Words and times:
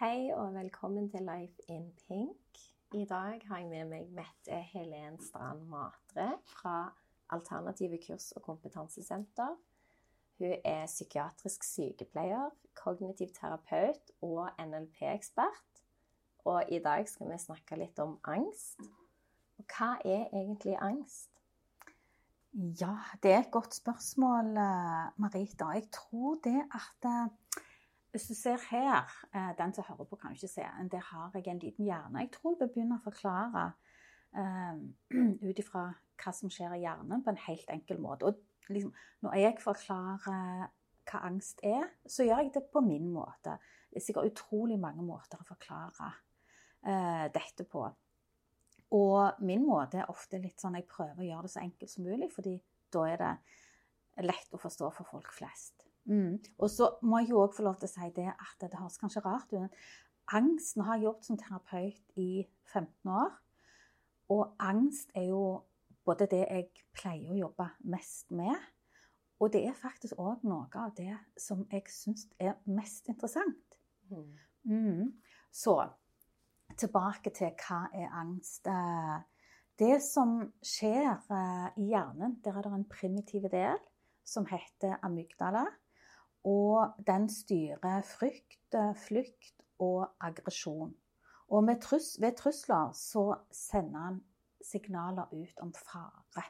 Hei 0.00 0.30
og 0.32 0.54
velkommen 0.54 1.10
til 1.12 1.26
Life 1.28 1.60
in 1.68 1.90
Pink. 2.06 2.60
I 2.96 3.04
dag 3.04 3.42
har 3.48 3.58
jeg 3.58 3.66
med 3.68 3.90
meg 3.90 4.06
Mette 4.16 4.56
Helen 4.70 5.18
Strand 5.20 5.66
Matre 5.68 6.38
fra 6.48 6.76
Alternative 7.36 7.98
kurs- 8.06 8.30
og 8.32 8.42
kompetansesenter. 8.46 9.58
Hun 10.38 10.54
er 10.64 10.86
psykiatrisk 10.86 11.66
sykepleier, 11.68 12.48
kognitiv 12.80 13.28
terapeut 13.36 14.14
og 14.22 14.48
NLP-ekspert. 14.64 15.84
Og 16.48 16.72
i 16.72 16.78
dag 16.78 17.04
skal 17.08 17.28
vi 17.34 17.38
snakke 17.44 17.76
litt 17.82 18.00
om 18.00 18.16
angst. 18.24 18.80
Og 19.60 19.68
hva 19.68 19.90
er 20.00 20.32
egentlig 20.32 20.78
angst? 20.80 21.28
Ja, 22.80 22.96
det 23.22 23.34
er 23.34 23.44
et 23.44 23.52
godt 23.52 23.76
spørsmål, 23.76 24.56
eh, 24.64 25.12
Marita. 25.20 25.74
Jeg 25.76 25.90
tror 25.92 26.40
det 26.48 26.64
at 26.72 27.12
eh, 27.12 27.36
Hvis 28.10 28.26
du 28.26 28.34
ser 28.34 28.58
her 28.70 29.06
eh, 29.34 29.52
Den 29.58 29.72
som 29.74 29.84
hører 29.86 30.04
på, 30.04 30.16
kan 30.16 30.30
jo 30.30 30.40
ikke 30.40 30.54
se. 30.54 30.66
men 30.78 30.88
Der 30.88 31.00
har 31.12 31.30
jeg 31.34 31.46
en 31.46 31.58
liten 31.58 31.84
hjerne. 31.84 32.18
Jeg 32.18 32.30
tror 32.32 32.56
jeg 32.60 32.68
begynner 32.68 32.74
begynne 32.74 32.98
å 32.98 33.04
forklare 33.04 33.64
uh, 34.36 34.76
ut 35.48 35.58
ifra 35.58 35.84
hva 36.20 36.32
som 36.36 36.50
skjer 36.52 36.74
i 36.76 36.82
hjernen, 36.82 37.22
på 37.24 37.30
en 37.30 37.44
helt 37.46 37.70
enkel 37.70 38.00
måte. 38.02 38.26
Og 38.26 38.72
liksom, 38.74 38.92
når 39.22 39.38
jeg 39.38 39.58
forklarer 39.62 40.66
hva 41.10 41.22
angst 41.26 41.62
er, 41.66 41.86
så 42.06 42.26
gjør 42.26 42.44
jeg 42.44 42.54
det 42.54 42.66
på 42.72 42.82
min 42.84 43.08
måte. 43.12 43.56
Det 43.90 44.02
er 44.02 44.04
sikkert 44.04 44.32
utrolig 44.32 44.78
mange 44.78 45.02
måter 45.06 45.40
å 45.40 45.48
forklare 45.48 46.10
uh, 46.10 47.26
dette 47.32 47.66
på. 47.70 47.86
Og 48.90 49.42
min 49.46 49.62
måte 49.66 50.02
er 50.02 50.10
ofte 50.10 50.40
litt 50.42 50.58
sånn 50.60 50.78
jeg 50.78 50.90
prøver 50.90 51.22
å 51.22 51.28
gjøre 51.28 51.46
det 51.46 51.54
så 51.54 51.62
enkelt 51.62 51.92
som 51.92 52.06
mulig, 52.06 52.30
fordi 52.34 52.56
da 52.90 53.06
er 53.06 53.22
det 53.22 54.26
lett 54.26 54.54
å 54.54 54.60
forstå 54.60 54.90
for 54.98 55.06
folk 55.06 55.30
flest. 55.32 55.86
Mm. 56.04 56.38
Og 56.58 56.70
så 56.70 56.90
må 57.02 57.20
jeg 57.20 57.32
jo 57.32 57.42
òg 57.44 57.54
få 57.56 57.66
lov 57.66 57.78
til 57.80 57.90
å 57.90 57.92
si 57.92 58.08
det 58.16 58.28
at 58.32 58.64
det 58.64 58.78
høres 58.78 58.98
kanskje 59.00 59.24
rart 59.24 59.52
ut. 59.52 59.80
Angst 60.30 60.76
Nå 60.78 60.86
har 60.86 60.98
jeg 60.98 61.08
jobbet 61.08 61.26
som 61.26 61.38
terapeut 61.38 62.18
i 62.20 62.30
15 62.72 63.10
år. 63.10 63.32
Og 64.30 64.54
angst 64.62 65.10
er 65.18 65.26
jo 65.32 65.62
både 66.06 66.28
det 66.30 66.44
jeg 66.46 66.68
pleier 66.94 67.32
å 67.34 67.38
jobbe 67.38 67.66
mest 67.90 68.30
med, 68.34 68.54
og 69.40 69.52
det 69.54 69.62
er 69.66 69.76
faktisk 69.76 70.18
òg 70.20 70.44
noe 70.44 70.68
av 70.76 70.92
det 70.96 71.14
som 71.40 71.62
jeg 71.72 71.86
syns 71.88 72.26
er 72.38 72.58
mest 72.68 73.08
interessant. 73.08 73.78
Mm. 74.10 74.34
Mm. 74.68 75.06
Så 75.50 75.78
tilbake 76.78 77.32
til 77.34 77.54
hva 77.64 77.86
er 77.96 78.12
angst. 78.20 78.68
Det 79.80 79.96
som 80.04 80.42
skjer 80.60 81.16
i 81.80 81.88
hjernen, 81.88 82.36
der 82.44 82.58
er 82.58 82.66
det 82.66 82.74
en 82.76 82.88
primitiv 82.90 83.48
del 83.50 83.80
som 84.28 84.44
heter 84.46 84.98
amygdala. 85.02 85.64
Og 86.44 86.94
den 87.06 87.28
styrer 87.28 88.02
frykt, 88.06 88.76
flukt 89.06 89.64
og 89.78 90.08
aggresjon. 90.20 90.94
Og 91.50 91.68
trus 91.82 92.14
ved 92.20 92.36
trusler 92.38 92.92
så 92.94 93.34
sender 93.50 94.00
han 94.00 94.20
signaler 94.64 95.32
ut 95.32 95.58
om 95.60 95.72
fare. 95.74 96.44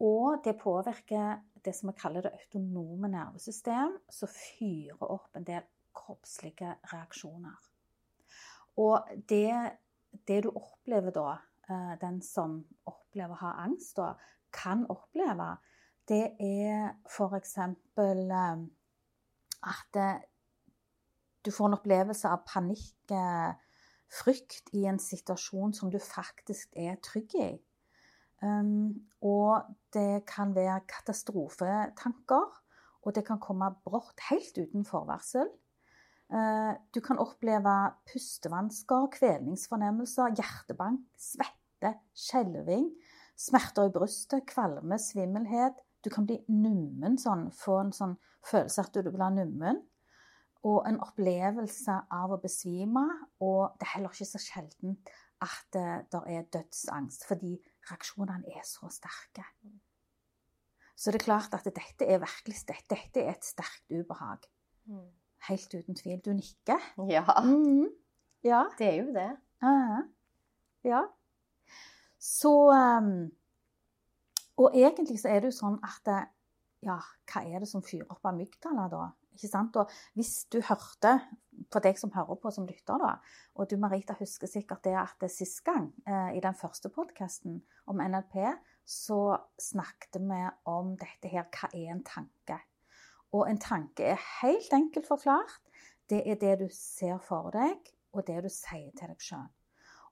Og 0.00 0.40
det 0.44 0.56
påvirker 0.60 1.40
det 1.64 1.74
som 1.76 1.88
vi 1.88 1.98
kaller 2.00 2.24
det 2.24 2.32
autonome 2.32 3.08
nervesystem, 3.08 3.98
som 4.10 4.28
fyrer 4.28 5.04
opp 5.06 5.36
en 5.36 5.46
del 5.46 5.62
kroppslige 5.94 6.74
reaksjoner. 6.92 7.56
Og 8.76 9.12
det, 9.28 9.54
det 10.28 10.42
du 10.44 10.50
opplever 10.50 11.14
da, 11.14 11.36
den 12.00 12.20
som 12.22 12.58
opplever 12.90 13.36
å 13.36 13.42
ha 13.44 13.52
angst, 13.64 13.96
da, 13.96 14.14
kan 14.54 14.84
oppleve, 14.90 15.54
det 16.08 16.36
er 16.40 16.94
f.eks. 17.08 17.58
at 19.64 19.98
du 21.44 21.50
får 21.52 21.66
en 21.68 21.76
opplevelse 21.76 22.28
av 22.28 22.44
panikk, 22.48 23.14
frykt, 24.14 24.68
i 24.76 24.84
en 24.88 25.00
situasjon 25.00 25.72
som 25.76 25.90
du 25.92 25.98
faktisk 26.02 26.76
er 26.76 27.00
trygg 27.04 27.34
i. 27.40 27.50
Og 29.24 29.64
det 29.96 30.24
kan 30.28 30.54
være 30.56 30.84
katastrofetanker, 30.90 32.46
og 33.04 33.14
det 33.16 33.24
kan 33.26 33.40
komme 33.40 33.70
brått, 33.84 34.20
helt 34.30 34.56
uten 34.60 34.84
forvarsel. 34.88 35.48
Du 36.94 37.00
kan 37.04 37.20
oppleve 37.20 37.74
pustevansker, 38.08 39.08
kvelningsfornemmelser, 39.16 40.36
hjertebank, 40.36 41.04
svette, 41.20 41.94
skjelving, 42.16 42.88
smerter 43.36 43.88
i 43.88 43.92
brystet, 43.92 44.46
kvalme, 44.48 44.98
svimmelhet. 45.00 45.76
Du 46.04 46.10
kan 46.12 46.26
bli 46.28 46.36
nummen, 46.52 47.16
sånn, 47.18 47.46
få 47.56 47.78
en 47.80 47.92
sånn 47.96 48.14
følelse 48.44 48.84
at 48.84 48.96
du 49.00 49.10
blir 49.10 49.30
nummen. 49.32 49.80
Og 50.64 50.84
en 50.88 51.00
opplevelse 51.04 51.94
av 52.12 52.32
å 52.32 52.40
besvime. 52.40 53.04
Og 53.44 53.74
det 53.78 53.86
er 53.88 53.92
heller 53.96 54.12
ikke 54.12 54.28
så 54.28 54.40
sjelden 54.40 54.98
at 55.44 55.66
det, 55.76 55.88
det 56.12 56.20
er 56.32 56.46
dødsangst, 56.56 57.26
fordi 57.28 57.56
reaksjonene 57.90 58.48
er 58.56 58.64
så 58.64 58.88
sterke. 58.92 59.44
Så 60.96 61.12
det 61.12 61.20
er 61.20 61.26
klart 61.26 61.56
at 61.56 61.66
dette 61.66 62.06
er 62.06 62.22
virkelig 62.22 62.62
dette 62.68 63.20
er 63.20 63.32
et 63.34 63.44
sterkt 63.44 63.90
ubehag. 63.92 64.46
Mm. 64.88 65.08
Helt 65.48 65.74
uten 65.74 65.98
tvil. 65.98 66.20
Du 66.24 66.32
nikker. 66.32 66.80
Ja, 67.10 67.24
Mm. 67.44 67.88
Ja. 68.44 68.64
det 68.78 68.86
er 68.88 68.96
jo 69.02 69.12
det. 69.12 69.30
Ja. 69.62 70.02
ja. 70.84 71.02
Så 72.20 72.52
um, 72.72 73.30
Og 74.60 74.76
egentlig 74.76 75.18
så 75.20 75.32
er 75.32 75.42
det 75.42 75.52
jo 75.52 75.60
sånn 75.62 75.78
at 75.84 76.30
Ja, 76.84 76.98
hva 77.32 77.40
er 77.48 77.62
det 77.62 77.68
som 77.70 77.80
fyrer 77.80 78.10
opp 78.12 78.26
amygdala, 78.28 78.90
da? 78.92 79.04
Ikke 79.32 79.48
sant? 79.48 79.76
Og 79.80 79.90
hvis 80.18 80.44
du 80.52 80.58
hørte, 80.60 81.14
for 81.72 81.80
deg 81.80 81.96
som 81.96 82.12
hører 82.12 82.36
på 82.42 82.52
som 82.52 82.66
lytter, 82.68 83.00
da, 83.00 83.14
og 83.56 83.70
du 83.70 83.78
Marita 83.80 84.12
husker 84.18 84.50
sikkert 84.50 84.84
det 84.84 84.92
at 85.00 85.16
det 85.22 85.30
sist 85.32 85.62
gang, 85.64 85.88
eh, 86.06 86.36
i 86.36 86.42
den 86.44 86.54
første 86.54 86.90
podkasten 86.92 87.62
om 87.88 88.02
NLP, 88.04 88.36
så 88.84 89.38
snakket 89.56 90.20
vi 90.20 90.42
om 90.68 90.92
dette 91.00 91.32
her 91.32 91.48
Hva 91.48 91.72
er 91.72 91.90
en 91.94 92.04
tanke? 92.04 92.60
Og 93.32 93.48
en 93.48 93.58
tanke 93.58 94.12
er 94.12 94.20
helt 94.42 94.72
enkelt 94.72 95.08
forklart. 95.08 95.60
Det 96.10 96.20
er 96.28 96.36
det 96.36 96.58
du 96.60 96.68
ser 96.70 97.16
for 97.18 97.50
deg, 97.50 97.80
og 98.12 98.26
det 98.26 98.42
du 98.44 98.50
sier 98.52 98.92
til 98.92 99.08
deg 99.08 99.24
sjøl. 99.24 99.48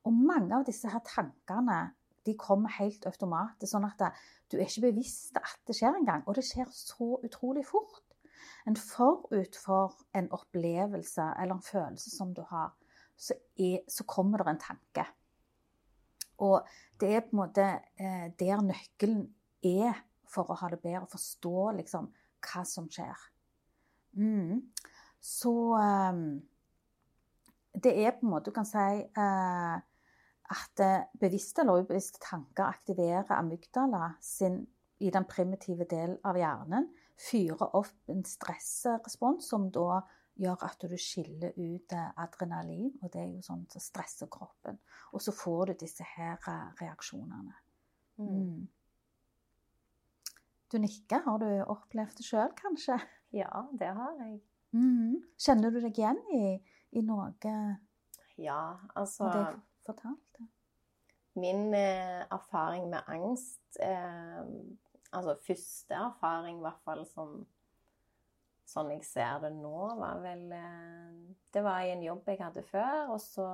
Og 0.08 0.12
mange 0.16 0.56
av 0.56 0.64
disse 0.66 0.88
her 0.90 1.04
tankene 1.06 1.92
de 2.26 2.36
kommer 2.38 2.72
helt 2.78 3.06
automatisk, 3.08 3.72
sånn 3.72 3.88
at 3.88 4.02
du 4.50 4.58
er 4.58 4.68
ikke 4.68 4.88
bevisst 4.88 5.38
at 5.40 5.58
det 5.66 5.76
skjer 5.78 5.98
engang. 5.98 6.22
Og 6.26 6.36
det 6.38 6.44
skjer 6.46 6.70
så 6.74 7.16
utrolig 7.24 7.64
fort. 7.66 8.04
En 8.68 8.78
forut 8.78 9.58
for 9.58 9.96
en 10.14 10.28
opplevelse 10.34 11.24
eller 11.40 11.56
en 11.56 11.66
følelse 11.66 12.12
som 12.14 12.30
du 12.36 12.44
har, 12.50 12.70
så, 13.18 13.34
er, 13.58 13.82
så 13.90 14.06
kommer 14.08 14.42
det 14.42 14.52
en 14.52 14.62
tanke. 14.62 15.06
Og 16.42 16.62
det 17.00 17.10
er 17.14 17.24
på 17.26 17.34
en 17.34 17.42
måte 17.42 17.66
eh, 17.98 18.28
der 18.38 18.62
nøkkelen 18.66 19.26
er 19.66 19.98
for 20.32 20.50
å 20.50 20.56
ha 20.62 20.70
det 20.72 20.80
bedre, 20.82 21.06
forstå 21.10 21.72
liksom 21.78 22.08
hva 22.42 22.64
som 22.66 22.88
skjer. 22.90 23.28
Mm. 24.18 24.62
Så 25.22 25.52
um, 25.78 26.40
det 27.78 27.92
er 28.02 28.16
på 28.16 28.26
en 28.26 28.32
måte 28.34 28.50
Du 28.50 28.54
kan 28.54 28.66
si 28.68 29.04
uh, 29.16 29.76
at 30.52 30.82
bevisste 31.20 31.62
eller 31.62 31.82
ubevisste 31.82 32.20
tanker 32.22 32.68
aktiverer 32.68 33.30
amygdala 33.38 34.12
sin, 34.20 34.62
i 35.02 35.10
den 35.10 35.24
primitive 35.26 35.86
delen 35.90 36.18
av 36.28 36.36
hjernen. 36.38 36.90
Fyrer 37.18 37.76
opp 37.78 38.10
en 38.12 38.22
stressrespons 38.26 39.48
som 39.48 39.66
da 39.74 40.02
gjør 40.40 40.62
at 40.66 40.84
du 40.88 40.94
skiller 41.00 41.56
ut 41.56 41.94
adrenalin. 41.94 42.92
Og 43.02 43.10
det 43.12 43.22
er 43.24 43.32
jo 43.32 43.42
sånn 43.44 43.64
som 43.72 43.82
stresser 43.82 44.30
kroppen. 44.32 44.78
Og 45.12 45.24
så 45.24 45.34
får 45.34 45.72
du 45.72 45.74
disse 45.82 46.06
her 46.14 46.38
reaksjonene. 46.80 47.58
Mm. 48.22 48.62
Du 50.72 50.78
nikker. 50.80 51.24
Har 51.26 51.42
du 51.42 51.48
opplevd 51.66 52.16
det 52.20 52.26
sjøl, 52.26 52.54
kanskje? 52.58 52.96
Ja, 53.36 53.66
det 53.78 53.90
har 53.96 54.16
jeg. 54.22 54.38
Mm. 54.72 55.20
Kjenner 55.40 55.72
du 55.72 55.82
deg 55.82 55.98
igjen 55.98 56.20
i, 56.32 56.44
i 56.96 57.02
noe 57.04 57.32
Ja, 58.40 58.78
altså 58.96 59.26
av 59.28 59.34
det 59.34 59.42
jeg 59.42 59.60
fortalte? 59.84 60.31
Min 61.34 61.74
eh, 61.74 62.22
erfaring 62.30 62.90
med 62.90 63.08
angst 63.08 63.78
eh, 63.80 64.44
Altså 65.12 65.36
første 65.44 65.94
erfaring, 65.94 66.58
i 66.58 66.64
hvert 66.64 66.84
fall 66.84 67.02
som 67.08 67.42
sånn 68.68 68.88
jeg 68.94 69.02
ser 69.04 69.42
det 69.42 69.50
nå, 69.52 69.76
var 69.98 70.22
vel 70.24 70.46
eh, 70.56 71.16
Det 71.52 71.60
var 71.64 71.84
i 71.84 71.92
en 71.92 72.04
jobb 72.04 72.28
jeg 72.32 72.40
hadde 72.40 72.64
før, 72.68 73.12
og 73.12 73.20
så 73.20 73.48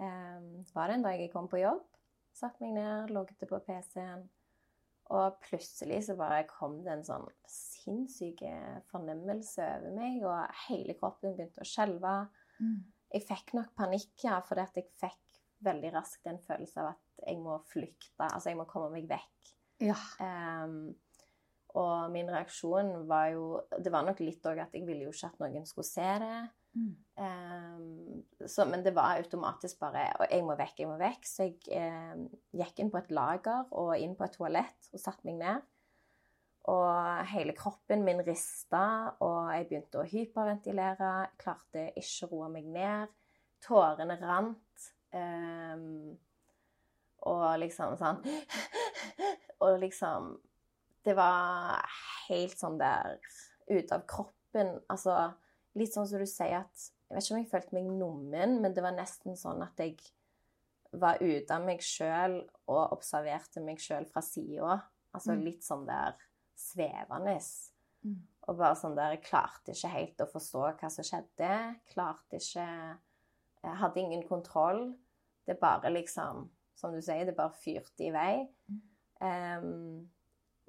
var 0.00 0.88
det 0.88 0.94
en 0.94 1.02
dag 1.04 1.18
jeg 1.20 1.28
kom 1.32 1.44
på 1.50 1.58
jobb. 1.60 1.82
Satte 2.32 2.62
meg 2.62 2.78
ned, 2.78 3.10
logget 3.12 3.42
på 3.50 3.58
PC-en, 3.66 4.22
og 5.12 5.34
plutselig 5.42 5.98
så 6.06 6.14
bare 6.16 6.46
kom 6.48 6.78
det 6.86 6.94
en 6.94 7.04
sånn 7.04 7.26
sinnssyk 7.50 8.40
fornemmelse 8.88 9.66
over 9.74 9.92
meg, 9.98 10.22
og 10.24 10.62
hele 10.70 10.96
kroppen 10.96 11.34
begynte 11.34 11.60
å 11.60 11.68
skjelve. 11.68 12.14
Mm. 12.62 12.78
Jeg 13.12 13.26
fikk 13.28 13.52
nok 13.58 13.74
panikk, 13.76 14.14
ja, 14.24 14.38
fordi 14.46 14.64
at 14.64 14.80
jeg 14.80 14.88
fikk 15.02 15.29
veldig 15.64 15.92
raskt 15.94 16.28
en 16.30 16.40
følelse 16.42 16.82
av 16.82 16.92
at 16.94 17.24
jeg 17.26 17.38
må 17.42 17.58
flykte. 17.70 18.26
Altså, 18.26 18.50
jeg 18.50 18.58
må 18.60 18.66
komme 18.70 18.90
meg 18.94 19.08
vekk. 19.10 19.52
Ja. 19.80 19.96
Um, 20.20 20.92
og 21.78 22.10
min 22.12 22.28
reaksjon 22.28 23.06
var 23.08 23.28
jo 23.30 23.60
Det 23.78 23.92
var 23.94 24.02
nok 24.04 24.18
litt 24.20 24.44
òg 24.50 24.58
at 24.60 24.74
jeg 24.74 24.82
ville 24.88 25.06
jo 25.06 25.12
ikke 25.14 25.30
at 25.30 25.38
noen 25.40 25.68
skulle 25.68 25.88
se 25.88 26.08
det. 26.22 26.38
Mm. 26.70 26.90
Um, 27.18 28.46
så, 28.46 28.66
men 28.68 28.84
det 28.86 28.92
var 28.94 29.18
automatisk 29.18 29.80
bare 29.82 30.04
Og 30.20 30.26
jeg 30.30 30.44
må 30.46 30.54
vekk, 30.58 30.82
jeg 30.82 30.90
må 30.90 30.96
vekk. 31.00 31.28
Så 31.28 31.48
jeg 31.48 31.82
um, 32.14 32.26
gikk 32.60 32.82
inn 32.82 32.92
på 32.92 33.00
et 33.00 33.12
lager 33.14 33.70
og 33.70 33.94
inn 33.98 34.16
på 34.18 34.26
et 34.26 34.36
toalett 34.38 34.90
og 34.92 35.02
satte 35.02 35.26
meg 35.28 35.40
ned. 35.40 35.68
Og 36.70 37.26
hele 37.32 37.54
kroppen 37.56 38.02
min 38.04 38.20
rista, 38.22 39.16
og 39.24 39.48
jeg 39.54 39.66
begynte 39.70 40.02
å 40.02 40.06
hyperventilere. 40.06 41.12
Klarte 41.40 41.86
ikke 41.96 42.28
å 42.28 42.30
roe 42.34 42.50
meg 42.52 42.68
ned. 42.68 43.14
Tårene 43.64 44.18
rant. 44.20 44.90
Um, 45.12 46.18
og 47.26 47.58
liksom 47.58 47.96
sånn 47.98 48.20
Og 49.64 49.80
liksom 49.82 50.28
Det 51.04 51.16
var 51.18 51.82
helt 52.28 52.54
sånn 52.60 52.76
der 52.78 53.16
ute 53.66 53.96
av 53.96 54.04
kroppen. 54.06 54.76
Altså 54.90 55.16
litt 55.78 55.94
sånn 55.94 56.06
som 56.06 56.22
du 56.22 56.26
sier 56.30 56.60
at 56.60 56.84
Jeg 57.10 57.16
vet 57.16 57.24
ikke 57.26 57.34
om 57.34 57.40
jeg 57.42 57.50
følte 57.50 57.74
meg 57.76 57.90
nummen, 57.90 58.56
men 58.62 58.74
det 58.76 58.82
var 58.86 58.94
nesten 58.94 59.34
sånn 59.38 59.62
at 59.66 59.82
jeg 59.82 59.98
var 60.92 61.18
ute 61.22 61.54
av 61.54 61.62
meg 61.66 61.82
sjøl 61.82 62.40
og 62.70 62.94
observerte 62.96 63.62
meg 63.62 63.78
sjøl 63.82 64.06
fra 64.10 64.22
sida. 64.22 64.80
Altså 65.14 65.34
Mm. 65.34 65.44
litt 65.44 65.62
sånn 65.66 65.84
der 65.86 66.14
svevende. 66.58 67.36
Mm. 68.06 68.16
Og 68.48 68.56
bare 68.58 68.74
sånn 68.78 68.94
der 68.96 69.16
Jeg 69.16 69.22
klarte 69.26 69.74
ikke 69.74 69.90
helt 69.92 70.22
å 70.22 70.30
forstå 70.30 70.64
hva 70.80 70.90
som 70.90 71.04
skjedde. 71.06 71.50
Klarte 71.92 72.38
ikke 72.38 72.66
Jeg 73.62 73.76
hadde 73.82 74.00
ingen 74.00 74.22
kontroll. 74.28 74.94
Det 75.46 75.58
bare 75.60 75.92
liksom 75.92 76.48
Som 76.80 76.94
du 76.96 77.02
sier, 77.04 77.26
det 77.28 77.36
bare 77.36 77.52
fyrte 77.52 78.06
i 78.06 78.12
vei. 78.14 78.46
Um, 79.20 80.08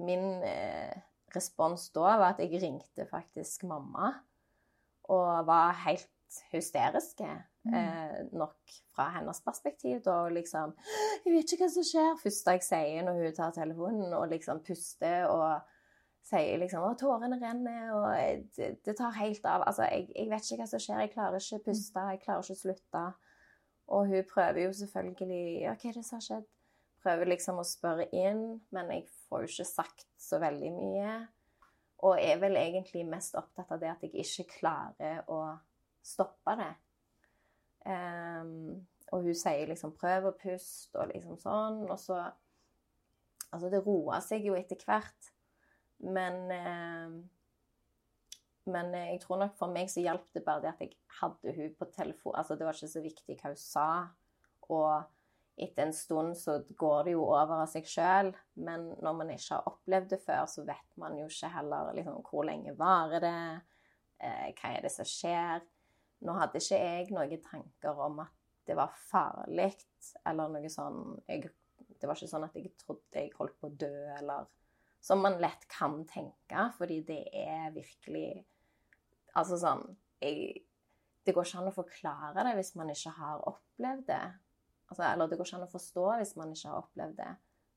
min 0.03 0.43
eh, 0.43 0.97
respons 1.31 1.85
da 1.95 2.17
var 2.19 2.33
at 2.33 2.41
jeg 2.43 2.59
ringte 2.59 3.05
faktisk 3.07 3.63
mamma. 3.63 4.09
Og 5.07 5.47
var 5.47 5.77
helt 5.85 6.09
hysteriske. 6.51 7.29
Mm. 7.63 7.73
Eh, 7.77 8.17
nok 8.35 8.75
fra 8.95 9.07
hennes 9.15 9.41
perspektiv. 9.41 10.01
Da 10.03 10.27
liksom 10.29 10.73
'Jeg 11.25 11.33
vet 11.33 11.51
ikke 11.51 11.63
hva 11.63 11.69
som 11.69 11.83
skjer.' 11.83 12.19
Første 12.23 12.51
jeg 12.51 12.63
sier 12.63 13.03
når 13.05 13.23
hun 13.23 13.35
tar 13.35 13.51
telefonen 13.51 14.13
og 14.13 14.29
liksom 14.29 14.63
puster 14.67 15.25
og 15.25 15.61
sier 16.27 16.59
liksom 16.61 16.85
at 16.85 16.99
tårene 17.01 17.39
renner', 17.41 17.91
og 17.97 18.45
det, 18.55 18.69
det 18.85 18.95
tar 18.97 19.17
helt 19.17 19.45
av. 19.45 19.65
Altså, 19.67 19.87
jeg, 19.89 20.07
jeg 20.15 20.29
vet 20.29 20.47
ikke 20.47 20.61
hva 20.61 20.69
som 20.69 20.83
skjer. 20.83 21.03
Jeg 21.03 21.13
klarer 21.15 21.41
ikke 21.41 21.59
å 21.59 21.65
puste. 21.65 22.07
Jeg 22.11 22.23
klarer 22.25 22.45
ikke 22.45 22.57
å 22.57 22.61
slutte. 22.61 23.03
Og 23.91 24.07
hun 24.07 24.27
prøver 24.33 24.63
jo 24.65 24.73
selvfølgelig 24.73 25.61
'Ja, 25.61 25.75
hva 25.75 25.89
er 25.89 25.97
det 25.97 26.05
som 26.05 26.19
har 26.19 26.27
skjedd?' 26.27 26.49
Prøver 27.01 27.25
liksom 27.25 27.57
å 27.57 27.65
spørre 27.65 28.05
inn, 28.13 28.61
men 28.69 28.91
jeg 28.93 29.07
får 29.09 29.41
jo 29.41 29.47
ikke 29.49 29.65
sagt 29.65 30.05
så 30.21 30.37
veldig 30.39 30.71
mye. 30.75 31.15
Og 32.05 32.19
er 32.21 32.37
vel 32.37 32.55
egentlig 32.57 33.05
mest 33.09 33.35
opptatt 33.35 33.71
av 33.73 33.79
det 33.81 33.89
at 33.89 34.03
jeg 34.05 34.13
ikke 34.21 34.59
klarer 34.59 35.23
å 35.27 35.57
stoppe 36.05 36.55
det. 36.61 36.71
Um, 37.85 38.85
og 39.11 39.25
hun 39.25 39.35
sier 39.35 39.67
liksom 39.67 39.95
'prøv 39.97 40.29
å 40.29 40.37
puste', 40.37 40.95
og 40.95 41.09
liksom 41.13 41.37
sånn. 41.37 41.89
Og 41.89 41.99
så 41.99 42.31
Altså, 43.51 43.69
det 43.69 43.81
roer 43.85 44.21
seg 44.23 44.45
jo 44.45 44.53
etter 44.55 44.79
hvert. 44.85 45.31
Men 46.03 46.51
eh, 46.51 47.21
Men 48.71 48.93
jeg 48.93 49.21
tror 49.23 49.39
nok 49.41 49.55
for 49.57 49.73
meg 49.73 49.89
så 49.89 50.03
hjalp 50.03 50.27
det 50.35 50.43
bare 50.45 50.61
det 50.61 50.69
at 50.69 50.81
jeg 50.85 50.93
hadde 51.19 51.53
hun 51.55 51.71
på 51.79 51.87
telefon. 51.95 52.35
Altså, 52.37 52.55
det 52.55 52.65
var 52.67 52.77
ikke 52.77 52.91
så 52.91 53.01
viktig 53.01 53.37
hva 53.39 53.49
hun 53.49 53.57
sa. 53.57 53.87
Og 54.69 55.61
etter 55.61 55.87
en 55.87 55.93
stund 55.93 56.37
så 56.37 56.59
går 56.77 57.07
det 57.07 57.15
jo 57.15 57.23
over 57.25 57.63
av 57.63 57.71
seg 57.71 57.89
sjøl. 57.89 58.29
Men 58.61 58.91
når 59.01 59.17
man 59.17 59.33
ikke 59.33 59.57
har 59.57 59.67
opplevd 59.71 60.13
det 60.13 60.21
før, 60.21 60.45
så 60.45 60.63
vet 60.67 60.93
man 61.01 61.17
jo 61.17 61.25
ikke 61.25 61.49
heller 61.55 61.89
liksom, 61.97 62.21
hvor 62.29 62.45
lenge 62.47 62.75
varer 62.77 63.25
det. 63.25 63.33
Eh, 64.21 64.47
hva 64.61 64.75
er 64.75 64.85
det 64.85 64.93
som 64.93 65.09
skjer? 65.09 65.65
Nå 66.21 66.37
hadde 66.37 66.61
ikke 66.61 66.79
jeg 66.79 67.09
noen 67.17 67.43
tanker 67.49 68.05
om 68.05 68.21
at 68.21 68.37
det 68.69 68.77
var 68.77 68.93
farlig, 69.09 69.71
eller 70.29 70.51
noe 70.53 70.69
sånn 70.69 71.17
jeg, 71.25 71.49
Det 71.97 72.07
var 72.07 72.17
ikke 72.17 72.29
sånn 72.29 72.45
at 72.45 72.55
jeg 72.55 72.69
trodde 72.77 73.25
jeg 73.25 73.33
holdt 73.39 73.57
på 73.57 73.71
å 73.71 73.73
dø, 73.73 73.95
eller 74.19 74.45
Som 75.01 75.23
man 75.25 75.39
lett 75.41 75.65
kan 75.71 76.03
tenke, 76.09 76.67
fordi 76.77 77.01
det 77.07 77.23
er 77.33 77.71
virkelig 77.73 78.43
Altså 79.31 79.55
sånn 79.57 79.85
jeg, 80.19 80.65
Det 81.25 81.33
går 81.33 81.47
ikke 81.47 81.61
an 81.61 81.69
å 81.71 81.75
forklare 81.75 82.43
det 82.45 82.55
hvis 82.57 82.73
man 82.77 82.91
ikke 82.91 83.13
har 83.15 83.43
opplevd 83.49 84.03
det. 84.09 84.23
Altså, 84.91 85.05
eller 85.07 85.29
det 85.29 85.37
går 85.39 85.47
ikke 85.47 85.59
an 85.61 85.67
å 85.67 85.71
forstå 85.71 86.05
hvis 86.19 86.35
man 86.37 86.51
ikke 86.51 86.69
har 86.69 86.81
opplevd 86.81 87.15
det. 87.21 87.31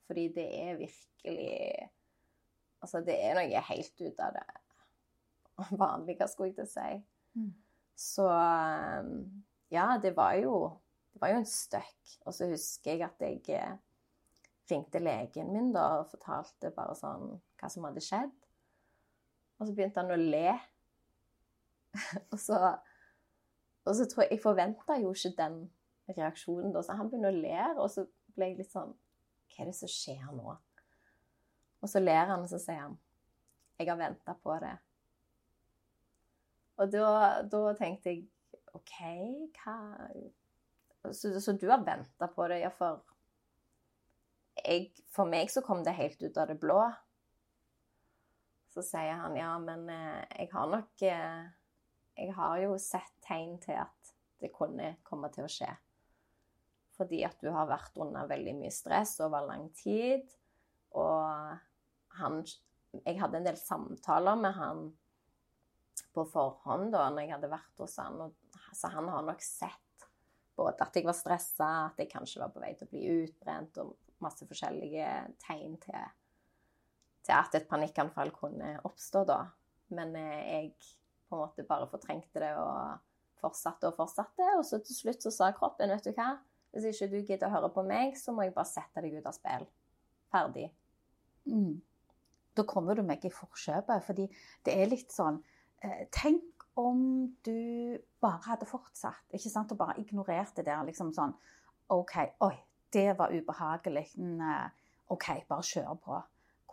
Fordi 0.08 0.24
det 0.36 0.46
er 0.60 0.80
virkelig 0.80 1.90
Altså, 2.84 3.00
det 3.00 3.14
er 3.16 3.38
noe 3.38 3.60
helt 3.70 4.02
ut 4.04 4.18
av 4.20 4.34
det 4.36 4.48
vanlige, 5.80 6.26
skulle 6.28 6.50
jeg 6.50 6.56
til 6.58 6.66
å 6.66 6.72
si. 6.72 6.88
Mm. 7.38 7.52
Så 7.96 8.26
um, 8.28 9.14
ja, 9.72 9.86
det 10.02 10.12
var 10.16 10.34
jo 10.42 10.56
Det 11.14 11.22
var 11.22 11.30
jo 11.30 11.40
en 11.40 11.48
støkk. 11.48 12.16
Og 12.26 12.34
så 12.34 12.48
husker 12.50 12.96
jeg 12.96 13.04
at 13.06 13.20
jeg 13.22 13.38
eh, 13.54 13.76
ringte 14.70 15.00
legen 15.02 15.52
min 15.52 15.72
da 15.75 15.84
og 16.00 16.11
fortalte 16.12 16.72
bare 16.75 16.96
sånn 16.99 17.34
hva 17.61 17.70
som 17.70 17.87
hadde 17.88 18.02
skjedd. 18.05 18.32
Og 19.58 19.69
så 19.69 19.75
begynte 19.76 20.02
han 20.02 20.14
å 20.14 20.19
le. 20.19 20.50
og 22.32 22.38
så 22.43 22.58
Og 23.84 23.94
så 23.94 24.06
tror 24.08 24.25
jeg 24.25 24.32
Jeg 24.32 24.43
forventa 24.43 24.96
jo 24.99 25.12
ikke 25.14 25.37
den 25.38 25.58
reaksjonen 26.08 26.72
da, 26.75 26.82
så 26.82 26.96
han 26.99 27.08
begynner 27.08 27.32
å 27.32 27.40
le, 27.40 27.61
og 27.78 27.87
så 27.93 28.05
ble 28.34 28.50
jeg 28.50 28.58
litt 28.58 28.72
sånn 28.72 28.93
Hva 29.52 29.62
er 29.62 29.70
det 29.70 29.76
som 29.78 29.90
skjer 29.90 30.25
nå? 30.34 30.56
Og 31.84 31.90
så 31.93 32.00
ler 32.00 32.32
han, 32.32 32.43
og 32.43 32.50
så 32.50 32.60
sier 32.60 32.82
han 32.82 32.99
Jeg 33.78 33.90
har 33.90 34.00
venta 34.00 34.34
på 34.43 34.56
det. 34.62 34.75
Og 36.81 36.90
da, 36.90 37.08
da 37.46 37.60
tenkte 37.78 38.10
jeg 38.10 38.25
OK, 38.75 38.94
hva 39.60 41.12
Så, 41.12 41.34
så 41.40 41.52
du 41.52 41.69
har 41.70 41.84
venta 41.87 42.28
på 42.32 42.49
det? 42.50 42.62
Ja, 42.64 42.72
for 42.75 43.05
jeg, 44.64 44.90
For 45.12 45.28
meg 45.31 45.50
så 45.52 45.62
kom 45.64 45.84
det 45.84 45.96
helt 45.99 46.22
ut 46.22 46.38
av 46.40 46.50
det 46.50 46.58
blå. 46.61 46.81
Så 48.75 48.82
sier 48.82 49.20
han 49.20 49.37
ja, 49.38 49.52
men 49.62 49.87
eh, 49.93 50.25
jeg 50.40 50.50
har 50.55 50.70
nok 50.70 51.05
eh, 51.06 51.44
Jeg 52.19 52.34
har 52.34 52.58
jo 52.62 52.76
sett 52.82 53.14
tegn 53.26 53.58
til 53.62 53.78
at 53.84 54.14
det 54.43 54.52
kunne 54.55 54.96
komme 55.06 55.31
til 55.34 55.46
å 55.46 55.50
skje. 55.50 55.70
Fordi 56.94 57.22
at 57.26 57.38
du 57.43 57.50
har 57.55 57.70
vært 57.70 57.96
under 58.02 58.28
veldig 58.31 58.55
mye 58.58 58.72
stress 58.75 59.16
over 59.25 59.46
lang 59.49 59.69
tid. 59.78 60.26
Og 60.94 61.55
han 62.20 62.43
Jeg 63.05 63.19
hadde 63.19 63.40
en 63.40 63.49
del 63.49 63.58
samtaler 63.58 64.38
med 64.38 64.55
han 64.58 64.84
på 66.14 66.22
forhånd 66.31 66.93
da 66.94 67.08
når 67.10 67.25
jeg 67.25 67.32
hadde 67.34 67.50
vært 67.50 67.82
hos 67.82 67.96
han. 67.99 68.20
Og, 68.26 68.58
så 68.75 68.91
han 68.94 69.10
har 69.10 69.27
nok 69.27 69.43
sett 69.43 69.81
både 70.55 70.86
at 70.86 70.94
jeg 70.94 71.06
var 71.06 71.17
stressa, 71.19 71.70
at 71.88 71.98
jeg 71.98 72.10
kanskje 72.12 72.43
var 72.43 72.53
på 72.55 72.62
vei 72.62 72.72
til 72.79 72.86
å 72.86 72.93
bli 72.93 73.03
utbrent, 73.24 73.81
og 73.82 74.04
masse 74.22 74.46
forskjellige 74.48 75.08
tegn 75.42 75.78
til, 75.82 76.04
til 77.24 77.34
at 77.36 77.56
et 77.58 77.68
panikkanfall 77.70 78.32
kunne 78.34 78.76
oppstå 78.86 79.24
da. 79.28 79.40
Men 79.94 80.14
eh, 80.16 80.44
jeg 80.52 80.70
på 81.28 81.36
en 81.36 81.42
måte 81.44 81.66
bare 81.66 81.88
fortrengte 81.90 82.42
det 82.42 82.52
og 82.60 83.00
fortsatte 83.40 83.90
og 83.90 83.96
fortsatte. 83.98 84.50
Og 84.58 84.64
så 84.66 84.80
til 84.84 84.98
slutt 84.98 85.24
så 85.24 85.32
sa 85.34 85.50
kroppen, 85.56 85.92
vet 85.92 86.06
du 86.06 86.14
hva, 86.16 86.34
hvis 86.74 86.88
ikke 86.90 87.10
du 87.12 87.18
gidder 87.20 87.48
å 87.48 87.54
høre 87.54 87.72
på 87.74 87.84
meg, 87.86 88.16
så 88.18 88.34
må 88.34 88.46
jeg 88.46 88.54
bare 88.56 88.70
sette 88.70 89.02
deg 89.04 89.18
ut 89.18 89.28
av 89.30 89.36
spill. 89.36 89.66
Ferdig. 90.34 90.68
Mm. 91.50 91.78
Da 92.54 92.64
kommer 92.66 92.98
du 92.98 93.04
meg 93.06 93.24
i 93.26 93.32
forkjøpet, 93.34 94.04
fordi 94.06 94.26
det 94.66 94.74
er 94.74 94.90
litt 94.90 95.12
sånn 95.14 95.40
eh, 95.84 96.06
Tenk 96.14 96.64
om 96.80 97.28
du 97.46 97.98
bare 98.22 98.42
hadde 98.48 98.66
fortsatt, 98.66 99.28
ikke 99.30 99.50
sant, 99.50 99.70
og 99.74 99.78
bare 99.78 99.98
ignorerte 100.02 100.62
det. 100.62 100.72
der. 100.72 100.86
liksom 100.88 101.12
sånn 101.14 101.34
OK, 101.94 102.16
oi, 102.42 102.56
det 102.94 103.19
var 103.19 103.32
ubehagelig. 103.34 104.06
Mm, 104.17 104.41
eh, 104.41 104.69
OK, 105.15 105.27
bare 105.48 105.67
kjør 105.70 105.98
på. 106.05 106.20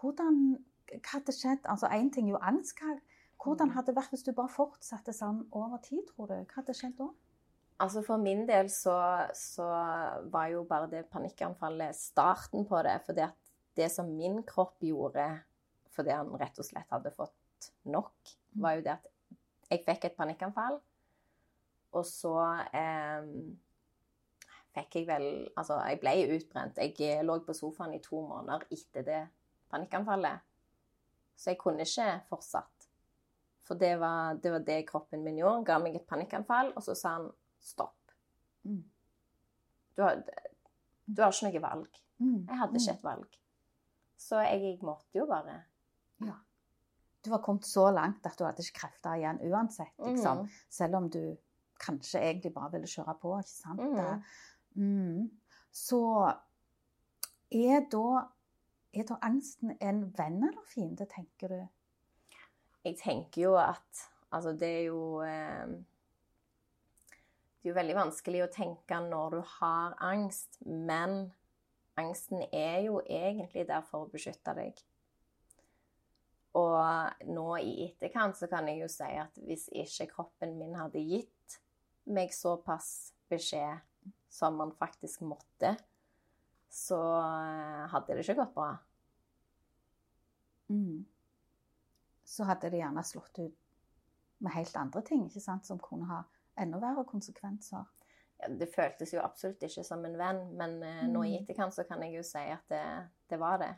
Hvordan 0.02 0.44
Hva 0.92 1.14
hadde 1.14 1.32
skjedd? 1.32 1.66
Altså, 1.72 1.88
Én 1.88 2.10
ting 2.12 2.28
er 2.28 2.34
jo 2.36 2.40
angst. 2.44 2.76
Hva, 2.82 2.98
hvordan 3.44 3.70
Mm. 3.70 3.74
hadde 3.76 3.88
det 3.88 3.96
vært 3.96 4.10
hvis 4.12 4.24
du 4.26 4.32
bare 4.36 4.50
fortsatte 4.52 5.14
sånn 5.16 5.46
over 5.52 5.78
tid, 5.86 6.02
tror 6.10 6.28
du? 6.28 6.34
Hva 6.44 6.56
hadde 6.60 6.74
skjedd 6.76 6.98
da? 6.98 7.08
Altså 7.80 8.04
For 8.06 8.18
min 8.18 8.44
del 8.48 8.68
så, 8.70 8.96
så 9.34 9.68
var 10.30 10.48
jo 10.52 10.64
bare 10.70 10.90
det 10.92 11.06
panikkanfallet 11.10 11.96
starten 11.96 12.66
på 12.70 12.84
det. 12.84 12.98
For 13.06 13.14
det 13.76 13.88
som 13.92 14.12
min 14.18 14.44
kropp 14.44 14.80
gjorde 14.82 15.30
fordi 15.96 16.12
han 16.12 16.30
rett 16.40 16.60
og 16.60 16.66
slett 16.66 16.92
hadde 16.92 17.12
fått 17.16 17.72
nok, 17.86 18.14
var 18.56 18.76
jo 18.78 18.82
det 18.86 18.92
at 18.98 19.08
jeg 19.72 19.84
fikk 19.86 20.06
et 20.06 20.16
panikkanfall. 20.18 20.78
Og 21.94 22.06
så 22.06 22.36
eh, 22.74 23.26
fikk 24.76 25.00
jeg 25.00 25.08
vel 25.10 25.28
Altså, 25.58 25.80
jeg 25.88 26.00
ble 26.02 26.14
utbrent. 26.36 26.80
Jeg 26.80 27.26
lå 27.28 27.40
på 27.46 27.56
sofaen 27.58 27.96
i 27.98 28.04
to 28.04 28.22
måneder 28.28 28.68
etter 28.72 29.06
det 29.08 29.22
panikkanfallet. 29.72 30.48
Så 31.36 31.54
jeg 31.54 31.60
kunne 31.62 31.88
ikke 31.88 32.10
fortsatt. 32.30 32.88
For 33.66 33.80
det 33.80 33.96
var, 34.02 34.38
det 34.42 34.52
var 34.52 34.64
det 34.68 34.80
kroppen 34.90 35.24
min 35.24 35.40
gjorde. 35.40 35.62
Han 35.62 35.68
ga 35.68 35.78
meg 35.82 35.98
et 35.98 36.08
panikkanfall, 36.10 36.74
og 36.76 36.84
så 36.86 36.96
sa 36.98 37.16
han 37.18 37.30
stopp. 37.62 38.14
Mm. 38.68 38.84
Du 39.96 40.04
har, 40.04 40.22
du 41.06 41.22
har 41.22 41.34
ikke 41.34 41.50
noe 41.50 41.64
valg. 41.64 42.02
Mm. 42.22 42.40
Jeg 42.50 42.60
hadde 42.60 42.82
ikke 42.82 42.96
et 42.98 43.06
valg. 43.06 43.38
Så 44.22 44.42
jeg, 44.46 44.62
jeg 44.66 44.80
måtte 44.86 45.18
jo 45.18 45.26
bare. 45.30 45.62
Ja. 46.22 46.36
du 47.26 47.30
var 47.30 47.42
kommet 47.42 47.66
så 47.66 47.88
langt 47.94 48.26
at 48.26 48.38
du 48.38 48.44
hadde 48.46 48.62
ikke 48.62 48.84
krefter 48.84 49.18
igjen 49.18 49.40
uansett, 49.50 49.94
liksom. 49.98 50.44
Mhm. 50.44 50.60
Selv 50.70 50.98
om 51.00 51.10
du 51.10 51.22
kanskje 51.82 52.22
egentlig 52.22 52.54
bare 52.54 52.72
ville 52.76 52.90
kjøre 52.90 53.16
på, 53.22 53.34
ikke 53.42 53.50
sant? 53.50 53.82
Mm. 54.76 55.30
Så 55.72 56.02
er 57.52 57.86
da, 57.92 58.24
er 58.94 59.08
da 59.08 59.20
angsten 59.26 59.76
en 59.80 60.06
venn 60.18 60.42
eller 60.48 60.68
fiende, 60.68 61.08
tenker 61.10 61.52
du? 61.52 61.62
Jeg 62.86 62.98
tenker 63.04 63.42
jo 63.50 63.60
at 63.60 64.08
Altså, 64.32 64.54
det 64.56 64.68
er 64.68 64.84
jo 64.86 65.22
eh, 65.28 65.68
Det 67.60 67.68
er 67.68 67.74
jo 67.74 67.76
veldig 67.76 67.96
vanskelig 67.98 68.46
å 68.46 68.54
tenke 68.54 69.00
når 69.04 69.36
du 69.36 69.42
har 69.58 69.98
angst, 70.00 70.56
men 70.66 71.34
angsten 72.00 72.46
er 72.48 72.80
jo 72.88 73.02
egentlig 73.04 73.68
der 73.70 73.84
for 73.86 74.08
å 74.08 74.10
beskytte 74.10 74.56
deg. 74.58 74.80
Og 76.58 77.28
nå 77.30 77.46
i 77.60 77.76
etterkant 77.86 78.40
så 78.40 78.50
kan 78.52 78.66
jeg 78.72 78.82
jo 78.82 78.90
si 78.90 79.12
at 79.20 79.38
hvis 79.46 79.68
ikke 79.84 80.10
kroppen 80.16 80.58
min 80.58 80.74
hadde 80.80 81.04
gitt 81.06 81.60
meg 82.10 82.34
såpass 82.34 83.12
beskjed 83.30 83.84
som 84.32 84.56
man 84.58 84.72
faktisk 84.80 85.22
måtte, 85.28 85.76
så 86.72 87.00
eh, 87.20 87.88
hadde 87.92 88.16
det 88.16 88.24
ikke 88.24 88.38
gått 88.40 88.54
bra. 88.56 88.70
Mm. 90.72 91.02
Så 92.24 92.48
hadde 92.48 92.70
det 92.72 92.80
gjerne 92.80 93.04
slått 93.04 93.42
ut 93.44 93.58
med 94.42 94.56
helt 94.56 94.78
andre 94.80 95.02
ting, 95.06 95.26
ikke 95.28 95.44
sant? 95.44 95.68
som 95.68 95.80
kunne 95.84 96.08
ha 96.10 96.22
enda 96.62 96.80
verre 96.82 97.04
konsekvenser. 97.10 97.84
Ja, 98.42 98.48
det 98.58 98.72
føltes 98.74 99.12
jo 99.14 99.22
absolutt 99.22 99.62
ikke 99.68 99.84
som 99.86 100.06
en 100.08 100.16
venn, 100.18 100.42
men 100.58 100.80
mm. 100.80 101.12
nå 101.12 101.26
i 101.28 101.36
Mm. 101.36 101.44
etterkant 101.44 101.76
så 101.76 101.84
kan 101.88 102.02
jeg 102.02 102.16
jo 102.16 102.24
si 102.26 102.42
at 102.56 102.64
det, 102.72 102.86
det 103.30 103.40
var 103.40 103.60
det. 103.62 103.74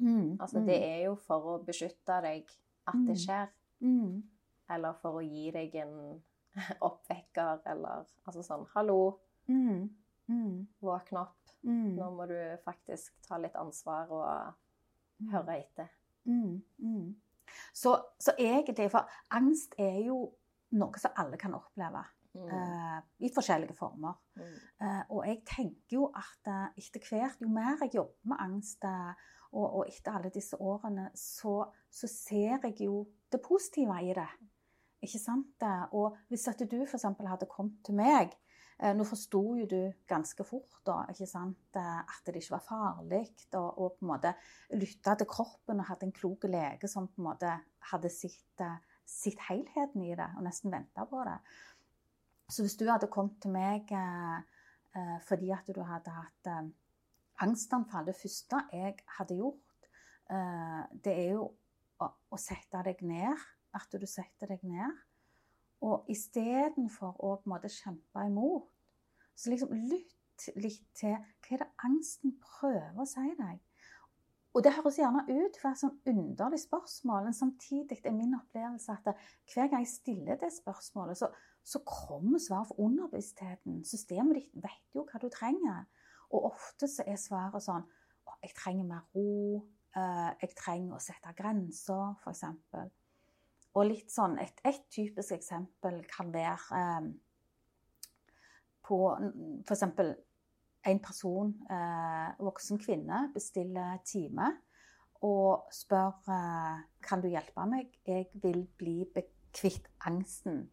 Mm. 0.00 0.38
Altså, 0.40 0.64
det 0.64 0.80
er 0.82 1.04
jo 1.04 1.14
for 1.20 1.52
å 1.52 1.58
beskytte 1.64 2.20
deg 2.24 2.48
at 2.88 2.96
det 3.06 3.16
Mm. 3.16 3.22
skjer, 3.26 3.48
mm. 3.80 4.22
eller 4.70 4.92
for 5.02 5.20
å 5.20 5.22
gi 5.22 5.50
deg 5.54 5.74
en 5.84 6.22
oppvekker, 6.88 7.60
eller 7.66 8.06
altså 8.24 8.42
sånn 8.42 8.66
Hallo, 8.74 9.20
Mm. 9.50 9.88
Mm. 10.30 10.68
våkne 10.80 11.24
opp. 11.24 11.54
Mm. 11.66 11.96
Nå 11.98 12.10
må 12.14 12.26
du 12.30 12.38
faktisk 12.64 13.16
ta 13.26 13.36
litt 13.42 13.56
ansvar 13.58 14.12
og 14.14 15.26
høre 15.32 15.58
etter. 15.58 15.90
Mm, 16.24 16.60
mm. 16.78 17.08
Så, 17.74 17.96
så 18.22 18.32
egentlig, 18.38 18.86
for 18.92 19.10
angst 19.34 19.74
er 19.78 19.98
jo 20.06 20.22
noe 20.78 21.02
som 21.02 21.18
alle 21.18 21.40
kan 21.40 21.56
oppleve 21.58 22.04
Mm. 22.34 22.48
eh, 22.48 23.02
i 23.18 23.30
forskjellige 23.34 23.74
former. 23.74 24.12
Mm. 24.36 24.42
Eh, 24.80 25.02
og 25.10 25.26
jeg 25.26 25.42
tenker 25.46 25.96
jo 25.96 26.04
at 26.14 26.46
eh, 26.46 26.78
etter 26.78 27.02
hvert, 27.08 27.40
jo 27.42 27.48
mer 27.48 27.80
jeg 27.80 27.94
jobber 27.94 28.30
med 28.30 28.36
angst, 28.38 28.84
og, 29.50 29.74
og 29.80 29.88
etter 29.88 30.14
alle 30.14 30.30
disse 30.30 30.56
årene, 30.62 31.08
så, 31.14 31.64
så 31.90 32.06
ser 32.06 32.62
jeg 32.62 32.76
jo 32.86 33.08
det 33.32 33.40
positive 33.42 33.96
i 34.02 34.14
det. 34.14 34.28
Ikke 35.02 35.18
sant? 35.18 35.64
Og 35.92 36.16
hvis 36.28 36.46
at 36.48 36.62
du 36.70 36.76
f.eks. 36.84 37.02
hadde 37.02 37.50
kommet 37.50 37.80
til 37.84 37.96
meg 37.98 38.36
Nå 38.80 39.04
forsto 39.04 39.40
jo 39.58 39.66
du 39.68 39.80
ganske 40.08 40.44
fort 40.48 40.78
da, 40.88 41.02
ikke 41.12 41.26
sant? 41.28 41.76
eh, 41.76 41.98
at 42.00 42.24
det 42.24 42.40
ikke 42.40 42.54
var 42.54 42.62
farlig, 42.64 43.26
og, 43.58 43.66
og 43.76 43.98
på 43.98 44.06
en 44.06 44.08
måte 44.08 44.32
lytta 44.72 45.18
til 45.20 45.28
kroppen 45.28 45.82
og 45.82 45.88
hadde 45.90 46.08
en 46.08 46.14
klok 46.16 46.46
lege 46.48 46.88
som 46.88 47.10
på 47.10 47.20
en 47.20 47.26
måte 47.26 47.50
hadde 47.90 48.12
sett, 48.14 48.62
eh, 48.64 48.78
sett 49.04 49.42
helheten 49.50 50.06
i 50.06 50.14
det 50.16 50.30
og 50.38 50.46
nesten 50.46 50.72
venta 50.72 51.04
på 51.10 51.20
det. 51.28 51.36
Så 52.50 52.64
hvis 52.64 52.78
du 52.80 52.86
hadde 52.88 53.10
kommet 53.12 53.36
til 53.42 53.52
meg 53.52 53.92
eh, 53.92 54.40
eh, 54.96 55.18
fordi 55.28 55.52
at 55.54 55.68
du 55.68 55.82
hadde 55.84 56.16
hatt 56.16 56.50
eh, 56.50 56.72
angstanfall 57.44 58.08
Det 58.08 58.16
første 58.16 58.64
jeg 58.72 58.96
hadde 59.18 59.36
gjort, 59.38 59.90
eh, 60.32 60.82
det 61.04 61.18
er 61.26 61.30
jo 61.36 61.50
å, 62.00 62.08
å 62.08 62.40
sette 62.40 62.80
deg 62.88 63.04
ned. 63.04 63.48
At 63.76 63.92
du 63.92 64.06
setter 64.08 64.50
deg 64.50 64.64
ned. 64.66 64.96
Og 65.86 66.08
istedenfor 66.12 67.16
å 67.18 67.36
på 67.40 67.48
en 67.48 67.54
måte 67.54 67.72
kjempe 67.72 68.26
imot, 68.28 68.68
så 69.36 69.50
liksom 69.52 69.72
lytt 69.88 70.16
litt 70.56 70.86
til 70.96 71.16
hva 71.16 71.54
er 71.54 71.60
det 71.60 71.66
angsten 71.84 72.32
prøver 72.40 73.02
å 73.02 73.08
si 73.08 73.26
deg. 73.36 73.58
Og 74.50 74.64
det 74.64 74.72
høres 74.74 74.96
gjerne 74.98 75.22
ut 75.28 75.58
for 75.60 75.70
et 75.70 75.78
sånn 75.78 75.98
underlig 76.10 76.58
spørsmål, 76.64 77.28
men 77.28 77.36
samtidig 77.36 78.00
er 78.02 78.14
min 78.16 78.32
opplevelse 78.34 78.96
at 78.96 79.12
hver 79.52 79.68
gang 79.70 79.84
jeg 79.84 79.92
stiller 79.92 80.40
det 80.40 80.50
spørsmålet, 80.56 81.20
så, 81.20 81.28
så 81.62 81.82
kommer 81.86 82.42
svaret 82.42 82.72
fra 82.72 82.78
underbevisstheten. 82.82 83.84
Systemet 83.86 84.40
ditt 84.40 84.56
vet 84.64 84.96
jo 84.96 85.04
hva 85.06 85.20
du 85.22 85.28
trenger. 85.30 85.84
Og 86.34 86.48
ofte 86.50 86.88
så 86.90 87.06
er 87.06 87.20
svaret 87.20 87.62
sånn 87.62 87.86
«Å, 88.26 88.34
Jeg 88.42 88.56
trenger 88.58 88.88
mer 88.88 89.06
ro. 89.14 89.60
eh, 89.96 90.32
Jeg 90.42 90.56
trenger 90.58 90.96
å 90.96 91.02
sette 91.02 91.32
grenser, 91.38 92.16
f.eks. 92.24 92.44
Og 93.78 93.86
litt 93.86 94.10
sånn 94.10 94.38
Et, 94.42 94.62
et 94.66 94.80
typisk 94.90 95.36
eksempel 95.36 96.00
kan 96.10 96.32
være 96.34 96.80
eh, 96.80 97.10
på 98.86 98.98
f.eks. 99.66 99.84
en 100.90 101.02
person, 101.04 101.52
eh, 101.70 102.32
voksen 102.42 102.80
kvinne, 102.82 103.28
bestiller 103.34 104.00
time 104.04 104.50
og 105.26 105.68
spør 105.74 106.32
eh, 106.32 106.80
kan 107.04 107.22
du 107.22 107.28
hjelpe 107.30 107.66
meg. 107.68 107.92
Jeg 108.06 108.30
vil 108.42 108.64
bli 108.80 109.04
kvitt 109.54 109.86
angsten. 110.08 110.64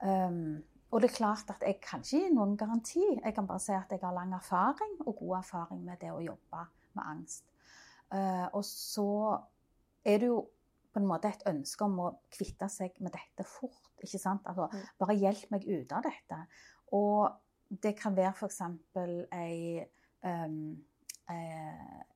Um, 0.00 0.62
og 0.90 1.02
det 1.02 1.10
er 1.10 1.16
klart 1.18 1.50
at 1.52 1.62
jeg 1.62 1.76
kan 1.84 2.02
ikke 2.02 2.24
gi 2.24 2.32
noen 2.34 2.56
garanti. 2.58 3.02
Jeg 3.22 3.34
kan 3.36 3.46
bare 3.46 3.62
si 3.62 3.74
at 3.76 3.92
jeg 3.92 4.00
har 4.02 4.16
lang 4.16 4.32
erfaring 4.34 4.96
og 5.04 5.20
god 5.20 5.36
erfaring 5.42 5.84
med 5.86 6.00
det 6.00 6.10
å 6.10 6.22
jobbe 6.24 6.64
med 6.96 7.04
angst. 7.04 7.44
Uh, 8.10 8.48
og 8.56 8.64
så 8.66 9.10
er 10.02 10.18
det 10.18 10.32
jo 10.32 10.40
på 10.92 11.00
en 11.00 11.06
måte 11.06 11.28
et 11.28 11.46
ønske 11.46 11.84
om 11.86 11.98
å 12.02 12.10
kvitte 12.34 12.68
seg 12.72 12.96
med 13.00 13.12
dette 13.12 13.46
fort. 13.46 13.90
ikke 14.02 14.18
sant? 14.18 14.42
Altså, 14.46 14.68
Mm. 14.72 14.86
bare 14.98 15.16
hjelp 15.16 15.50
meg 15.50 15.66
ut 15.68 15.92
av 15.92 16.02
dette. 16.02 16.46
Og 16.92 17.30
det 17.82 17.96
kan 17.96 18.16
være 18.16 18.32
f.eks. 18.34 18.60
ei 19.32 19.84
um, 20.24 20.84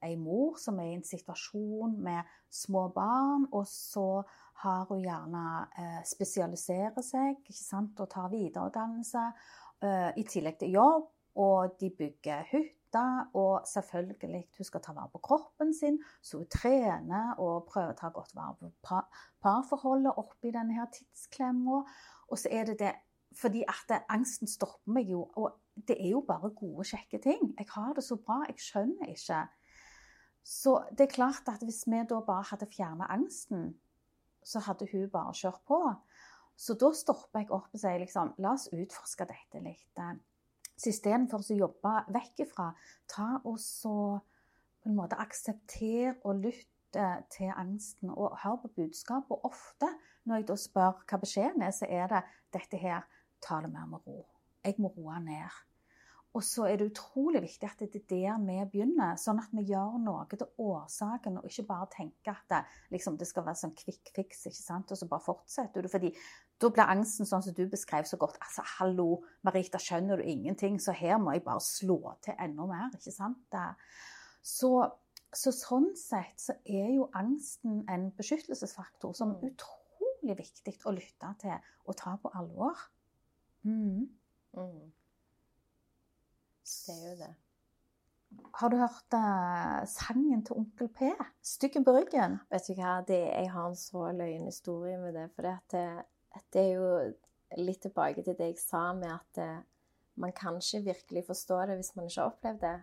ei 0.03 0.17
mor 0.19 0.57
som 0.59 0.79
er 0.81 0.89
i 0.91 0.95
en 0.97 1.05
situasjon 1.07 1.93
med 2.03 2.25
små 2.51 2.89
barn, 2.93 3.47
og 3.53 3.67
så 3.67 4.25
har 4.65 4.87
hun 4.89 5.03
gjerne 5.05 5.43
eh, 5.79 6.01
spesialiserer 6.05 7.03
seg 7.03 7.37
ikke 7.39 7.53
sant? 7.55 8.01
og 8.01 8.11
tar 8.11 8.29
videreutdannelse 8.33 9.23
eh, 9.83 10.11
i 10.17 10.25
tillegg 10.25 10.59
til 10.59 10.75
jobb. 10.79 11.07
Og 11.37 11.77
de 11.81 11.91
bygger 11.91 12.51
hytter, 12.95 13.31
og 13.35 13.67
selvfølgelig 13.67 14.49
hun 14.57 14.65
skal 14.65 14.81
ta 14.81 14.93
vare 14.93 15.09
på 15.13 15.19
kroppen 15.19 15.75
sin, 15.75 15.99
så 16.23 16.39
hun 16.39 16.47
trener 16.47 17.35
og 17.39 17.67
prøver 17.67 17.93
å 17.93 17.99
ta 17.99 18.09
godt 18.09 18.35
vare 18.35 18.55
på 18.61 18.71
par, 18.83 19.09
parforholdet 19.43 20.15
oppi 20.17 20.51
denne 20.51 20.75
her 20.75 20.87
tidsklemma. 20.93 21.85
Og 22.29 22.39
så 22.39 22.49
er 22.51 22.65
det 22.65 22.79
det 22.79 22.95
fordi 23.35 23.65
at 23.67 24.05
angsten 24.09 24.47
stopper 24.47 24.93
meg 24.95 25.09
jo, 25.11 25.25
og 25.35 25.59
det 25.89 25.97
er 25.99 26.13
jo 26.13 26.21
bare 26.23 26.53
gode, 26.55 26.85
kjekke 26.87 27.19
ting. 27.19 27.55
Jeg 27.59 27.67
har 27.75 27.95
det 27.95 28.05
så 28.05 28.17
bra, 28.17 28.45
jeg 28.47 28.63
skjønner 28.63 29.11
ikke. 29.11 29.41
Så 30.45 30.85
det 30.93 31.09
er 31.09 31.17
klart 31.17 31.49
at 31.51 31.65
hvis 31.65 31.83
vi 31.87 32.05
da 32.07 32.21
bare 32.21 32.47
hadde 32.53 32.69
fjernet 32.71 33.11
angsten, 33.11 33.73
så 34.45 34.61
hadde 34.61 34.87
hun 34.93 35.11
bare 35.11 35.35
kjørt 35.35 35.65
på. 35.67 35.81
Så 36.55 36.77
da 36.79 36.93
stopper 36.95 37.43
jeg 37.43 37.51
opp 37.51 37.75
og 37.75 37.81
sier 37.81 37.99
liksom, 37.99 38.37
la 38.39 38.55
oss 38.55 38.69
utforske 38.71 39.27
dette 39.27 39.65
litt. 39.65 39.99
Så 40.77 40.91
istedenfor 40.91 41.43
å 41.43 41.59
jobbe 41.59 41.97
vekk 42.15 42.47
ifra, 42.47 42.71
ta 43.11 43.29
og 43.45 43.59
så 43.63 43.97
på 44.83 44.91
en 44.91 44.97
måte 44.99 45.19
aksepter 45.23 46.19
og 46.25 46.43
lytt 46.45 46.71
til 47.35 47.51
angsten, 47.51 48.11
og 48.11 48.37
hør 48.43 48.61
på 48.63 48.71
budskapet. 48.77 49.33
Og 49.35 49.51
ofte 49.51 49.89
når 50.25 50.41
jeg 50.41 50.49
da 50.49 50.57
spør 50.61 51.05
hva 51.05 51.21
beskjeden 51.21 51.65
er, 51.67 51.75
så 51.75 51.89
er 51.91 52.11
det 52.13 52.25
dette 52.55 52.81
her, 52.81 53.07
ta 53.43 53.61
det 53.65 53.71
mer 53.73 53.89
med 53.91 54.05
ro. 54.07 54.23
Jeg 54.65 54.79
må 54.81 54.93
roe 54.95 55.19
ned. 55.21 55.63
Og 56.35 56.43
så 56.43 56.65
er 56.67 56.81
det 56.81 56.89
utrolig 56.91 57.45
viktig 57.45 57.69
at 57.69 57.83
det 57.85 58.01
er 58.01 58.07
der 58.09 58.41
vi 58.43 58.57
begynner, 58.73 59.19
sånn 59.21 59.39
at 59.39 59.53
vi 59.55 59.69
gjør 59.69 60.01
noe 60.03 60.25
til 60.31 60.49
årsaken, 60.59 61.39
og 61.39 61.47
ikke 61.47 61.67
bare 61.69 61.91
tenker 61.93 62.33
at 62.33 62.49
det, 62.51 62.63
liksom, 62.97 63.19
det 63.21 63.29
skal 63.31 63.47
være 63.47 63.61
sånn 63.61 63.77
quick 63.79 64.11
fix, 64.17 64.43
ikke 64.51 64.59
sant? 64.59 64.91
og 64.91 64.99
så 64.99 65.07
bare 65.11 65.23
fortsetter 65.23 65.87
du. 65.87 65.91
fordi 65.93 66.11
da 66.65 66.71
blir 66.73 66.91
angsten 66.91 67.29
sånn 67.29 67.45
som 67.45 67.55
du 67.57 67.65
beskrev 67.71 68.07
så 68.09 68.19
godt. 68.21 68.39
Altså, 68.43 68.65
hallo, 68.79 69.09
Marita, 69.47 69.81
skjønner 69.83 70.21
du 70.21 70.29
ingenting? 70.29 70.81
Så 70.81 70.95
her 70.97 71.19
må 71.21 71.35
jeg 71.37 71.45
bare 71.47 71.63
slå 71.65 71.99
til 72.25 72.37
enda 72.41 72.67
mer, 72.71 72.91
ikke 72.97 73.15
sant? 73.15 73.57
Så, 74.45 74.73
så 75.35 75.53
sånn 75.55 75.93
sett 75.99 76.41
så 76.41 76.57
er 76.65 76.91
jo 76.97 77.11
angsten 77.17 77.83
en 77.93 78.11
beskyttelsesfaktor 78.17 79.15
som 79.17 79.37
er 79.37 79.53
utrolig 79.53 80.39
viktig 80.41 80.79
å 80.89 80.97
lytte 80.97 81.33
til 81.45 81.71
og 81.85 81.97
ta 82.01 82.17
på 82.21 82.33
alvor. 82.37 82.89
Mm. 83.65 84.05
Mm. 84.57 84.93
Det 86.65 86.95
er 86.95 87.09
jo 87.11 87.17
det. 87.21 87.35
Har 88.55 88.71
du 88.71 88.77
hørt 88.81 89.15
uh, 89.15 89.85
sangen 89.87 90.43
til 90.45 90.57
Onkel 90.59 90.89
P? 90.89 91.11
'Styggen 91.43 91.85
på 91.85 91.93
ryggen'? 91.95 92.39
Vet 92.51 92.67
du 92.69 92.75
hva, 92.79 92.97
det, 93.07 93.21
jeg 93.31 93.51
har 93.53 93.69
en 93.69 93.77
så 93.79 94.11
løgn 94.11 94.49
historie 94.49 94.99
med 94.99 95.15
det. 95.15 95.29
For 95.35 95.47
det, 95.47 95.85
det, 96.53 96.63
er 96.63 96.73
jo 96.75 97.63
litt 97.63 97.83
tilbake 97.85 98.25
til 98.25 98.37
det 98.39 98.51
jeg 98.53 98.61
sa 98.63 98.89
med 98.97 99.11
at 99.13 99.39
det, 99.39 99.53
man 100.21 100.33
kan 100.35 100.59
ikke 100.61 100.85
virkelig 100.89 101.25
forstå 101.27 101.61
det 101.69 101.79
hvis 101.81 101.95
man 101.97 102.09
ikke 102.09 102.21
har 102.21 102.33
opplevd 102.33 102.61
det. 102.63 102.77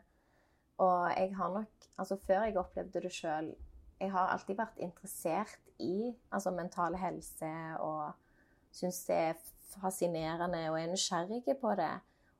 Og 0.81 1.11
jeg 1.17 1.35
har 1.35 1.53
nok 1.53 1.87
Altså, 1.99 2.15
før 2.17 2.43
jeg 2.47 2.57
opplevde 2.57 3.01
det 3.03 3.11
sjøl 3.13 3.51
Jeg 3.99 4.11
har 4.11 4.31
alltid 4.33 4.55
vært 4.57 4.79
interessert 4.81 5.59
i 5.79 6.13
altså 6.31 6.51
mental 6.51 6.95
helse 6.97 7.51
og 7.79 8.13
syns 8.71 9.03
det 9.05 9.15
er 9.15 9.43
fascinerende 9.75 10.61
og 10.71 10.79
er 10.79 10.89
nysgjerrig 10.89 11.57
på 11.61 11.75
det. 11.77 11.93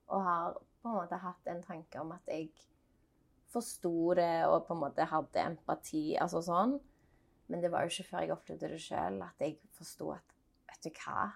Og 0.08 0.24
har 0.24 0.56
på 0.82 0.90
en 0.90 0.96
måte 0.96 1.20
hatt 1.22 1.52
en 1.52 1.62
tanke 1.64 2.02
om 2.02 2.16
at 2.16 2.32
jeg 2.32 2.50
forsto 3.52 4.14
det 4.18 4.46
og 4.48 4.66
på 4.66 4.74
en 4.74 4.82
måte 4.82 5.06
hadde 5.06 5.46
empati, 5.46 6.16
altså 6.18 6.42
sånn. 6.46 6.78
Men 7.52 7.62
det 7.62 7.72
var 7.72 7.84
jo 7.84 7.94
ikke 7.94 8.10
før 8.10 8.26
jeg 8.26 8.34
opplevde 8.36 8.72
det 8.72 8.82
sjøl, 8.82 9.22
at 9.22 9.44
jeg 9.44 9.58
forsto 9.76 10.10
at 10.16 10.31
Vet 10.72 10.88
du 10.88 11.02
hva? 11.04 11.28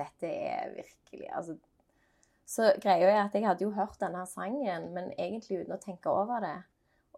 Dette 0.00 0.30
er 0.30 0.70
virkelig 0.78 1.28
Altså 1.36 1.56
Så 2.48 2.72
greia 2.82 3.10
er 3.10 3.22
at 3.24 3.34
jeg 3.36 3.46
hadde 3.46 3.66
jo 3.66 3.74
hørt 3.74 4.00
denne 4.00 4.24
sangen, 4.26 4.88
men 4.94 5.12
egentlig 5.18 5.60
uten 5.60 5.76
å 5.76 5.82
tenke 5.82 6.10
over 6.10 6.42
det. 6.42 6.56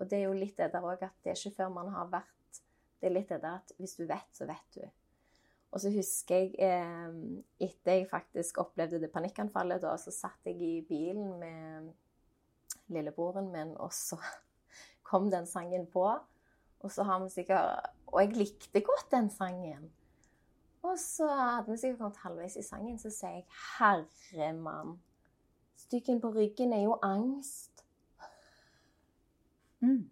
Og 0.01 0.09
det 0.11 0.19
er 0.19 0.27
jo 0.27 0.37
litt 0.37 0.59
det 0.59 0.73
der 0.75 0.85
òg 0.85 1.05
at 1.07 1.15
det 1.25 1.33
er 1.33 1.39
ikke 1.39 1.63
før 1.63 1.71
man 1.73 1.93
har 1.95 2.11
vært 2.13 2.61
Det 3.01 3.09
er 3.09 3.15
litt 3.17 3.31
det 3.33 3.41
der 3.43 3.63
at 3.63 3.73
hvis 3.79 3.97
du 3.99 4.05
vet, 4.07 4.29
så 4.37 4.47
vet 4.47 4.77
du. 4.77 4.85
Og 5.73 5.81
så 5.81 5.91
husker 5.91 6.37
jeg 6.37 6.53
eh, 6.61 7.15
etter 7.65 7.97
jeg 7.97 8.11
faktisk 8.11 8.61
opplevde 8.61 9.01
det 9.01 9.11
panikkanfallet, 9.13 9.81
da, 9.83 9.97
så 9.99 10.13
satt 10.13 10.51
jeg 10.51 10.61
i 10.61 10.75
bilen 10.87 11.39
med 11.41 11.89
lillebroren 12.93 13.49
min, 13.55 13.73
og 13.81 13.91
så 13.97 14.19
kom 15.09 15.31
den 15.33 15.49
sangen 15.49 15.89
på. 15.91 16.05
Og 16.83 16.93
så 16.93 17.07
har 17.09 17.23
vi 17.23 17.31
sikkert 17.31 17.93
Og 18.13 18.21
jeg 18.21 18.37
likte 18.37 18.83
godt 18.85 19.09
den 19.15 19.31
sangen. 19.33 19.89
Og 20.83 20.99
så 20.99 21.27
hadde 21.29 21.71
vi 21.71 21.77
sikkert 21.79 21.99
kommet 21.99 22.23
halvveis 22.25 22.57
i 22.59 22.63
sangen, 22.67 22.99
så 22.99 23.11
sier 23.11 23.31
jeg 23.31 23.47
'Herre 23.79 24.53
mann, 24.53 25.03
styggen 25.77 26.21
på 26.21 26.31
ryggen 26.35 26.73
er 26.73 26.83
jo 26.83 26.99
angst'. 27.03 27.85
Mm. 29.81 30.11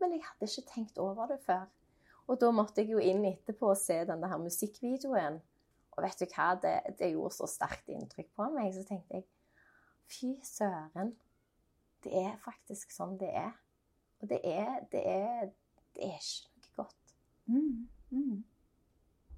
Men 0.00 0.12
jeg 0.12 0.22
hadde 0.24 0.50
ikke 0.50 0.70
tenkt 0.74 0.98
over 0.98 1.26
det 1.26 1.40
før. 1.46 1.66
Og 2.26 2.40
da 2.40 2.50
måtte 2.50 2.80
jeg 2.80 2.90
jo 2.90 2.98
inn 2.98 3.24
etterpå 3.24 3.70
og 3.70 3.76
se 3.76 3.98
den 4.06 4.22
der 4.22 4.36
musikkvideoen. 4.38 5.40
Og 5.90 6.04
vet 6.04 6.20
du 6.20 6.26
hva, 6.34 6.54
det, 6.62 6.76
det 6.98 7.10
gjorde 7.10 7.34
så 7.34 7.48
sterkt 7.50 7.88
inntrykk 7.88 8.30
på 8.36 8.46
meg. 8.54 8.70
Så 8.74 8.84
tenkte 8.88 9.14
jeg 9.14 9.26
fy 10.10 10.30
søren. 10.46 11.16
Det 12.04 12.12
er 12.22 12.38
faktisk 12.44 12.94
sånn 12.94 13.18
det 13.20 13.32
er. 13.36 13.52
Og 14.20 14.30
det 14.30 14.40
er, 14.44 14.78
det 14.92 15.02
er, 15.06 15.50
det 15.96 16.06
er 16.06 16.16
ikke 16.16 16.48
noe 16.54 16.72
godt. 16.76 17.14
Mm. 17.50 17.88
Mm. 18.10 18.44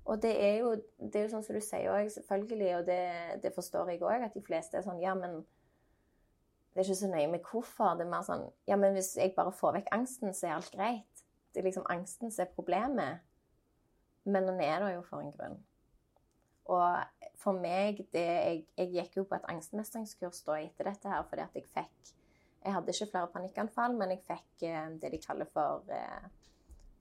Og 0.05 0.23
det 0.23 0.33
er 0.45 0.57
jo, 0.65 0.75
det 0.99 1.19
er 1.19 1.27
jo 1.27 1.33
sånn 1.37 1.45
som 1.47 1.57
du 1.57 1.63
sier 1.63 1.93
òg, 1.93 2.09
selvfølgelig, 2.11 2.71
og 2.81 2.87
det, 2.89 3.03
det 3.45 3.53
forstår 3.55 3.93
jeg 3.93 4.03
òg, 4.03 4.25
at 4.27 4.35
de 4.35 4.43
fleste 4.43 4.79
er 4.79 4.87
sånn 4.87 5.03
Ja, 5.03 5.15
men 5.15 5.45
det 6.73 6.81
er 6.81 6.89
ikke 6.89 7.03
så 7.03 7.11
nøye 7.13 7.31
med 7.31 7.47
hvorfor. 7.47 7.95
Det 7.99 8.07
er 8.07 8.11
mer 8.11 8.27
sånn 8.27 8.49
Ja, 8.67 8.79
men 8.81 8.97
hvis 8.97 9.15
jeg 9.21 9.37
bare 9.37 9.55
får 9.55 9.79
vekk 9.79 9.93
angsten, 9.95 10.35
så 10.35 10.49
er 10.49 10.57
alt 10.57 10.73
greit 10.75 11.13
det 11.53 11.61
er 11.61 11.69
liksom 11.69 11.87
angsten 11.93 12.33
som 12.33 12.47
er 12.47 12.55
problemet. 12.55 13.21
Men 14.25 14.49
den 14.49 14.61
er 14.61 14.81
der 14.81 14.95
jo 14.95 15.03
for 15.03 15.21
en 15.21 15.33
grunn. 15.37 15.59
Og 16.73 17.31
for 17.43 17.59
meg 17.59 18.05
det, 18.15 18.23
jeg, 18.23 18.65
jeg, 18.79 18.91
gikk 18.95 19.17
jo 19.19 19.25
på 19.29 19.37
et 19.37 19.49
angstmestringskurs 19.51 20.45
da 20.47 20.61
etter 20.63 20.87
dette 20.87 21.11
her 21.11 21.25
fordi 21.27 21.43
at 21.43 21.57
jeg 21.59 21.67
fikk 21.75 22.13
Jeg 22.63 22.75
hadde 22.77 22.95
ikke 22.95 23.09
flere 23.11 23.31
panikkanfall, 23.35 23.97
men 23.99 24.13
jeg 24.15 24.23
fikk 24.29 24.63
eh, 24.69 24.93
det 25.03 25.11
de 25.11 25.19
kaller 25.19 25.49
for 25.51 25.83
eh, 25.91 26.29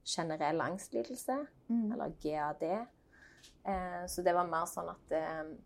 generell 0.05 0.61
angstlidelse, 0.61 1.47
Mm. 1.69 1.91
eller 1.93 2.13
GAD. 2.21 2.63
Eh, 3.65 4.05
så 4.07 4.23
det 4.23 4.33
var 4.33 4.47
mer 4.47 4.65
sånn 4.65 4.89
at 4.89 5.09
det, 5.09 5.57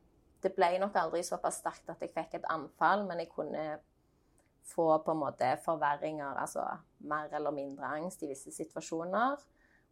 Det 0.44 0.54
ble 0.56 0.78
nok 0.78 0.94
aldri 0.96 1.24
såpass 1.24 1.58
sterkt 1.58 1.90
at 1.90 2.00
jeg 2.00 2.12
fikk 2.14 2.36
et 2.36 2.44
anfall, 2.50 3.06
men 3.08 3.18
jeg 3.18 3.30
kunne 3.30 3.80
få 4.64 4.98
på 5.04 5.12
en 5.12 5.18
måte 5.18 5.58
forverringer, 5.64 6.36
altså 6.38 6.62
mer 7.00 7.30
eller 7.34 7.52
mindre 7.52 7.84
angst 7.86 8.22
i 8.22 8.28
visse 8.28 8.52
situasjoner. 8.52 9.38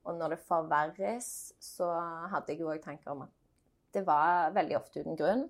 Og 0.05 0.15
når 0.15 0.29
det 0.29 0.39
forverres, 0.39 1.53
så 1.59 1.88
hadde 2.29 2.51
jeg 2.53 2.59
jo 2.59 2.69
òg 2.69 2.83
tanker 2.83 3.12
om 3.12 3.21
at 3.23 3.29
det 3.93 4.05
var 4.05 4.51
veldig 4.51 4.75
ofte 4.77 5.00
uten 5.01 5.17
grunn. 5.17 5.50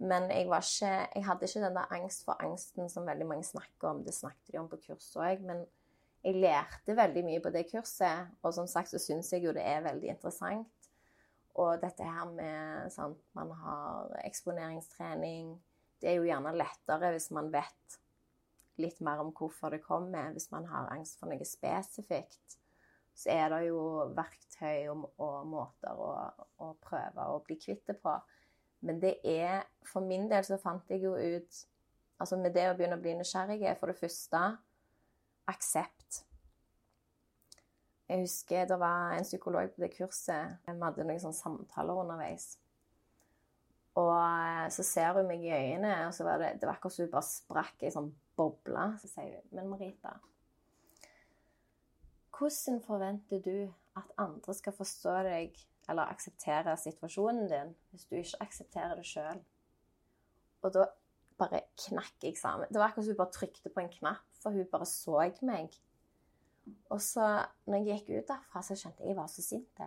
Men 0.00 0.28
jeg, 0.30 0.48
var 0.48 0.60
ikke, 0.60 1.08
jeg 1.14 1.24
hadde 1.24 1.42
ikke 1.46 1.60
den 1.64 1.74
der 1.76 1.92
angst 1.92 2.24
for 2.24 2.36
angsten 2.42 2.88
som 2.90 3.06
veldig 3.06 3.26
mange 3.26 3.44
snakker 3.44 3.88
om. 3.88 4.04
Det 4.04 4.12
snakket 4.14 4.52
de 4.52 4.58
om 4.58 4.68
på 4.68 4.76
kurset 4.88 5.16
òg. 5.22 5.40
Men 5.40 5.64
jeg 6.22 6.38
lærte 6.38 6.94
veldig 6.96 7.24
mye 7.26 7.42
på 7.42 7.50
det 7.54 7.64
kurset, 7.70 8.30
og 8.42 8.54
som 8.54 8.68
sagt 8.70 8.92
så 8.92 9.00
syns 9.02 9.32
jeg 9.32 9.42
jo 9.46 9.54
det 9.56 9.64
er 9.66 9.82
veldig 9.86 10.12
interessant. 10.14 10.90
Og 11.58 11.82
dette 11.82 12.06
her 12.06 12.30
med 12.32 12.92
sant, 12.94 13.18
man 13.36 13.50
har 13.60 14.14
eksponeringstrening 14.24 15.58
Det 16.00 16.10
er 16.10 16.16
jo 16.16 16.24
gjerne 16.26 16.54
lettere 16.56 17.12
hvis 17.14 17.28
man 17.30 17.52
vet 17.52 17.98
litt 18.82 18.98
mer 19.04 19.20
om 19.22 19.30
hvorfor 19.36 19.70
det 19.70 19.82
kommer. 19.84 20.32
Hvis 20.32 20.48
man 20.50 20.64
har 20.66 20.88
angst 20.90 21.20
for 21.20 21.30
noe 21.30 21.44
spesifikt, 21.46 22.56
så 23.14 23.30
er 23.30 23.52
det 23.52 23.60
jo 23.68 23.82
verktøy 24.16 24.88
og, 24.90 25.04
og 25.22 25.46
måter 25.46 25.94
å, 25.94 26.08
å, 26.64 26.72
prøve 26.82 27.28
å 27.28 27.38
bli 27.46 27.58
kvitt 27.60 27.84
det 27.90 27.98
på. 28.02 28.16
Men 28.82 28.98
det 29.02 29.18
er 29.28 29.62
For 29.86 30.02
min 30.02 30.26
del 30.30 30.42
så 30.46 30.58
fant 30.58 30.90
jeg 30.90 31.04
jo 31.04 31.14
ut 31.14 31.60
Altså 32.22 32.36
med 32.38 32.54
det 32.54 32.68
å 32.70 32.74
begynne 32.78 32.94
å 32.98 33.02
bli 33.02 33.16
nysgjerrig 33.18 33.64
er 33.66 33.78
for 33.80 33.90
det 33.90 33.98
første 33.98 34.40
aksept. 35.50 36.01
Jeg 38.12 38.26
husker 38.26 38.66
det 38.68 38.76
var 38.76 39.14
en 39.16 39.24
psykolog 39.24 39.70
på 39.72 39.80
det 39.80 39.94
kurset. 39.94 40.58
Vi 40.66 40.74
hadde 40.84 41.04
noen 41.08 41.20
sånne 41.22 41.38
samtaler 41.38 42.00
underveis. 42.02 42.58
Og 43.96 44.12
eh, 44.12 44.66
så 44.72 44.84
ser 44.84 45.16
hun 45.16 45.30
meg 45.30 45.44
i 45.44 45.52
øynene, 45.52 45.94
og 46.06 46.12
så 46.16 46.26
var 46.26 46.40
det, 46.40 46.50
det 46.60 46.68
var 46.68 46.76
akkurat 46.76 46.96
som 46.96 47.06
hun 47.06 47.12
bare 47.14 47.28
sprakk 47.28 47.84
ei 47.84 47.92
sånn 47.94 48.10
boble. 48.36 48.84
Så 49.00 49.08
sier 49.14 49.38
hun, 49.38 49.46
men 49.56 49.70
Marita, 49.70 50.12
hvordan 52.36 52.80
forventer 52.84 53.40
du 53.44 53.56
at 53.96 54.12
andre 54.20 54.56
skal 54.56 54.76
forstå 54.76 55.16
deg 55.28 55.56
eller 55.90 56.12
akseptere 56.12 56.76
situasjonen 56.80 57.48
din 57.50 57.72
hvis 57.92 58.04
du 58.08 58.18
ikke 58.20 58.44
aksepterer 58.44 59.00
det 59.00 59.08
sjøl? 59.08 59.40
Og 60.62 60.76
da 60.76 60.86
bare 61.40 61.64
knakk 61.86 62.28
jeg 62.28 62.36
sammen. 62.40 62.68
Det 62.68 62.80
var 62.80 62.90
akkurat 62.90 63.08
som 63.08 63.16
hun 63.16 63.22
bare 63.24 63.36
trykte 63.38 63.72
på 63.72 63.82
en 63.82 63.92
knapp, 63.96 64.28
for 64.42 64.52
hun 64.52 64.68
bare 64.72 64.88
så 64.88 65.16
meg. 65.48 65.80
Og 66.92 67.00
så, 67.02 67.26
når 67.66 67.82
jeg 67.82 68.02
gikk 68.02 68.22
ut 68.22 68.30
derfra, 68.30 68.62
så 68.62 68.76
skjønte 68.78 69.02
jeg 69.02 69.12
jeg 69.12 69.18
var 69.18 69.30
så 69.30 69.42
sint. 69.44 69.82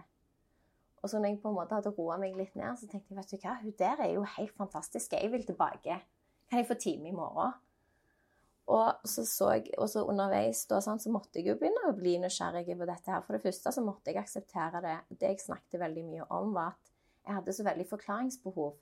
Og 1.01 1.11
så 1.11 1.19
når 1.21 1.35
jeg 1.35 1.41
på 1.43 1.51
en 1.51 1.57
måte 1.59 1.77
hadde 1.77 1.93
roa 1.93 2.17
meg 2.17 2.35
litt 2.37 2.55
ned, 2.57 2.79
så 2.79 2.89
tenkte 2.89 3.13
jeg 3.13 3.19
vet 3.19 3.31
du 3.31 3.37
hva, 3.43 3.53
hun 3.61 3.77
der 3.79 4.01
er 4.07 4.11
jo 4.15 4.25
helt 4.35 4.55
fantastisk. 4.57 5.13
Jeg 5.13 5.31
vil 5.31 5.45
tilbake. 5.45 5.99
Kan 6.49 6.61
jeg 6.61 6.67
få 6.69 6.77
time 6.81 7.11
i 7.11 7.15
morgen? 7.15 7.53
Og 8.73 9.05
så, 9.05 9.21
så 9.29 9.51
jeg, 9.53 9.69
og 9.77 9.89
så 9.91 10.01
underveis 10.09 10.63
da, 10.65 10.79
sånn, 10.81 10.97
så 11.01 11.11
måtte 11.13 11.37
jeg 11.37 11.51
jo 11.51 11.57
begynne 11.59 11.85
å 11.85 11.93
bli 11.93 12.15
nysgjerrig 12.23 12.65
på 12.65 12.87
dette. 12.89 13.11
her. 13.11 13.21
For 13.27 13.37
det 13.37 13.43
første 13.43 13.73
så 13.75 13.83
måtte 13.85 14.09
jeg 14.09 14.23
akseptere 14.23 14.81
det. 14.81 14.97
Det 15.13 15.29
jeg 15.35 15.43
snakket 15.43 15.83
veldig 15.83 16.05
mye 16.09 16.27
om, 16.33 16.55
var 16.57 16.73
at 16.73 16.93
jeg 17.25 17.37
hadde 17.37 17.53
så 17.57 17.65
veldig 17.67 17.85
forklaringsbehov. 17.91 18.73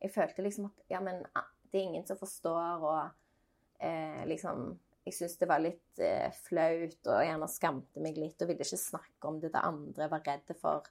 Jeg 0.00 0.14
følte 0.14 0.44
liksom 0.44 0.70
at 0.70 0.84
ja, 0.88 1.00
men 1.04 1.20
ah, 1.36 1.50
det 1.68 1.80
er 1.82 1.90
ingen 1.90 2.06
som 2.08 2.16
forstår, 2.16 2.86
og 2.88 3.84
eh, 3.84 4.24
liksom 4.28 4.72
Jeg 5.06 5.16
syntes 5.16 5.38
det 5.40 5.48
var 5.48 5.62
litt 5.64 6.00
eh, 6.04 6.28
flaut 6.44 7.08
og 7.08 7.22
gjerne 7.24 7.48
skamte 7.48 8.02
meg 8.04 8.18
litt 8.20 8.42
og 8.42 8.50
ville 8.50 8.66
ikke 8.66 8.78
snakke 8.78 9.30
om 9.30 9.38
det 9.40 9.52
til 9.54 9.64
andre. 9.64 10.10
Var 10.12 10.26
redd 10.26 10.52
for 10.60 10.88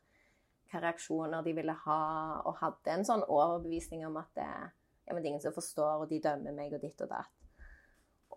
hva 0.69 0.81
reaksjoner 0.83 1.45
de 1.45 1.53
ville 1.57 1.75
ha, 1.85 2.01
og 2.45 2.57
hadde 2.61 2.93
en 2.93 3.05
sånn 3.05 3.25
overbevisning 3.25 4.05
om 4.05 4.17
at 4.21 4.29
det, 4.37 4.47
ja, 4.47 5.13
men 5.13 5.21
det 5.21 5.27
er 5.27 5.31
ingen 5.33 5.43
som 5.45 5.55
forstår, 5.55 6.03
og 6.03 6.11
de 6.11 6.21
dømmer 6.21 6.53
meg, 6.55 6.75
og 6.77 6.83
ditt 6.83 7.01
og 7.05 7.09
datt. 7.09 7.33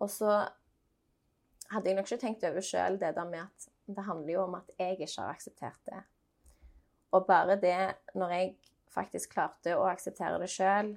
Og 0.01 0.09
så 0.09 0.31
hadde 1.73 1.89
jeg 1.89 1.97
nok 1.97 2.09
ikke 2.09 2.21
tenkt 2.23 2.45
over 2.47 2.65
sjøl 2.65 2.97
det 3.01 3.13
der 3.17 3.29
med 3.29 3.45
at 3.45 3.69
det 3.85 4.05
handler 4.07 4.33
jo 4.33 4.43
om 4.47 4.57
at 4.57 4.69
jeg 4.79 4.97
ikke 4.97 5.21
har 5.21 5.33
akseptert 5.33 5.89
det. 5.89 6.01
Og 7.13 7.27
bare 7.29 7.59
det, 7.61 7.77
når 8.17 8.33
jeg 8.33 8.55
faktisk 8.93 9.35
klarte 9.35 9.77
å 9.77 9.85
akseptere 9.89 10.39
det 10.41 10.49
sjøl, 10.49 10.95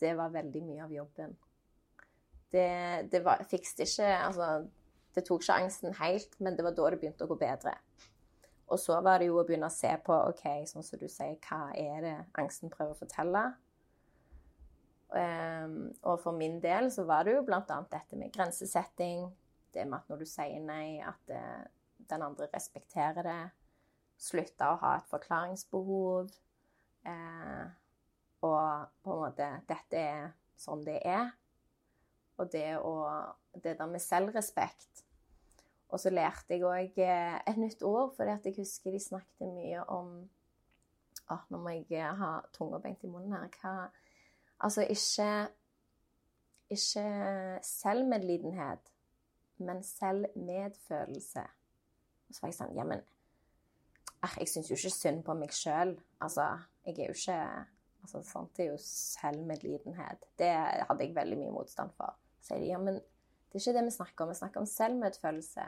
det 0.00 0.12
var 0.18 0.34
veldig 0.34 0.62
mye 0.66 0.84
av 0.84 0.92
jobben. 0.92 1.36
Det, 2.54 2.70
det 3.10 3.20
var, 3.24 3.42
fikste 3.50 3.82
ikke 3.82 4.10
Altså, 4.14 4.48
det 5.14 5.24
tok 5.26 5.42
angsten 5.50 5.94
helt, 5.98 6.38
men 6.38 6.56
det 6.56 6.66
var 6.66 6.74
da 6.76 6.90
det 6.92 7.00
begynte 7.02 7.26
å 7.26 7.30
gå 7.30 7.38
bedre. 7.40 7.74
Og 8.72 8.80
så 8.80 8.96
var 9.04 9.20
det 9.20 9.28
jo 9.28 9.38
å 9.38 9.44
begynne 9.46 9.68
å 9.68 9.74
se 9.74 9.90
på 10.06 10.14
OK, 10.30 10.44
sånn 10.70 10.86
som 10.86 11.00
du 11.00 11.06
sier, 11.10 11.36
hva 11.46 11.68
er 11.76 12.00
det 12.02 12.14
angsten 12.40 12.72
prøver 12.72 12.94
å 12.94 12.98
fortelle? 12.98 13.44
Um, 15.14 15.92
og 16.02 16.18
for 16.24 16.34
min 16.34 16.56
del 16.62 16.88
så 16.90 17.04
var 17.06 17.26
det 17.26 17.36
jo 17.36 17.44
bl.a. 17.46 17.60
dette 17.90 18.18
med 18.18 18.32
grensesetting. 18.34 19.28
Det 19.74 19.84
med 19.86 20.00
at 20.00 20.10
når 20.10 20.24
du 20.24 20.26
sier 20.26 20.62
nei, 20.64 20.98
at 21.04 21.20
det, 21.30 21.42
den 22.10 22.24
andre 22.24 22.48
respekterer 22.54 23.26
det. 23.26 23.42
Slutte 24.20 24.70
å 24.70 24.78
ha 24.80 24.96
et 24.98 25.08
forklaringsbehov. 25.10 26.32
Eh, 27.10 27.64
og 28.44 28.92
på 29.04 29.14
en 29.14 29.22
måte 29.24 29.48
Dette 29.68 30.00
er 30.00 30.28
sånn 30.58 30.84
det 30.86 31.00
er. 31.04 31.32
Og 32.42 32.50
det, 32.52 32.66
å, 32.82 32.94
det 33.62 33.76
der 33.78 33.90
med 33.90 34.02
selvrespekt. 34.02 35.04
Og 35.94 36.00
så 36.02 36.10
lærte 36.10 36.56
jeg 36.56 36.64
òg 36.66 36.96
uh, 36.98 37.36
et 37.46 37.58
nytt 37.60 37.84
ord, 37.86 38.14
for 38.16 38.26
jeg 38.26 38.56
husker 38.56 38.94
de 38.94 39.02
snakket 39.02 39.52
mye 39.54 39.84
om 39.94 40.16
Å, 41.32 41.38
nå 41.48 41.56
må 41.62 41.72
jeg 41.72 42.04
ha 42.18 42.32
tunga 42.52 42.80
beint 42.82 43.04
i 43.06 43.08
munnen 43.08 43.32
her. 43.32 43.46
Hva 43.60 43.74
Altså 44.64 44.86
ikke 44.90 45.48
Ikke 46.70 47.04
selvmedlidenhet, 47.62 48.92
men 49.56 49.82
selvmedfølelse. 49.84 51.42
Og 52.28 52.34
så 52.34 52.42
var 52.42 52.50
jeg 52.50 52.56
sånn 52.58 52.76
Ja, 52.78 52.86
men 52.88 53.02
eh, 54.24 54.36
jeg 54.40 54.50
syns 54.50 54.70
jo 54.72 54.78
ikke 54.78 54.94
synd 54.94 55.22
på 55.26 55.36
meg 55.38 55.52
sjøl. 55.54 55.94
Altså, 56.24 56.48
jeg 56.86 56.96
er 56.96 57.12
jo 57.12 57.16
ikke 57.18 57.38
altså, 58.02 58.46
Det 58.56 58.64
er 58.64 58.70
jo 58.72 58.80
selvmedlidenhet. 58.80 60.26
Det 60.38 60.50
hadde 60.88 61.04
jeg 61.04 61.16
veldig 61.16 61.40
mye 61.44 61.54
motstand 61.54 61.92
for. 61.98 62.16
Sier 62.44 62.60
de 62.60 62.70
ja, 62.70 62.78
men 62.80 62.98
det 62.98 63.58
er 63.58 63.62
ikke 63.62 63.76
det 63.78 63.84
vi 63.86 63.94
snakker 63.94 64.24
om. 64.24 64.32
Vi 64.32 64.40
snakker 64.40 64.60
om 64.60 64.68
selvmedfølelse. 64.68 65.66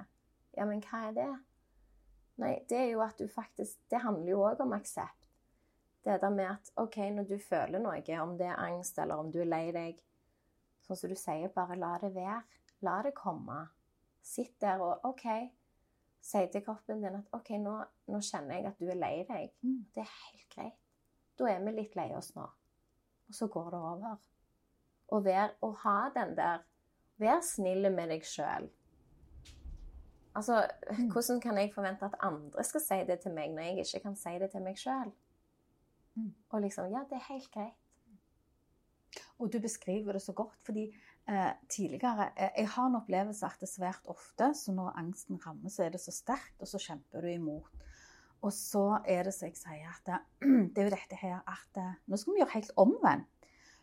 Ja, 0.56 0.64
men 0.68 0.82
hva 0.84 1.06
er 1.08 1.14
det? 1.16 1.28
Nei, 2.42 2.52
det 2.68 2.80
er 2.82 2.90
jo 2.90 3.00
at 3.00 3.16
du 3.16 3.28
faktisk 3.32 3.78
Det 3.88 4.02
handler 4.02 4.32
jo 4.32 4.42
òg 4.44 4.60
om 4.64 4.74
aksept. 4.76 5.30
Det 6.04 6.20
der 6.22 6.30
med 6.30 6.50
at 6.50 6.70
OK, 6.78 6.98
når 7.14 7.24
du 7.30 7.38
føler 7.42 7.80
noe, 7.82 8.02
om 8.22 8.36
det 8.38 8.46
er 8.46 8.60
angst 8.62 8.98
eller 9.02 9.18
om 9.18 9.30
du 9.32 9.40
er 9.42 9.48
lei 9.48 9.64
deg, 9.74 10.02
sånn 10.86 10.98
som 11.00 11.10
du 11.10 11.16
sier, 11.18 11.50
bare 11.50 11.78
la 11.80 11.96
det 11.98 12.12
være. 12.14 12.42
La 12.86 13.00
det 13.02 13.14
komme. 13.16 13.64
Sitt 14.22 14.60
der 14.62 14.82
og 14.82 15.06
OK. 15.08 15.24
Si 16.22 16.42
til 16.52 16.62
kroppen 16.66 17.02
din 17.02 17.18
at 17.18 17.34
OK, 17.34 17.50
nå, 17.62 17.74
nå 18.10 18.20
kjenner 18.22 18.58
jeg 18.58 18.70
at 18.70 18.78
du 18.78 18.86
er 18.90 18.98
lei 18.98 19.16
deg. 19.26 19.50
Mm. 19.62 19.82
Det 19.94 20.02
er 20.04 20.14
helt 20.20 20.54
greit. 20.54 20.78
Da 21.38 21.50
er 21.50 21.62
vi 21.64 21.74
litt 21.74 21.98
lei 21.98 22.08
oss 22.18 22.32
nå. 22.36 22.46
Og 23.26 23.34
så 23.34 23.50
går 23.50 23.70
det 23.74 23.82
over. 23.90 24.16
Og 25.08 25.24
vær, 25.24 25.52
å 25.62 25.72
ha 25.84 26.10
den 26.14 26.36
der 26.36 26.64
Vær 27.18 27.40
snill 27.40 27.86
med 27.94 28.10
deg 28.12 28.24
sjøl. 28.28 28.66
Altså, 30.36 30.66
Mm. 30.90 31.08
hvordan 31.12 31.40
kan 31.40 31.56
jeg 31.56 31.72
forvente 31.74 32.04
at 32.04 32.14
andre 32.20 32.64
skal 32.64 32.80
si 32.80 32.98
det 33.08 33.20
til 33.20 33.32
meg 33.32 33.54
når 33.54 33.62
jeg 33.62 33.78
ikke 33.86 34.02
kan 34.02 34.16
si 34.16 34.34
det 34.38 34.50
til 34.52 34.60
meg 34.60 34.76
sjøl? 34.76 35.12
Mm. 36.14 36.34
Og 36.50 36.60
liksom 36.60 36.90
Ja, 36.92 37.04
det 37.08 37.16
er 37.16 37.32
helt 37.32 37.50
greit. 37.50 37.72
Og 39.38 39.52
du 39.52 39.58
beskriver 39.60 40.12
det 40.12 40.22
så 40.22 40.32
godt, 40.32 40.56
fordi 40.64 40.94
eh, 41.28 41.52
tidligere 41.68 42.30
eh, 42.36 42.50
Jeg 42.58 42.68
har 42.68 42.86
en 42.86 42.96
opplevelse 42.96 43.46
at 43.46 43.56
det 43.60 43.68
svært 43.68 44.00
ofte, 44.04 44.54
så 44.54 44.72
når 44.72 44.92
angsten 44.98 45.40
rammer, 45.46 45.70
så 45.70 45.84
er 45.84 45.88
det 45.90 46.00
så 46.00 46.12
sterkt, 46.12 46.60
og 46.60 46.68
så 46.68 46.78
kjemper 46.78 47.20
du 47.20 47.28
imot. 47.28 47.70
Og 48.42 48.52
så 48.52 49.00
er 49.06 49.22
det 49.22 49.34
som 49.34 49.48
jeg 49.48 49.56
sier, 49.56 49.88
at 49.88 50.06
det, 50.06 50.20
det 50.76 50.78
er 50.78 50.90
jo 50.90 50.96
dette 50.96 51.16
her 51.16 51.40
at 51.46 51.80
eh, 51.80 51.94
Nå 52.06 52.16
skal 52.16 52.32
vi 52.34 52.38
gjøre 52.40 52.54
helt 52.58 52.70
omvendt. 52.76 53.35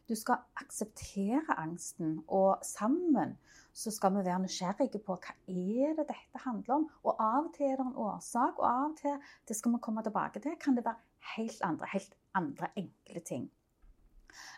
Du 0.10 0.16
skal 0.20 0.42
akseptere 0.60 1.56
angsten, 1.56 2.18
og 2.28 2.60
sammen 2.68 3.38
så 3.74 3.92
skal 3.92 4.12
vi 4.18 4.26
være 4.26 4.42
nysgjerrige 4.44 5.00
på 5.00 5.16
hva 5.16 5.36
er 5.48 5.96
det 5.96 6.06
dette 6.10 6.42
handler 6.44 6.76
om. 6.76 6.88
Og 7.08 7.16
av 7.24 7.48
og 7.48 7.54
til 7.56 7.70
er 7.72 7.80
det 7.80 7.86
en 7.88 7.96
årsak, 8.06 8.60
og 8.60 8.68
av 8.68 8.90
og 8.90 8.98
til 9.00 9.16
det 9.48 9.58
skal 9.58 9.74
vi 9.74 9.82
komme 9.86 10.04
tilbake 10.04 10.44
til, 10.44 10.58
kan 10.60 10.76
det 10.76 10.86
være 10.86 11.00
helt 11.38 11.64
andre, 11.64 11.90
helt 11.94 12.18
andre 12.36 12.70
enkle 12.84 13.24
ting. 13.26 13.48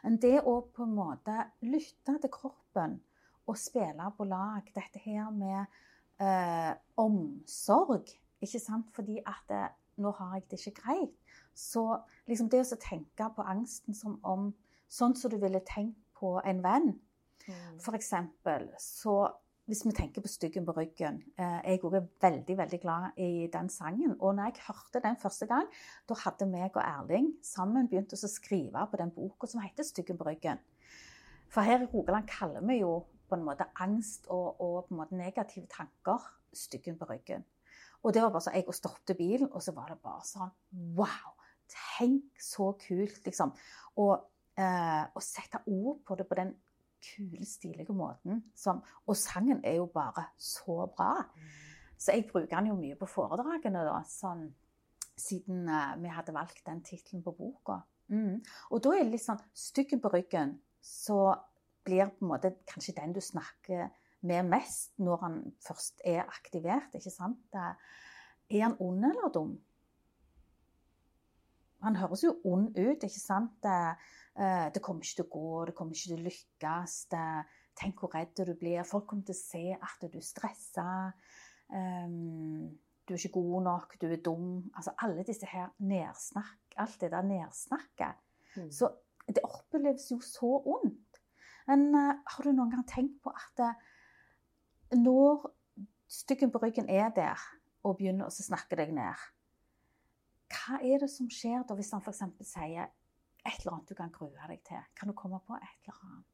Men 0.03 0.17
det 0.23 0.39
å 0.41 0.57
på 0.73 0.87
en 0.87 0.97
måte 0.97 1.37
lytte 1.67 2.17
til 2.23 2.31
kroppen 2.31 2.99
og 3.45 3.57
spille 3.59 4.09
på 4.17 4.25
lag, 4.25 4.65
dette 4.73 5.01
her 5.03 5.29
med 5.29 5.65
eh, 6.17 6.73
omsorg, 6.97 8.09
ikke 8.41 8.61
sant? 8.61 8.89
Fordi 8.95 9.19
at 9.21 9.45
det, 9.51 9.63
nå 10.01 10.11
har 10.17 10.39
jeg 10.39 10.47
det 10.49 10.59
ikke 10.63 10.81
greit. 10.81 11.17
Så 11.53 11.85
liksom 12.25 12.49
det 12.49 12.65
å 12.65 12.81
tenke 12.81 13.29
på 13.35 13.45
angsten 13.45 13.95
som 13.95 14.17
om 14.25 14.49
Sånn 14.87 15.15
som 15.15 15.31
du 15.31 15.37
ville 15.41 15.61
tenkt 15.65 15.99
på 16.15 16.37
en 16.45 16.61
venn. 16.63 16.93
Mm. 17.45 17.79
For 17.83 17.97
eksempel, 17.97 18.69
så 18.81 19.25
hvis 19.65 19.81
vi 19.85 19.91
tenker 19.97 20.21
på 20.21 20.29
'Styggen 20.29 20.65
på 20.65 20.73
ryggen' 20.77 21.23
eh, 21.37 21.61
Jeg 21.71 21.83
også 21.83 21.97
er 21.97 22.07
veldig 22.21 22.57
veldig 22.57 22.79
glad 22.81 23.17
i 23.17 23.47
den 23.53 23.69
sangen. 23.69 24.15
Og 24.19 24.35
når 24.35 24.43
jeg 24.43 24.65
hørte 24.67 25.07
den 25.07 25.17
første 25.17 25.45
gang, 25.45 25.65
da 26.09 26.13
hadde 26.13 26.45
meg 26.45 26.77
og 26.77 26.83
Erling 26.83 27.33
sammen 27.41 27.87
begynt 27.87 28.13
å 28.13 28.27
skrive 28.27 28.87
på 28.91 28.97
den 28.97 29.11
boka 29.11 29.47
som 29.47 29.61
heter 29.61 29.83
'Styggen 29.83 30.17
på 30.17 30.23
ryggen'. 30.23 30.59
For 31.49 31.61
her 31.61 31.81
i 31.81 31.85
Rogaland 31.85 32.27
kaller 32.27 32.61
vi 32.61 32.79
jo 32.79 33.05
på 33.29 33.35
en 33.35 33.43
måte 33.43 33.65
angst 33.75 34.27
og, 34.27 34.61
og 34.61 34.85
på 34.85 34.93
en 34.93 34.97
måte 34.97 35.15
negative 35.17 35.67
tanker 35.67 36.21
'styggen 36.53 36.97
på 36.97 37.05
ryggen'. 37.05 37.43
Og 38.03 38.13
det 38.13 38.21
var 38.21 38.29
bare 38.29 38.41
så 38.41 38.51
Jeg 38.53 38.65
stoppet 38.73 39.17
bilen, 39.17 39.49
og 39.51 39.63
så 39.63 39.71
var 39.71 39.87
det 39.87 40.01
bare 40.03 40.21
sånn 40.23 40.51
Wow! 40.95 41.33
Tenk 41.97 42.23
så 42.39 42.71
kult, 42.87 43.25
liksom. 43.25 43.51
Og 43.97 44.19
eh, 44.59 45.03
å 45.05 45.23
sette 45.23 45.61
ord 45.65 46.01
på 46.05 46.17
det 46.19 46.27
på 46.29 46.37
den 46.39 46.53
kule, 47.05 47.45
stilige 47.45 47.93
måten. 47.95 48.43
Som, 48.57 48.81
og 49.05 49.17
sangen 49.19 49.63
er 49.63 49.79
jo 49.79 49.87
bare 49.93 50.29
så 50.37 50.85
bra. 50.91 51.23
Så 51.97 52.15
jeg 52.15 52.27
bruker 52.29 52.57
den 52.57 52.71
jo 52.71 52.77
mye 52.79 52.97
på 52.99 53.09
foredragene, 53.09 53.83
da, 53.87 53.99
sånn, 54.09 54.47
siden 55.15 55.67
eh, 55.71 55.91
vi 56.03 56.13
hadde 56.13 56.35
valgt 56.35 56.65
den 56.67 56.83
tittelen 56.85 57.23
på 57.25 57.35
boka. 57.37 57.81
Mm. 58.13 58.41
Og 58.69 58.81
da 58.85 58.93
er 58.93 59.05
det 59.05 59.15
litt 59.15 59.25
sånn 59.25 59.41
Styggen 59.57 60.01
på 60.03 60.11
ryggen, 60.13 60.57
så 60.85 61.33
blir 61.85 62.11
på 62.13 62.25
en 62.25 62.31
måte 62.33 62.51
kanskje 62.69 62.93
den 62.97 63.15
du 63.15 63.21
snakker 63.23 63.87
med 64.25 64.49
mest 64.49 64.93
når 65.01 65.21
han 65.21 65.39
først 65.65 66.01
er 66.05 66.23
aktivert, 66.25 66.93
ikke 66.97 67.13
sant? 67.13 67.55
Er 67.55 68.61
han 68.61 68.77
ond 68.81 69.05
eller 69.05 69.31
dum? 69.33 69.55
Han 71.85 71.99
høres 72.01 72.23
jo 72.25 72.33
ond 72.49 72.73
ut, 72.73 73.03
ikke 73.05 73.21
sant? 73.21 73.55
Det, 73.63 73.77
eh, 74.41 74.67
det 74.73 74.81
kommer 74.83 75.05
ikke 75.05 75.21
til 75.21 75.27
å 75.27 75.33
gå, 75.35 75.51
det 75.69 75.75
kommer 75.77 75.97
ikke 75.97 76.11
til 76.11 76.17
å 76.17 76.25
lykkes. 76.25 76.97
Det, 77.13 77.27
tenk 77.79 78.01
hvor 78.01 78.13
redd 78.15 78.33
du 78.37 78.53
blir. 78.57 78.83
Folk 78.87 79.07
kommer 79.09 79.27
til 79.27 79.35
å 79.35 79.41
se 79.41 79.63
at 79.75 80.05
du 80.05 80.17
er 80.17 80.25
stressa. 80.25 80.89
Um, 81.69 82.69
du 83.05 83.13
er 83.13 83.21
ikke 83.21 83.41
god 83.41 83.65
nok, 83.67 83.97
du 84.01 84.07
er 84.09 84.21
dum. 84.23 84.63
Altså 84.73 84.95
alle 85.03 85.25
disse 85.27 85.47
her 85.49 85.73
nedsnakk, 85.83 86.77
alt 86.81 87.01
det 87.01 87.11
der 87.13 87.25
nedsnakket. 87.25 88.21
Mm. 88.55 88.71
Så 88.71 88.89
det 89.27 89.43
oppleves 89.45 90.07
jo 90.11 90.19
så 90.23 90.55
ondt. 90.61 91.21
Men 91.69 91.89
uh, 91.95 92.13
har 92.13 92.45
du 92.45 92.53
noen 92.53 92.73
gang 92.73 92.85
tenkt 92.89 93.19
på 93.25 93.33
at 93.33 93.63
eh, 93.65 93.85
når 95.01 95.47
styggen 96.11 96.51
på 96.53 96.61
ryggen 96.61 96.89
er 96.89 97.09
der 97.15 97.41
og 97.85 97.97
begynner 97.97 98.29
å 98.29 98.33
snakke 98.33 98.77
deg 98.77 98.93
ned, 98.93 99.23
hva 100.51 100.79
er 100.81 101.01
det 101.01 101.09
som 101.11 101.29
skjer 101.31 101.65
da 101.67 101.75
hvis 101.77 101.91
han 101.95 102.03
f.eks. 102.03 102.23
sier 102.45 102.87
et 103.45 103.59
eller 103.59 103.75
annet 103.75 103.91
du 103.91 103.97
kan 103.97 104.13
grue 104.13 104.47
deg 104.49 104.63
til? 104.65 104.81
Kan 104.97 105.11
du 105.11 105.17
komme 105.17 105.39
på 105.45 105.57
et 105.57 105.85
eller 105.85 105.99
annet? 106.01 106.31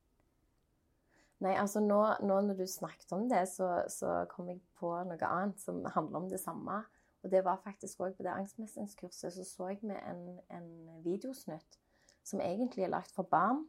Nei, 1.41 1.55
altså 1.57 1.81
nå, 1.81 1.99
nå 2.21 2.35
når 2.45 2.59
du 2.59 2.67
snakket 2.69 3.13
om 3.17 3.25
det, 3.29 3.47
så, 3.49 3.81
så 3.89 4.21
kom 4.29 4.51
jeg 4.51 4.59
på 4.77 4.91
noe 5.09 5.29
annet 5.29 5.61
som 5.63 5.79
handler 5.95 6.21
om 6.21 6.27
det 6.29 6.39
samme. 6.41 6.83
Og 7.21 7.31
det 7.33 7.41
var 7.45 7.61
faktisk 7.63 8.01
òg 8.01 8.13
på 8.17 8.25
det 8.25 8.33
angstmestringskurset, 8.33 9.33
så 9.33 9.45
så 9.45 9.71
jeg 9.71 9.81
med 9.85 9.97
en, 10.09 10.39
en 10.53 10.69
videosnutt 11.05 11.79
som 12.25 12.41
egentlig 12.41 12.85
er 12.85 12.93
lagt 12.93 13.13
for 13.15 13.25
barn. 13.25 13.63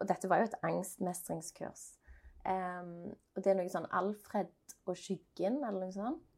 Og 0.00 0.08
dette 0.08 0.28
var 0.28 0.40
jo 0.40 0.48
et 0.48 0.58
angstmestringskurs. 0.64 1.84
Um, 2.48 3.12
og 3.36 3.44
det 3.44 3.52
er 3.52 3.58
noe 3.58 3.72
sånn 3.72 3.88
Alfred 3.92 4.52
og 4.88 4.96
skyggen, 4.96 5.60
eller 5.60 5.82
noe 5.82 5.92
sånt. 5.92 6.29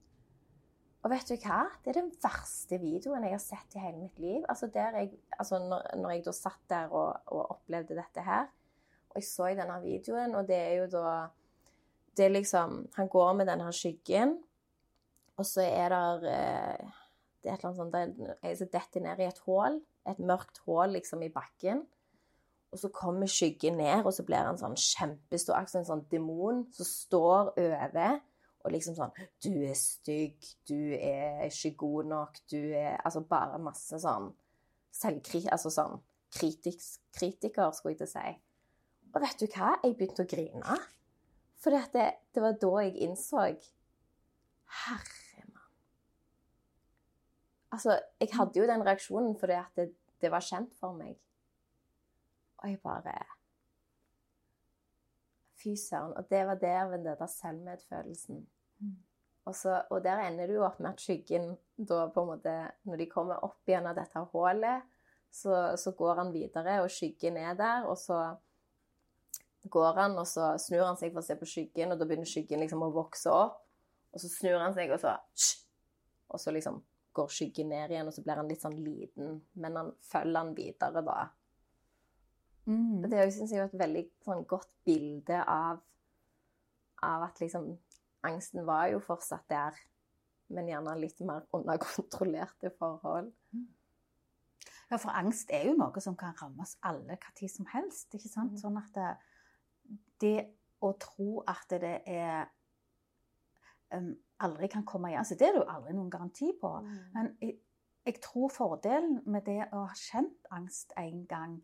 Og 1.03 1.11
vet 1.11 1.27
du 1.27 1.35
hva? 1.43 1.65
Det 1.83 1.91
er 1.91 1.99
den 1.99 2.13
verste 2.23 2.79
videoen 2.79 3.25
jeg 3.27 3.35
har 3.35 3.43
sett 3.43 3.75
i 3.75 3.83
hele 3.83 3.99
mitt 4.05 4.19
liv. 4.23 4.45
Altså, 4.51 4.69
jeg, 4.75 5.11
altså 5.35 5.59
når, 5.59 5.89
når 5.99 6.15
jeg 6.15 6.25
da 6.29 6.35
satt 6.37 6.63
der 6.71 6.93
og, 6.95 7.17
og 7.27 7.57
opplevde 7.57 7.99
dette 7.99 8.23
her, 8.23 8.47
og 9.11 9.19
jeg 9.19 9.27
så 9.29 9.51
i 9.51 9.57
denne 9.59 9.77
videoen, 9.83 10.37
og 10.39 10.47
det 10.49 10.57
er 10.57 10.75
jo 10.83 10.91
da 10.95 11.07
Det 12.17 12.25
er 12.27 12.33
liksom 12.33 12.89
Han 12.97 13.09
går 13.09 13.33
med 13.33 13.47
denne 13.49 13.73
skyggen, 13.73 14.39
og 15.37 15.47
så 15.47 15.63
er 15.65 15.89
der 15.89 16.27
eh, 16.29 16.91
Det 17.43 17.51
er 17.51 17.55
et 17.55 17.65
eller 17.65 17.69
annet 17.69 17.81
sånt 17.81 17.93
det 17.93 18.03
er 18.43 18.63
en 18.63 18.73
detter 18.73 19.01
ned 19.03 19.19
i 19.19 19.27
et 19.27 19.39
hull. 19.47 19.81
Et 20.07 20.19
mørkt 20.19 20.61
hull 20.67 20.93
liksom 20.95 21.23
i 21.23 21.33
bakken. 21.33 21.83
Og 22.73 22.79
så 22.79 22.89
kommer 22.89 23.27
skyggen 23.27 23.77
ned, 23.77 24.05
og 24.07 24.13
så 24.15 24.23
blir 24.25 24.47
han 24.47 24.61
sånn 24.61 24.77
kjempestor, 24.79 25.57
akkurat 25.59 25.81
en 25.83 25.89
sånn 25.89 26.05
demon 26.13 26.63
som 26.73 26.87
står 26.87 27.51
over. 27.59 28.21
Og 28.63 28.71
liksom 28.75 28.95
sånn 28.95 29.13
Du 29.43 29.51
er 29.67 29.75
stygg, 29.79 30.39
du 30.69 30.95
er 30.95 31.49
ikke 31.49 31.75
god 31.83 32.11
nok, 32.13 32.39
du 32.53 32.61
er 32.61 33.01
Altså 33.03 33.25
bare 33.27 33.59
masse 33.63 33.99
sånn 34.03 34.31
selvkri... 34.95 35.45
Altså 35.51 35.73
sånn 35.73 36.01
kritisk, 36.33 37.01
kritiker, 37.13 37.75
skulle 37.77 37.93
jeg 37.93 37.99
til 38.01 38.09
å 38.09 38.13
si. 38.13 38.31
Og 39.13 39.19
vet 39.21 39.43
du 39.43 39.47
hva? 39.53 39.75
Jeg 39.83 39.97
begynte 39.99 40.25
å 40.25 40.29
grine. 40.31 40.77
For 41.61 41.75
det, 41.93 42.07
det 42.33 42.43
var 42.43 42.57
da 42.63 42.71
jeg 42.87 42.95
innså 43.05 43.43
Herre 44.83 45.45
mann. 45.51 45.75
Altså, 47.77 47.99
jeg 48.21 48.33
hadde 48.33 48.63
jo 48.63 48.71
den 48.71 48.87
reaksjonen 48.87 49.37
fordi 49.37 49.59
at 49.61 49.77
det, 49.77 49.91
det 50.25 50.33
var 50.33 50.45
kjent 50.45 50.73
for 50.81 50.97
meg. 50.97 51.19
Og 52.63 52.71
jeg 52.71 52.81
bare 52.81 53.19
Fy 55.63 55.77
søren. 55.79 56.17
Og 56.19 56.29
det 56.31 56.43
var 56.49 56.61
der 56.61 56.91
med 56.91 57.05
den 57.05 57.17
der 57.19 57.27
selvmedfølelsen. 57.31 58.47
Mm. 58.83 58.97
Og, 59.45 59.55
så, 59.57 59.83
og 59.91 60.05
der 60.05 60.23
ender 60.27 60.53
jo 60.55 60.63
opp 60.67 60.79
med 60.81 60.93
at 60.93 61.03
skyggen 61.03 61.57
da 61.77 62.05
på 62.15 62.23
en 62.23 62.29
måte 62.29 62.53
Når 62.87 63.01
de 63.01 63.09
kommer 63.11 63.43
opp 63.43 63.69
igjen 63.69 63.89
av 63.91 63.97
dette 63.99 64.23
hullet, 64.33 64.85
så, 65.33 65.77
så 65.77 65.95
går 65.97 66.21
han 66.21 66.33
videre, 66.35 66.83
og 66.83 66.91
skyggen 66.93 67.39
er 67.41 67.55
der, 67.59 67.87
og 67.89 67.97
så 67.99 68.19
går 69.73 69.95
han, 69.97 70.19
og 70.21 70.27
så 70.29 70.53
snur 70.61 70.85
han 70.85 70.99
seg 71.01 71.15
for 71.15 71.23
å 71.23 71.27
se 71.27 71.39
på 71.41 71.49
skyggen, 71.49 71.95
og 71.95 71.99
da 71.99 72.07
begynner 72.07 72.29
skyggen 72.29 72.61
liksom 72.61 72.85
å 72.85 72.93
vokse 72.93 73.33
opp. 73.33 73.63
Og 74.13 74.21
så 74.21 74.29
snur 74.29 74.61
han 74.61 74.75
seg, 74.77 74.93
og 74.93 75.01
så 75.01 75.17
Og 76.33 76.41
så 76.41 76.51
liksom 76.51 76.79
går 77.13 77.29
skyggen 77.29 77.69
ned 77.69 77.91
igjen, 77.91 78.07
og 78.09 78.15
så 78.15 78.23
blir 78.25 78.39
han 78.41 78.49
litt 78.49 78.63
sånn 78.63 78.79
liten. 78.81 79.35
Men 79.61 79.77
han 79.77 79.91
følger 80.01 80.39
han 80.39 80.55
videre, 80.57 81.03
da. 81.05 81.17
Mm. 82.65 83.03
Og 83.03 83.09
det 83.11 83.25
syns 83.35 83.53
jeg 83.53 83.63
er 83.63 83.71
et 83.71 83.81
veldig 83.81 84.03
sånn, 84.25 84.45
godt 84.49 84.71
bilde 84.87 85.41
av, 85.51 85.81
av 87.03 87.27
at 87.27 87.43
liksom 87.43 87.73
Angsten 88.23 88.63
var 88.63 88.85
jo 88.93 89.01
fortsatt 89.03 89.49
der, 89.51 89.79
men 90.55 90.69
gjerne 90.71 90.93
litt 91.01 91.19
mer 91.27 91.43
under 91.57 91.81
kontrollerte 91.83 92.71
forhold. 92.79 93.33
Ja, 94.93 94.99
for 95.01 95.11
angst 95.17 95.51
er 95.51 95.65
jo 95.67 95.75
noe 95.75 96.03
som 96.05 96.15
kan 96.21 96.37
ramme 96.39 96.63
oss 96.63 96.77
alle 96.87 97.17
hva 97.17 97.33
tid 97.35 97.51
som 97.51 97.67
helst. 97.73 98.13
ikke 98.15 98.29
sant? 98.29 98.53
Mhm. 98.53 98.61
Sånn 98.61 98.79
at 98.79 98.95
det, 98.95 99.09
det 100.23 100.37
å 100.83 100.93
tro 101.01 101.43
at 101.49 101.75
det 101.83 101.97
er 102.07 102.47
um, 103.95 104.13
aldri 104.43 104.69
kan 104.69 104.85
komme 104.85 105.11
igjen 105.11 105.23
altså 105.23 105.37
Det 105.39 105.47
er 105.47 105.55
det 105.55 105.63
jo 105.63 105.71
aldri 105.71 105.95
noen 105.97 106.11
garanti 106.11 106.51
på. 106.61 106.73
Mm. 106.83 106.99
Men 107.15 107.31
jeg, 107.41 107.57
jeg 108.07 108.21
tror 108.23 108.53
fordelen 108.53 109.21
med 109.25 109.47
det 109.47 109.61
å 109.73 109.87
ha 109.87 109.97
kjent 109.99 110.51
angst 110.51 110.93
en 111.01 111.25
gang 111.31 111.59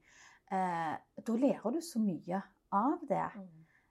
eh, 0.54 0.96
Da 1.26 1.37
lærer 1.37 1.74
du 1.74 1.80
så 1.84 2.00
mye 2.02 2.42
av 2.72 3.04
det. 3.08 3.28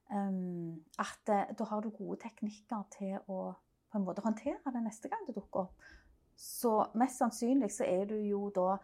Um, 0.08 0.84
at 1.00 1.30
eh, 1.34 1.50
da 1.60 1.66
har 1.68 1.82
du 1.84 1.90
gode 1.92 2.22
teknikker 2.24 2.86
til 2.96 3.18
å 3.28 3.54
på 3.88 4.00
en 4.00 4.06
måte 4.08 4.24
håndtere 4.24 4.72
det 4.72 4.84
neste 4.84 5.10
gang 5.12 5.24
det 5.28 5.36
dukker 5.36 5.66
opp. 5.66 5.90
Så 6.38 6.72
mest 7.00 7.20
sannsynlig 7.22 7.72
så 7.74 7.88
er 7.88 8.06
du 8.08 8.16
jo 8.20 8.48
da 8.56 8.78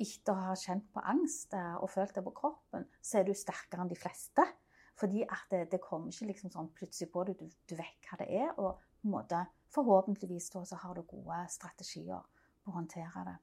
etter 0.00 0.32
å 0.32 0.48
ha 0.48 0.54
kjent 0.58 0.86
på 0.94 1.02
angst 1.04 1.54
eh, 1.54 1.74
og 1.78 1.90
følt 1.92 2.14
det 2.16 2.24
på 2.26 2.34
kroppen, 2.34 2.86
så 3.02 3.20
er 3.20 3.28
du 3.28 3.34
sterkere 3.36 3.84
enn 3.84 3.92
de 3.92 3.98
fleste. 3.98 4.46
Fordi 4.98 5.24
at 5.26 5.50
det, 5.50 5.64
det 5.72 5.82
kommer 5.82 6.14
ikke 6.14 6.30
liksom 6.30 6.52
sånn 6.54 6.70
plutselig 6.74 7.10
på 7.10 7.24
deg, 7.26 7.38
du, 7.38 7.50
du 7.50 7.74
vet 7.78 8.08
hva 8.08 8.18
det 8.20 8.28
er. 8.30 8.52
Og 8.58 8.78
på 8.78 9.08
en 9.08 9.14
måte, 9.14 9.40
forhåpentligvis 9.74 10.52
da 10.54 10.62
så 10.70 10.78
har 10.82 10.94
du 10.94 11.02
gode 11.10 11.40
strategier 11.50 12.22
på 12.62 12.70
å 12.70 12.76
håndtere 12.78 13.24
det. 13.26 13.34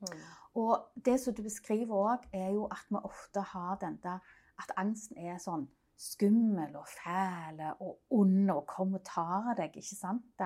Mm. 0.00 0.22
Og 0.60 1.02
det 1.04 1.18
som 1.20 1.34
du 1.34 1.42
beskriver 1.42 1.96
òg, 1.96 2.28
er 2.32 2.50
jo 2.54 2.66
at 2.70 2.86
vi 2.88 3.02
ofte 3.04 3.44
har 3.52 3.76
den 3.82 3.98
der 4.02 4.18
at 4.60 4.72
angsten 4.80 5.18
er 5.20 5.38
sånn 5.40 5.68
skummel 6.00 6.72
og 6.80 6.88
fæl 6.88 7.60
og 7.80 7.98
ond 8.16 8.50
og 8.52 8.64
kommer 8.68 9.00
og 9.00 9.06
tar 9.06 9.52
deg, 9.58 9.76
ikke 9.76 9.96
sant? 9.96 10.44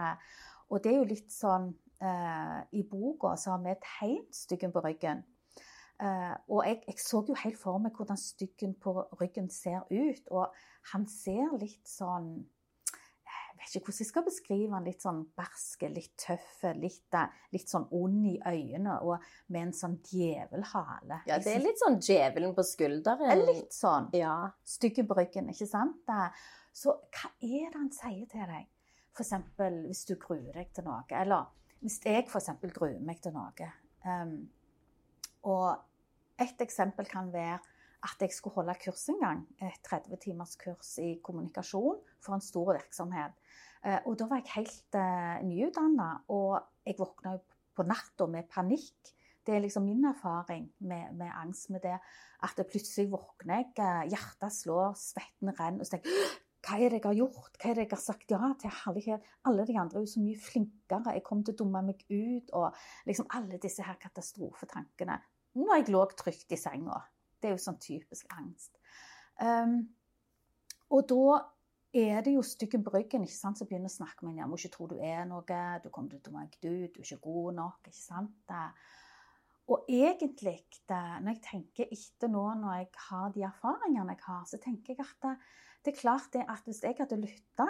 Og 0.71 0.83
det 0.83 0.93
er 0.93 0.99
jo 0.99 1.07
litt 1.09 1.31
sånn 1.33 1.71
eh, 2.03 2.61
I 2.75 2.83
boka 2.91 3.35
så 3.39 3.55
har 3.55 3.63
vi 3.63 3.77
tegnet 3.85 4.35
styggen 4.35 4.75
på 4.75 4.83
ryggen. 4.85 5.23
Eh, 6.03 6.35
og 6.51 6.65
jeg, 6.67 6.81
jeg 6.89 6.99
så 6.99 7.23
jo 7.29 7.37
helt 7.39 7.61
for 7.61 7.79
meg 7.83 7.95
hvordan 7.95 8.19
styggen 8.19 8.75
på 8.83 8.97
ryggen 9.21 9.51
ser 9.53 9.87
ut. 9.91 10.33
Og 10.35 10.51
han 10.93 11.07
ser 11.11 11.55
litt 11.61 11.87
sånn 11.89 12.33
vet 13.65 13.77
ikke 13.79 13.89
hvordan 13.91 14.03
jeg 14.05 14.09
skal 14.11 14.25
beskrive 14.27 14.75
han. 14.77 14.85
Litt 14.87 15.05
sånn 15.05 15.23
barske, 15.37 15.89
litt 15.93 16.13
tøffe, 16.21 16.75
litt, 16.79 17.15
eh, 17.17 17.41
litt 17.57 17.71
sånn 17.71 17.87
ond 17.91 18.27
i 18.31 18.35
øynene 18.47 18.99
og 19.03 19.25
med 19.49 19.69
en 19.69 19.73
sånn 19.73 19.97
djevelhale. 20.11 21.23
Ja, 21.27 21.39
det 21.39 21.57
er 21.57 21.65
litt 21.65 21.83
sånn 21.83 21.99
djevelen 22.01 22.55
på 22.57 22.65
skulderen. 22.67 23.31
Er 23.31 23.43
litt 23.47 23.73
sånn 23.73 24.11
Ja. 24.15 24.51
stygge 24.65 25.07
bryggen, 25.07 25.49
ikke 25.51 25.69
sant? 25.69 26.05
Så 26.73 26.91
hva 27.15 27.31
er 27.41 27.71
det 27.71 27.79
han 27.79 27.91
sier 27.91 28.27
til 28.27 28.47
deg? 28.47 28.67
F.eks. 29.15 29.33
hvis 29.87 30.05
du 30.07 30.17
gruer 30.17 30.53
deg 30.53 30.73
til 30.75 30.85
noe, 30.85 31.05
eller 31.11 31.47
hvis 31.81 32.01
jeg 32.03 32.27
f.eks. 32.27 32.51
gruer 32.75 33.01
meg 33.01 33.21
til 33.23 33.33
noe. 33.33 33.73
Um, 34.05 34.49
og 35.45 35.79
et 36.41 36.59
eksempel 36.59 37.07
kan 37.07 37.31
være 37.33 37.61
at 38.05 38.21
jeg 38.21 38.35
skulle 38.37 38.59
holde 38.59 38.77
kurs 38.83 39.07
en 39.09 39.21
gang, 39.23 39.43
et 39.65 39.81
30 39.89 40.21
timers 40.23 40.55
kurs 40.61 40.99
i 41.01 41.15
kommunikasjon 41.25 42.03
for 42.21 42.37
en 42.37 42.45
stor 42.45 42.75
virksomhet. 42.77 43.37
Eh, 43.85 43.99
og 44.05 44.19
da 44.21 44.29
var 44.29 44.41
jeg 44.43 44.53
helt 44.55 44.99
uh, 45.01 45.41
nyutdanna, 45.45 46.11
og 46.33 46.87
jeg 46.87 46.99
våkna 47.01 47.37
på 47.75 47.87
natta 47.89 48.29
med 48.31 48.49
panikk. 48.53 49.13
Det 49.45 49.57
er 49.57 49.61
liksom 49.61 49.85
min 49.85 50.07
erfaring 50.09 50.71
med, 50.89 51.13
med 51.19 51.33
angst 51.37 51.69
med 51.73 51.85
det. 51.85 51.99
At 52.45 52.57
det 52.57 52.69
plutselig 52.71 53.11
våkner 53.13 53.61
jeg, 53.61 53.73
eh, 53.85 54.07
hjertet 54.15 54.57
slår, 54.57 54.97
svetten 55.01 55.53
renner, 55.53 55.85
og 55.85 55.89
så 55.89 55.97
tenker 55.97 56.13
jeg 56.13 56.43
hva 56.65 56.79
er 56.81 56.95
det 56.95 57.01
jeg 57.03 57.05
har 57.05 57.17
gjort? 57.19 57.57
Hva 57.61 57.69
er 57.69 57.77
det 57.77 57.83
jeg 57.85 57.91
har 57.93 58.01
sagt 58.01 58.31
ja 58.33 58.51
til? 58.61 58.73
Herlighet. 58.73 59.27
Alle 59.45 59.67
de 59.69 59.75
andre 59.77 59.99
er 60.01 60.07
jo 60.07 60.13
så 60.15 60.23
mye 60.25 60.41
flinkere. 60.41 61.13
Jeg 61.13 61.25
kom 61.27 61.43
til 61.45 61.53
å 61.53 61.59
dumme 61.61 61.83
meg 61.85 62.01
ut. 62.09 62.55
Og 62.57 62.79
liksom 63.05 63.29
alle 63.37 63.59
disse 63.61 63.85
her 63.85 63.99
katastrofetankene. 64.01 65.19
Når 65.61 65.75
jeg 65.75 65.93
lå 65.93 66.07
trygt 66.17 66.57
i 66.57 66.59
senga. 66.59 67.03
Det 67.45 67.51
er 67.51 67.59
jo 67.59 67.61
sånn 67.61 67.77
typisk 67.77 68.31
angst. 68.39 68.79
Um, 69.37 69.83
og 70.97 71.05
da 71.11 71.41
er 71.95 72.23
det 72.25 72.33
jo 72.33 72.43
styggen 72.43 72.83
bryggen 72.87 73.27
ikke 73.27 73.37
sant, 73.37 73.61
som 73.61 73.69
begynner 73.69 73.93
å 73.93 73.95
snakke 73.95 74.25
med 74.25 74.33
en. 74.33 74.39
Jeg 74.41 74.51
må 74.51 74.57
ikke 74.59 74.73
tro 74.73 74.87
du 74.89 74.97
er 74.97 75.27
noe, 75.29 75.59
du 75.85 75.91
kommer 75.93 76.15
til 76.15 76.23
å 76.23 76.25
dumme 76.25 76.47
deg 76.49 76.57
ut, 76.65 76.95
du 76.95 77.03
er 77.03 77.05
ikke 77.05 77.27
god 77.27 77.59
nok. 77.61 77.83
ikke 77.85 78.01
sant? 78.01 78.33
Det. 78.49 78.65
Og 79.75 79.93
egentlig, 79.93 80.57
det, 80.89 81.03
når 81.21 81.37
jeg 81.37 81.43
tenker 81.51 81.93
etter 81.93 82.33
nå, 82.33 82.47
når 82.63 82.81
jeg 82.81 82.89
har 83.11 83.37
de 83.37 83.45
erfaringene 83.51 84.17
jeg 84.17 84.25
har, 84.25 84.43
så 84.49 84.61
tenker 84.65 84.97
jeg 84.97 85.05
at 85.05 85.29
det, 85.29 85.35
det 85.85 85.93
er 85.93 86.01
klart 86.01 86.33
det 86.33 86.49
at 86.49 86.65
hvis 86.65 86.83
jeg 86.85 86.97
hadde 86.99 87.21
lytta 87.21 87.69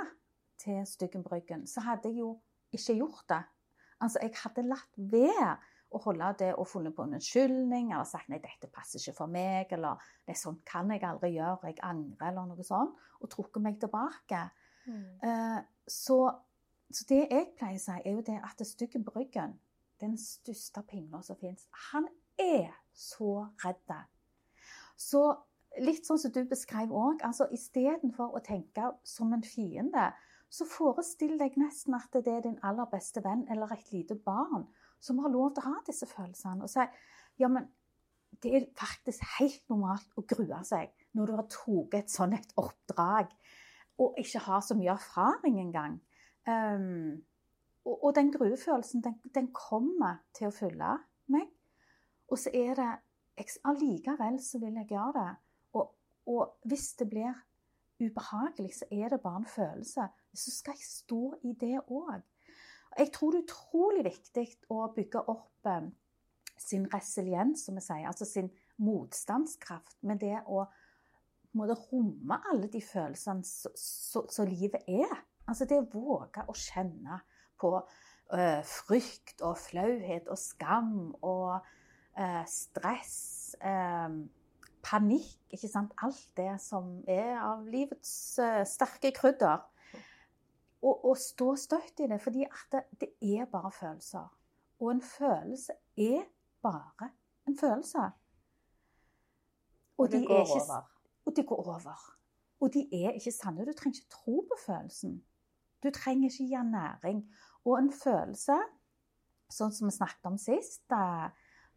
til 0.63 0.81
styggen 0.87 1.27
Bryggen, 1.27 1.67
så 1.67 1.83
hadde 1.83 2.15
jeg 2.15 2.23
jo 2.23 2.37
ikke 2.75 2.99
gjort 3.03 3.27
det. 3.35 3.43
Altså, 3.99 4.23
jeg 4.23 4.39
hadde 4.41 4.69
latt 4.71 5.03
være 5.11 5.55
å 5.95 6.01
holde 6.05 6.31
det 6.41 6.51
og 6.59 6.67
funnet 6.69 6.95
på 6.97 7.05
en 7.07 7.17
unnskyldning, 7.19 7.93
eller 7.93 8.09
sagt 8.09 8.31
nei, 8.33 8.41
dette 8.43 8.71
passer 8.73 9.01
ikke 9.01 9.17
for 9.21 9.31
meg, 9.31 9.71
eller 9.77 10.03
nei, 10.29 10.37
sånn 10.39 10.59
kan 10.67 10.91
jeg 10.93 11.05
aldri 11.07 11.35
gjøre, 11.37 11.71
jeg 11.71 11.81
angrer, 11.87 12.31
eller 12.31 12.51
noe 12.51 12.67
sånt, 12.67 12.99
og 13.21 13.31
trukket 13.33 13.65
meg 13.65 13.79
tilbake. 13.83 14.43
Mm. 14.89 15.07
Uh, 15.23 15.61
så, 15.89 16.19
så 16.91 17.07
det 17.11 17.23
jeg 17.23 17.53
pleier 17.59 17.79
å 17.79 17.85
si, 17.85 17.97
er 18.01 18.19
jo 18.19 18.27
det 18.27 18.41
at 18.43 18.59
det 18.61 18.69
stygge 18.69 19.03
bryggen, 19.05 19.57
den 20.03 20.19
største 20.21 20.83
pingla 20.89 21.23
som 21.25 21.39
fins, 21.41 21.69
han 21.93 22.09
er 22.41 22.75
så 22.95 23.47
redd. 23.63 23.95
Så 24.99 25.23
litt 25.83 26.07
sånn 26.07 26.21
som 26.21 26.33
du 26.35 26.43
beskrev 26.51 26.93
òg, 26.95 27.23
altså 27.27 27.47
istedenfor 27.55 28.35
å 28.35 28.43
tenke 28.45 28.93
som 29.07 29.33
en 29.35 29.45
fiende, 29.47 30.11
så 30.55 30.67
forestill 30.71 31.35
deg 31.41 31.57
nesten 31.59 31.97
at 31.99 32.15
det 32.15 32.31
er 32.31 32.45
din 32.45 32.61
aller 32.63 32.87
beste 32.91 33.23
venn 33.25 33.43
eller 33.51 33.73
et 33.75 33.89
lite 33.91 34.15
barn 34.15 34.69
som 35.05 35.21
har 35.23 35.33
lov 35.33 35.53
til 35.55 35.65
å 35.65 35.73
ha 35.75 35.83
disse 35.87 36.09
følelsene. 36.09 36.65
Og 36.65 36.73
si 36.73 36.85
ja, 37.43 37.51
men 37.51 37.69
det 38.43 38.55
er 38.57 38.67
faktisk 38.79 39.23
helt 39.39 39.63
normalt 39.71 40.17
å 40.19 40.25
grue 40.29 40.61
seg 40.67 40.91
når 41.15 41.31
du 41.31 41.37
har 41.39 41.47
tatt 41.53 41.95
et 42.01 42.11
sånt 42.11 42.37
et 42.37 42.57
oppdrag 42.61 43.31
og 44.03 44.17
ikke 44.19 44.43
har 44.49 44.63
så 44.65 44.75
mye 44.75 44.95
erfaring 44.97 45.61
engang. 45.63 46.01
Um, 46.51 47.23
og, 47.85 47.95
og 48.09 48.15
den 48.17 48.33
gruefølelsen, 48.35 49.05
den, 49.05 49.21
den 49.35 49.53
kommer 49.55 50.19
til 50.35 50.49
å 50.49 50.55
følge 50.55 50.97
meg. 51.31 51.47
Og 52.33 52.41
så 52.41 52.51
er 52.51 52.75
det 52.75 52.91
jeg- 53.39 53.61
Allikevel 53.71 54.41
så 54.43 54.59
vil 54.63 54.75
jeg 54.81 54.89
gjøre 54.97 55.13
det. 55.21 55.37
Og, 55.79 55.95
og 56.27 56.57
hvis 56.67 56.93
det 56.99 57.09
blir 57.11 57.39
ubehagelig, 58.03 58.75
så 58.81 58.89
er 58.91 59.09
det 59.09 59.21
bare 59.23 59.43
en 59.43 59.47
følelse. 59.47 60.09
Så 60.35 60.51
skal 60.51 60.75
jeg 60.75 60.87
stå 60.89 61.35
i 61.43 61.53
det 61.61 61.81
òg. 61.87 62.23
Jeg 62.99 63.11
tror 63.15 63.35
det 63.35 63.41
er 63.41 63.47
utrolig 63.49 64.05
viktig 64.07 64.47
å 64.73 64.87
bygge 64.95 65.25
opp 65.33 65.69
eh, 65.71 65.91
sin 66.61 66.87
resiliens, 66.93 67.67
som 67.67 67.79
vi 67.79 67.85
sier. 67.85 68.07
Altså 68.09 68.27
sin 68.29 68.51
motstandskraft 68.83 70.01
med 70.07 70.23
det 70.23 70.39
å 70.47 70.65
måte 71.55 71.77
romme 71.91 72.41
alle 72.51 72.69
de 72.71 72.81
følelsene 72.83 73.45
som 73.45 74.49
livet 74.51 74.87
er. 74.91 75.13
Altså 75.47 75.69
det 75.69 75.79
å 75.79 75.89
våge 75.93 76.45
å 76.49 76.57
kjenne 76.57 77.21
på 77.61 77.75
eh, 77.79 78.63
frykt 78.67 79.45
og 79.45 79.59
flauhet 79.61 80.31
og 80.33 80.41
skam 80.41 80.95
og 81.21 81.59
eh, 82.19 82.43
stress, 82.51 83.55
eh, 83.61 84.17
panikk, 84.85 85.37
ikke 85.55 85.71
sant. 85.71 85.95
Alt 86.05 86.27
det 86.39 86.53
som 86.65 86.97
er 87.09 87.39
av 87.41 87.69
livets 87.71 88.41
sterke 88.69 89.15
krydder. 89.17 89.63
Og, 90.85 91.05
og 91.09 91.17
stå 91.17 91.55
støtt 91.57 92.01
i 92.05 92.07
det, 92.11 92.19
fordi 92.21 92.43
at 92.45 92.73
det, 92.73 92.83
det 93.01 93.11
er 93.39 93.47
bare 93.49 93.71
følelser. 93.73 94.27
Og 94.81 94.91
en 94.93 95.01
følelse 95.03 95.73
er 95.97 96.27
bare 96.63 97.09
en 97.49 97.57
følelse. 97.59 98.11
Og 99.99 100.11
det 100.13 100.21
de 100.21 100.25
er 100.25 100.29
går 100.29 100.41
ikke- 100.41 100.73
over. 100.73 100.91
og 101.27 101.37
de 101.37 101.43
går 101.47 101.57
over. 101.69 102.17
Og 102.61 102.75
de 102.75 103.05
er 103.05 103.11
ikke 103.11 103.33
sanne. 103.33 103.67
Du 103.67 103.73
trenger 103.73 104.01
ikke 104.01 104.11
tro 104.11 104.41
på 104.51 104.57
følelsen. 104.67 105.25
Du 105.83 105.91
trenger 105.91 106.31
ikke 106.31 106.45
gi 106.49 106.63
næring. 106.71 107.35
Og 107.65 107.79
en 107.79 107.93
følelse, 107.93 108.57
sånn 109.51 109.73
som 109.73 109.87
vi 109.89 109.93
snakket 109.97 110.27
om 110.27 110.39
sist, 110.39 110.83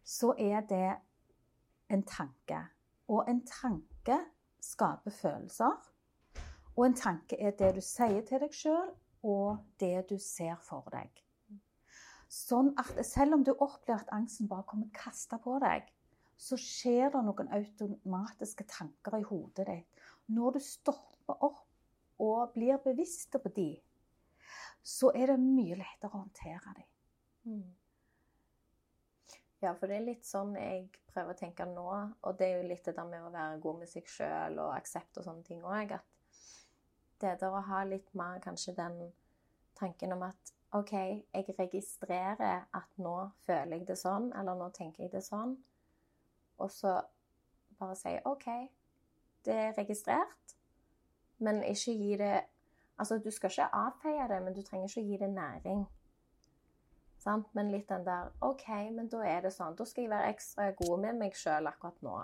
så 0.04 0.34
er 0.38 0.60
det 0.60 0.96
en 1.90 2.02
tanke. 2.02 2.60
Og 3.08 3.24
en 3.28 3.46
tanke 3.46 4.18
skaper 4.60 5.10
følelser. 5.10 5.72
Og 6.78 6.84
en 6.86 6.94
tanke 6.94 7.34
er 7.42 7.56
det 7.58 7.72
du 7.74 7.80
sier 7.82 8.22
til 8.22 8.38
deg 8.38 8.54
sjøl, 8.54 8.92
og 9.26 9.64
det 9.82 10.06
du 10.12 10.14
ser 10.22 10.60
for 10.62 10.86
deg. 10.94 11.10
Sånn 12.30 12.70
at 12.78 13.00
selv 13.08 13.34
om 13.34 13.42
du 13.42 13.50
opplever 13.56 14.04
at 14.04 14.12
angsten 14.14 14.46
bare 14.50 14.66
kommer 14.68 14.92
kasta 14.94 15.40
på 15.42 15.56
deg, 15.64 15.88
så 16.38 16.54
skjer 16.60 17.10
det 17.10 17.24
noen 17.26 17.50
automatiske 17.56 18.68
tanker 18.70 19.16
i 19.18 19.26
hodet 19.26 19.66
ditt. 19.66 20.04
Når 20.30 20.54
du 20.54 20.60
stopper 20.62 21.42
opp 21.48 21.64
og 22.22 22.52
blir 22.54 22.78
bevisst 22.84 23.34
på 23.42 23.50
de, 23.56 23.72
så 24.86 25.10
er 25.18 25.32
det 25.32 25.40
mye 25.42 25.80
lettere 25.80 26.12
å 26.12 26.20
håndtere 26.20 26.76
de. 26.76 26.86
Mm. 27.48 27.66
Ja, 29.64 29.72
for 29.74 29.90
det 29.90 29.98
er 29.98 30.06
litt 30.06 30.28
sånn 30.28 30.54
jeg 30.54 30.86
prøver 31.10 31.34
å 31.34 31.40
tenke 31.40 31.66
nå, 31.66 31.88
og 32.22 32.38
det 32.38 32.46
er 32.46 32.60
jo 32.60 32.70
litt 32.70 32.86
det 32.86 32.94
der 32.94 33.08
med 33.08 33.26
å 33.26 33.34
være 33.34 33.58
god 33.64 33.80
med 33.80 33.90
seg 33.90 34.06
sjøl 34.12 34.60
og 34.62 34.76
aksept 34.76 35.18
og 35.18 35.26
sånne 35.26 35.42
ting 35.48 35.64
òg, 35.66 35.96
at 35.98 36.17
det 37.20 37.38
der 37.40 37.54
å 37.54 37.64
ha 37.68 37.82
litt 37.84 38.14
mer 38.18 38.38
kanskje 38.44 38.74
den 38.76 38.98
tanken 39.78 40.12
om 40.12 40.22
at 40.26 40.54
OK, 40.76 40.92
jeg 40.92 41.54
registrerer 41.58 42.66
at 42.76 42.88
nå 43.00 43.30
føler 43.46 43.78
jeg 43.78 43.86
det 43.88 43.96
sånn, 43.96 44.32
eller 44.36 44.58
nå 44.58 44.68
tenker 44.76 45.06
jeg 45.06 45.14
det 45.14 45.24
sånn. 45.24 45.54
Og 46.58 46.70
så 46.72 46.98
bare 47.78 47.96
si 47.96 48.12
OK, 48.28 48.46
det 49.46 49.56
er 49.68 49.76
registrert, 49.78 50.56
men 51.38 51.62
ikke 51.64 51.96
gi 51.96 52.16
det 52.20 52.36
Altså, 52.98 53.14
du 53.22 53.30
skal 53.30 53.50
ikke 53.52 53.74
avfeie 53.78 54.24
det, 54.26 54.40
men 54.42 54.54
du 54.56 54.62
trenger 54.66 54.88
ikke 54.88 55.02
å 55.04 55.06
gi 55.06 55.18
det 55.20 55.28
næring. 55.30 55.84
Sant? 57.22 57.46
Men 57.54 57.70
litt 57.70 57.86
den 57.92 58.02
der 58.06 58.32
OK, 58.42 58.64
men 58.90 59.06
da 59.12 59.20
er 59.22 59.44
det 59.44 59.52
sånn. 59.54 59.76
Da 59.78 59.86
skal 59.86 60.02
jeg 60.02 60.10
være 60.10 60.32
ekstra 60.32 60.72
god 60.80 61.04
med 61.04 61.20
meg 61.20 61.36
sjøl 61.38 61.70
akkurat 61.70 62.02
nå. 62.02 62.16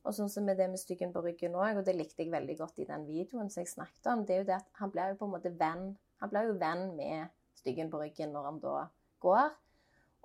Og 0.00 0.16
sånn 0.16 0.30
som 0.32 0.46
med 0.48 0.56
det 0.56 0.70
med 0.72 0.80
styggen 0.80 1.12
på 1.12 1.22
ryggen 1.24 1.56
òg, 1.58 1.80
og 1.80 1.84
det 1.84 1.94
likte 1.96 2.22
jeg 2.22 2.32
veldig 2.32 2.56
godt 2.56 2.78
i 2.80 2.86
den 2.88 3.04
videoen 3.08 3.50
som 3.52 3.60
jeg 3.60 3.72
snakket 3.74 4.06
om, 4.12 4.22
det 4.24 4.34
er 4.34 4.38
jo 4.40 4.46
det 4.48 4.56
at 4.56 4.70
han 4.80 4.92
blir 4.94 5.12
jo 5.12 5.18
på 5.20 5.28
en 5.28 5.34
måte 5.34 5.52
venn. 5.60 5.90
Han 6.22 6.32
blir 6.32 6.48
jo 6.48 6.56
venn 6.60 6.86
med 6.96 7.34
styggen 7.60 7.90
på 7.92 8.00
ryggen 8.00 8.32
når 8.32 8.48
han 8.48 8.62
da 8.62 8.76
går. 9.20 9.50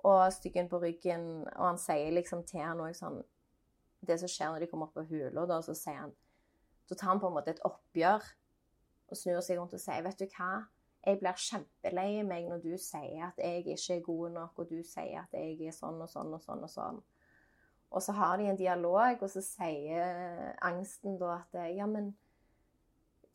Og 0.06 0.32
styggen 0.32 0.68
på 0.68 0.78
ryggen 0.78 1.22
Og 1.48 1.62
han 1.64 1.78
sier 1.80 2.12
liksom 2.12 2.42
til 2.46 2.60
han 2.60 2.82
òg 2.84 2.92
sånn 2.94 3.22
Det 4.06 4.18
som 4.20 4.28
skjer 4.28 4.52
når 4.52 4.62
de 4.62 4.68
kommer 4.70 4.90
opp 4.90 4.98
på 4.98 5.06
hula, 5.08 5.46
da, 5.48 5.62
så 5.64 5.74
sier 5.74 6.02
han 6.02 6.12
Så 6.86 6.94
tar 6.94 7.14
han 7.14 7.22
på 7.22 7.30
en 7.30 7.36
måte 7.38 7.54
et 7.54 7.62
oppgjør 7.64 8.26
og 9.06 9.18
snur 9.18 9.40
seg 9.44 9.58
rundt 9.58 9.74
og 9.74 9.78
sier, 9.80 10.02
'Vet 10.02 10.18
du 10.18 10.26
hva? 10.34 10.66
Jeg 11.06 11.18
blir 11.20 11.38
kjempelei 11.38 12.22
meg 12.26 12.48
når 12.50 12.62
du 12.64 12.72
sier 12.76 13.28
at 13.28 13.36
jeg 13.38 13.62
ikke 13.62 13.94
er 13.94 14.00
god 14.02 14.30
nok, 14.34 14.58
og 14.58 14.70
du 14.70 14.80
sier 14.82 15.20
at 15.20 15.36
jeg 15.38 15.60
er 15.62 15.76
sånn 15.76 16.00
og 16.02 16.10
sånn 16.10 16.34
og 16.34 16.42
sånn 16.42 16.64
og 16.66 16.72
sånn.' 16.72 16.98
Og 17.90 18.02
så 18.02 18.12
har 18.12 18.36
de 18.36 18.48
en 18.50 18.58
dialog, 18.58 19.22
og 19.22 19.30
så 19.30 19.40
sier 19.44 20.54
angsten 20.62 21.18
da 21.18 21.36
at 21.38 21.60
'Ja, 21.76 21.86
men 21.86 22.16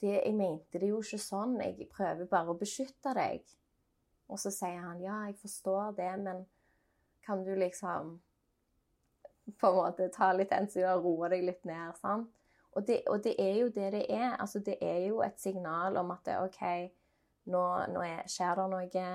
det, 0.02 0.22
jeg 0.26 0.34
mente 0.36 0.80
det 0.80 0.90
jo 0.90 1.02
ikke 1.02 1.18
sånn. 1.18 1.60
Jeg 1.62 1.90
prøver 1.90 2.26
bare 2.26 2.50
å 2.52 2.60
beskytte 2.60 3.14
deg.' 3.16 3.56
Og 4.28 4.40
så 4.40 4.52
sier 4.52 4.80
han 4.80 5.02
'Ja, 5.02 5.26
jeg 5.26 5.36
forstår 5.36 5.96
det, 5.96 6.20
men 6.20 6.46
kan 7.26 7.44
du 7.44 7.56
liksom 7.56 8.20
på 9.60 9.68
en 9.68 9.76
måte 9.76 10.12
ta 10.12 10.32
litt 10.34 10.52
hensyn 10.52 10.86
og 10.86 11.04
roe 11.04 11.30
deg 11.30 11.44
litt 11.44 11.66
ned?' 11.66 11.98
sant? 11.98 12.30
Og 12.72 12.88
det, 12.88 13.02
og 13.08 13.24
det, 13.24 13.36
er 13.40 13.58
jo 13.60 13.68
det 13.68 13.92
det 13.92 14.06
er. 14.10 14.36
Altså, 14.40 14.60
det 14.60 14.78
er 14.82 15.08
jo 15.08 15.22
et 15.22 15.40
signal 15.40 15.98
om 15.98 16.12
at 16.12 16.26
det, 16.26 16.38
OK, 16.40 16.62
nå, 17.52 17.64
nå 17.92 18.04
er, 18.06 18.22
skjer 18.32 18.56
det 18.56 18.68
noe. 18.72 19.08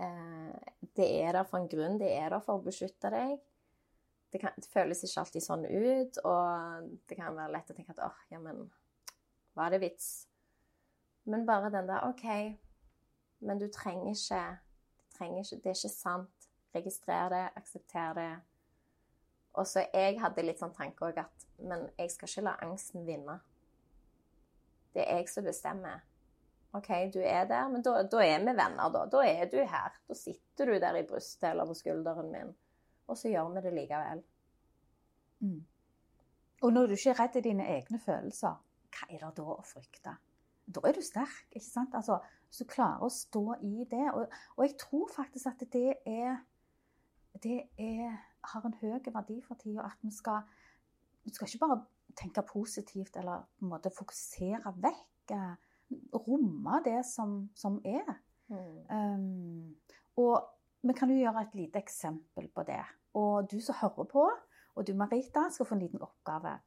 Eh, 0.00 0.74
det 0.96 1.06
er 1.22 1.32
der 1.36 1.46
for 1.46 1.60
en 1.60 1.68
grunn. 1.68 2.00
Det 2.00 2.10
er 2.16 2.32
der 2.34 2.42
for 2.42 2.58
å 2.58 2.64
beskytte 2.64 3.12
deg. 3.14 3.38
Det, 4.30 4.38
kan, 4.38 4.54
det, 4.56 4.68
føles 4.70 5.02
ikke 5.04 5.24
alltid 5.24 5.42
sånn 5.42 5.64
ut, 5.66 6.18
og 6.22 6.90
det 7.10 7.16
kan 7.18 7.34
være 7.34 7.54
lett 7.56 7.72
å 7.72 7.74
tenke 7.74 7.96
at 7.96 8.02
åh, 8.06 8.18
ja, 8.30 8.38
men 8.42 8.68
var 9.58 9.74
det 9.74 9.80
vits? 9.82 10.10
Men 11.26 11.46
bare 11.46 11.72
den 11.74 11.88
der 11.90 12.06
OK, 12.06 12.26
men 13.42 13.58
du 13.58 13.66
trenger 13.72 14.14
ikke, 14.14 14.44
trenger 15.16 15.42
ikke 15.42 15.56
Det 15.56 15.72
er 15.72 15.78
ikke 15.80 15.94
sant. 15.94 16.48
Registrer 16.74 17.32
det, 17.32 17.44
aksepter 17.58 18.14
det. 18.14 18.32
Og 19.58 19.66
så 19.66 19.82
jeg 19.90 20.20
hadde 20.22 20.44
litt 20.46 20.60
sånn 20.62 20.74
tanke 20.76 21.08
òg 21.08 21.18
at 21.18 21.46
Men 21.58 21.88
jeg 21.98 22.12
skal 22.12 22.30
ikke 22.30 22.44
la 22.46 22.52
angsten 22.62 23.02
vinne. 23.08 23.40
Det 24.94 25.02
er 25.02 25.20
jeg 25.20 25.28
som 25.30 25.44
bestemmer. 25.46 26.04
OK, 26.72 26.88
du 27.12 27.18
er 27.18 27.48
der, 27.50 27.66
men 27.68 27.82
da, 27.82 27.96
da, 28.06 28.22
er 28.22 28.38
vi 28.38 28.54
venner, 28.54 28.90
da. 28.94 29.04
Da 29.10 29.22
er 29.26 29.48
du 29.50 29.58
her. 29.58 29.96
Da 30.06 30.14
sitter 30.14 30.70
du 30.70 30.78
der 30.78 31.00
i 31.00 31.06
brystet 31.06 31.50
eller 31.50 31.66
på 31.66 31.74
skulderen 31.74 32.30
min. 32.30 32.52
Og 33.10 33.18
så 33.18 33.32
gjør 33.32 33.50
vi 33.54 33.62
det 33.64 33.74
likevel. 33.74 34.22
Mm. 35.40 35.60
Og 36.62 36.72
når 36.72 36.86
du 36.86 36.96
ikke 36.96 37.14
er 37.14 37.20
redd 37.22 37.38
dine 37.44 37.66
egne 37.76 37.98
følelser, 37.98 38.58
hva 38.90 39.08
er 39.08 39.22
det 39.24 39.32
da 39.38 39.46
å 39.54 39.62
frykte? 39.66 40.14
Da 40.70 40.82
er 40.86 40.94
du 40.94 41.02
sterk, 41.02 41.46
ikke 41.50 41.66
sant? 41.66 41.96
Altså, 41.98 42.20
Hvis 42.50 42.64
du 42.64 42.66
klarer 42.66 43.02
å 43.06 43.08
stå 43.14 43.44
i 43.62 43.84
det. 43.90 44.06
Og, 44.10 44.32
og 44.56 44.64
jeg 44.64 44.74
tror 44.78 45.10
faktisk 45.14 45.46
at 45.46 45.62
det 45.72 45.94
er 46.06 46.40
Det 47.42 47.60
er 47.78 48.18
har 48.44 48.66
en 48.66 48.76
høy 48.80 48.98
verdi 49.12 49.40
for 49.44 49.58
tida. 49.60 49.84
At 49.86 49.98
vi 50.02 50.10
skal, 50.10 50.42
Du 51.24 51.34
skal 51.34 51.48
ikke 51.48 51.66
bare 51.66 51.82
tenke 52.16 52.42
positivt 52.42 53.16
eller 53.16 53.44
på 53.58 53.64
en 53.64 53.72
måte 53.74 53.92
fokusere 53.92 54.72
vekk. 54.76 55.34
Eh, 55.36 55.54
romme 56.14 56.80
det 56.84 57.04
som, 57.06 57.50
som 57.54 57.80
er. 57.84 58.14
Mm. 58.48 58.78
Um, 58.90 59.76
og 60.16 60.46
vi 60.82 60.94
kan 60.96 61.10
jo 61.10 61.18
gjøre 61.20 61.42
et 61.42 61.54
lite 61.54 61.78
eksempel 61.78 62.48
på 62.48 62.64
det. 62.66 62.82
Og 63.14 63.50
du 63.50 63.60
som 63.60 63.74
hører 63.80 64.06
på, 64.10 64.30
og 64.74 64.86
du 64.86 64.94
Marita, 64.94 65.48
skal 65.50 65.66
få 65.66 65.74
en 65.74 65.82
liten 65.82 66.02
oppgave. 66.02 66.58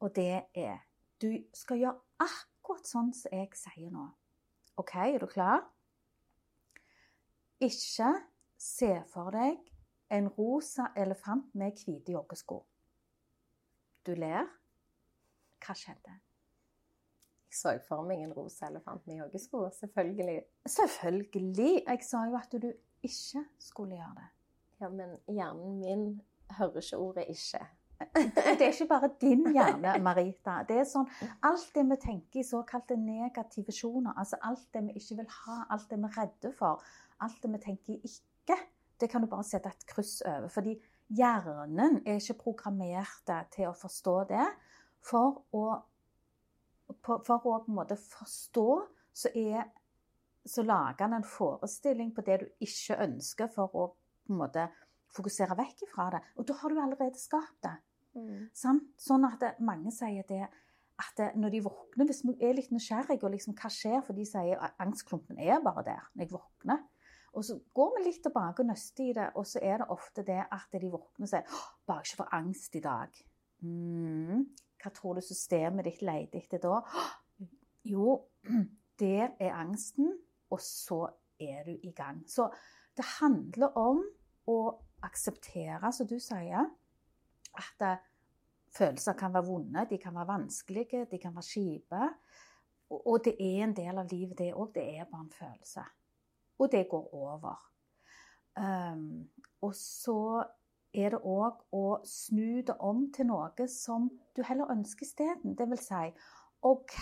Og 0.00 0.16
det 0.16 0.42
er 0.54 0.78
Du 1.22 1.32
skal 1.54 1.78
gjøre 1.80 1.96
akkurat 2.20 2.84
sånn 2.84 3.14
som 3.16 3.32
jeg 3.32 3.48
sier 3.56 3.88
nå. 3.88 4.02
OK, 4.76 4.92
er 5.00 5.22
du 5.22 5.24
klar? 5.30 5.62
Ikke 7.64 8.10
se 8.60 8.90
for 9.08 9.32
deg 9.32 9.56
en 10.12 10.28
rosa 10.28 10.90
elefant 10.96 11.54
med 11.56 11.80
hvite 11.80 12.12
joggesko. 12.12 12.60
Du 14.06 14.12
ler. 14.14 14.44
Hva 15.64 15.74
skjedde? 15.74 16.18
Jeg 17.46 17.56
så 17.56 17.72
for 17.88 18.04
meg 18.04 18.20
en 18.20 18.36
rosa 18.36 18.68
elefant 18.68 19.06
med 19.08 19.22
joggesko. 19.22 19.70
Selvfølgelig. 19.80 20.42
Selvfølgelig. 20.68 21.72
Jeg 21.86 22.04
sa 22.04 22.26
jo 22.28 22.36
at 22.36 22.60
du 22.60 22.68
ikke 23.02 23.46
skulle 23.58 23.96
gjøre 23.96 24.14
det. 24.20 24.30
Ja, 24.80 24.88
men 24.88 25.16
hjernen 25.28 25.78
min 25.80 26.06
hører 26.58 26.80
ikke 26.82 26.96
ordet 26.96 27.24
'ikke'. 27.28 27.66
Det 28.58 28.62
er 28.62 28.72
ikke 28.72 28.88
bare 28.88 29.10
din 29.20 29.52
hjerne, 29.52 29.98
Marita. 30.02 30.62
Det 30.68 30.76
er 30.76 30.84
sånn, 30.84 31.08
Alt 31.42 31.70
det 31.74 31.84
vi 31.90 31.96
tenker 31.96 32.40
i 32.40 32.44
såkalte 32.44 32.96
negative 32.96 33.72
sjoner, 33.72 34.12
altså 34.16 34.36
alt 34.42 34.68
det 34.74 34.82
vi 34.84 34.96
ikke 35.00 35.16
vil 35.16 35.30
ha, 35.30 35.56
alt 35.70 35.90
det 35.90 35.98
vi 35.98 36.04
er 36.10 36.18
redde 36.18 36.52
for, 36.58 36.82
alt 37.20 37.42
det 37.42 37.52
vi 37.52 37.58
tenker 37.58 37.94
ikke, 38.04 38.58
det 39.00 39.10
kan 39.10 39.24
du 39.24 39.26
bare 39.26 39.44
sette 39.44 39.68
et 39.68 39.86
kryss 39.88 40.20
over. 40.26 40.48
Fordi 40.48 40.76
hjernen 41.08 42.02
er 42.06 42.20
ikke 42.20 42.38
programmert 42.44 43.32
til 43.54 43.70
å 43.70 43.76
forstå 43.76 44.16
det. 44.28 44.46
For 45.06 45.42
å, 45.52 45.64
for 47.04 47.34
å 47.36 47.40
på 47.42 47.58
en 47.58 47.76
måte 47.76 47.96
forstå, 47.96 48.70
så, 49.16 49.32
er, 49.34 49.68
så 50.44 50.64
lager 50.66 51.06
den 51.06 51.20
en 51.20 51.28
forestilling 51.28 52.12
på 52.14 52.24
det 52.26 52.40
du 52.42 52.48
ikke 52.60 52.98
ønsker, 53.06 53.48
for 53.54 53.76
å 53.76 53.86
på 54.26 54.34
en 54.34 54.42
måte 54.42 54.68
fokusere 55.16 55.56
vekk 55.58 55.86
ifra 55.86 56.10
det. 56.16 56.22
Og 56.36 56.48
da 56.48 56.56
har 56.60 56.72
du 56.72 56.80
allerede 56.82 57.20
skapt 57.20 57.58
det. 57.64 57.76
Mm. 58.16 58.46
Sånn 58.56 59.28
at 59.28 59.60
mange 59.64 59.92
sier 59.94 60.26
det 60.28 60.44
at 60.96 61.36
når 61.36 61.52
de 61.52 61.62
våkner, 61.66 62.08
hvis 62.08 62.22
vi 62.24 62.34
er 62.40 62.56
litt 62.56 62.72
nysgjerrige 62.72 63.26
og 63.26 63.34
liksom, 63.34 63.56
hva 63.58 63.68
skjer, 63.72 63.98
for 64.04 64.16
de 64.16 64.24
sier 64.28 64.60
at 64.64 64.78
angstklumpen 64.80 65.40
er 65.44 65.60
bare 65.64 65.84
der 65.84 66.04
når 66.14 66.24
jeg 66.24 66.32
våkner. 66.32 66.84
Og 67.36 67.44
så 67.44 67.58
går 67.76 67.90
vi 67.96 68.04
litt 68.06 68.22
tilbake 68.24 68.64
og 68.64 68.70
nøster 68.70 69.10
i 69.10 69.16
det, 69.16 69.26
og 69.36 69.44
så 69.44 69.60
er 69.60 69.82
det 69.82 69.90
ofte 69.92 70.24
det 70.24 70.38
at 70.40 70.78
de 70.80 70.88
våkner 70.88 71.26
og 71.26 71.32
sier 71.32 71.58
bare 71.88 72.06
ikke 72.06 72.20
for 72.22 72.32
angst 72.38 72.78
i 72.78 72.84
dag. 72.84 73.20
Mm. 73.66 74.46
Hva 74.80 74.92
tror 74.96 75.18
du 75.18 75.24
systemet 75.24 75.84
ditt 75.88 76.00
leter 76.04 76.40
etter 76.40 76.62
da? 76.64 76.80
Jo, 77.86 78.16
der 79.02 79.36
er 79.36 79.58
angsten, 79.60 80.14
og 80.48 80.62
så 80.64 81.02
er 81.40 81.66
du 81.66 81.74
i 81.76 81.92
gang. 81.92 82.22
Så 82.30 82.48
det 82.96 83.06
handler 83.18 83.78
om 83.78 84.02
å 84.48 84.58
akseptere, 85.06 85.92
som 85.92 86.08
du 86.08 86.16
sier, 86.22 86.70
at 87.56 87.84
eh, 87.84 88.06
følelser 88.76 89.16
kan 89.18 89.34
være 89.34 89.48
vonde, 89.48 89.86
de 89.90 89.98
kan 90.00 90.14
være 90.16 90.32
vanskelige, 90.32 91.06
de 91.10 91.20
kan 91.20 91.36
være 91.36 91.50
kjipe. 91.50 92.08
Og 92.96 93.20
det 93.24 93.36
er 93.42 93.62
en 93.64 93.76
del 93.76 93.98
av 93.98 94.10
livet, 94.10 94.38
det 94.38 94.52
òg. 94.54 94.72
Det 94.74 94.84
er 94.96 95.08
bare 95.10 95.26
en 95.26 95.32
følelse 95.34 95.86
og 96.58 96.72
det 96.72 96.88
går 96.88 97.14
over. 97.14 97.72
Um, 98.56 99.28
og 99.60 99.74
så 99.74 100.44
er 100.94 101.12
det 101.12 101.20
òg 101.20 101.60
å 101.76 101.84
snu 102.08 102.62
det 102.66 102.76
om 102.80 103.06
til 103.12 103.28
noe 103.28 103.68
som 103.68 104.08
du 104.36 104.42
heller 104.46 104.72
ønsker 104.72 105.04
isteden. 105.04 105.56
Det 105.58 105.68
vil 105.68 105.80
si 105.80 106.04
OK. 106.64 106.96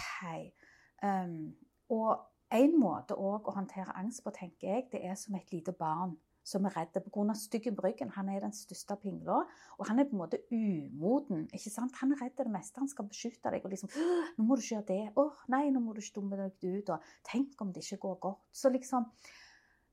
Um, 1.02 1.54
og 1.94 2.24
en 2.54 2.78
måte 2.80 3.16
å 3.18 3.36
håndtere 3.54 3.96
angst 3.98 4.24
på, 4.24 4.32
tenker 4.34 4.70
jeg, 4.70 4.86
det 4.92 5.02
er 5.04 5.18
som 5.18 5.34
et 5.38 5.52
lite 5.52 5.74
barn 5.76 6.16
som 6.44 6.66
er 6.68 6.74
redd 6.76 6.98
pga. 7.06 7.34
styggen 7.34 7.76
på 7.76 7.86
ryggen. 7.86 8.10
Han 8.10 8.28
er 8.28 8.40
den 8.40 8.52
største 8.52 8.96
pingla, 9.00 9.44
og 9.78 9.88
han 9.88 9.98
er 9.98 10.04
på 10.04 10.12
en 10.12 10.18
måte 10.18 10.42
umoden. 10.52 11.48
ikke 11.52 11.70
sant? 11.70 11.96
Han 12.00 12.12
er 12.12 12.20
redd 12.22 12.36
det 12.36 12.52
meste. 12.52 12.80
Han 12.80 12.88
skal 12.88 13.08
beskytte 13.08 13.50
deg. 13.50 13.64
og 13.64 13.70
liksom, 13.70 13.88
'Nå 14.36 14.44
må 14.44 14.56
du 14.56 14.60
ikke 14.60 14.76
gjøre 14.76 14.86
det.' 14.86 15.12
'Å, 15.16 15.32
nei, 15.48 15.70
nå 15.70 15.80
må 15.80 15.94
du 15.94 16.00
ikke 16.00 16.20
dumme 16.20 16.36
deg 16.36 16.52
ut.' 16.64 16.90
og 16.90 17.00
'Tenk 17.24 17.60
om 17.60 17.72
det 17.72 17.82
ikke 17.82 17.96
går 17.96 18.20
godt.' 18.20 18.44
Så 18.52 18.68
liksom 18.68 19.06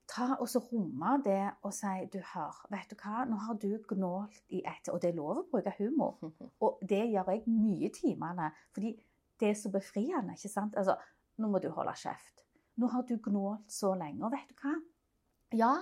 ta 0.08 0.36
og 0.40 0.50
så 0.50 0.60
romme 0.60 1.22
det 1.24 1.54
og 1.64 1.74
si 1.74 2.10
du 2.14 2.20
hør, 2.34 2.56
vet 2.70 2.90
du 2.92 2.96
hva, 3.00 3.24
nå 3.30 3.38
har 3.46 3.54
du 3.54 3.80
gnålt 3.88 4.44
i 4.50 4.62
ett 4.66 4.90
Og 4.92 5.02
det 5.02 5.10
er 5.10 5.16
lov 5.16 5.38
å 5.38 5.48
bruke 5.52 5.74
humor. 5.80 6.18
Og 6.66 6.80
det 6.82 7.06
gjør 7.12 7.32
jeg 7.32 7.44
mye 7.48 7.88
i 7.88 7.94
timene. 7.96 8.52
Fordi 8.74 8.92
det 9.40 9.50
er 9.50 9.54
så 9.54 9.72
befriende. 9.72 10.34
ikke 10.34 10.50
sant? 10.50 10.76
Altså, 10.76 10.98
nå 11.38 11.48
må 11.48 11.60
du 11.60 11.70
holde 11.70 11.96
kjeft. 11.96 12.44
Nå 12.80 12.88
har 12.94 13.04
du 13.08 13.18
gnålt 13.18 13.72
så 13.72 13.94
lenge. 14.00 14.24
Og 14.26 14.34
vet 14.34 14.52
du 14.52 14.64
hva? 14.64 14.76
Ja, 15.58 15.74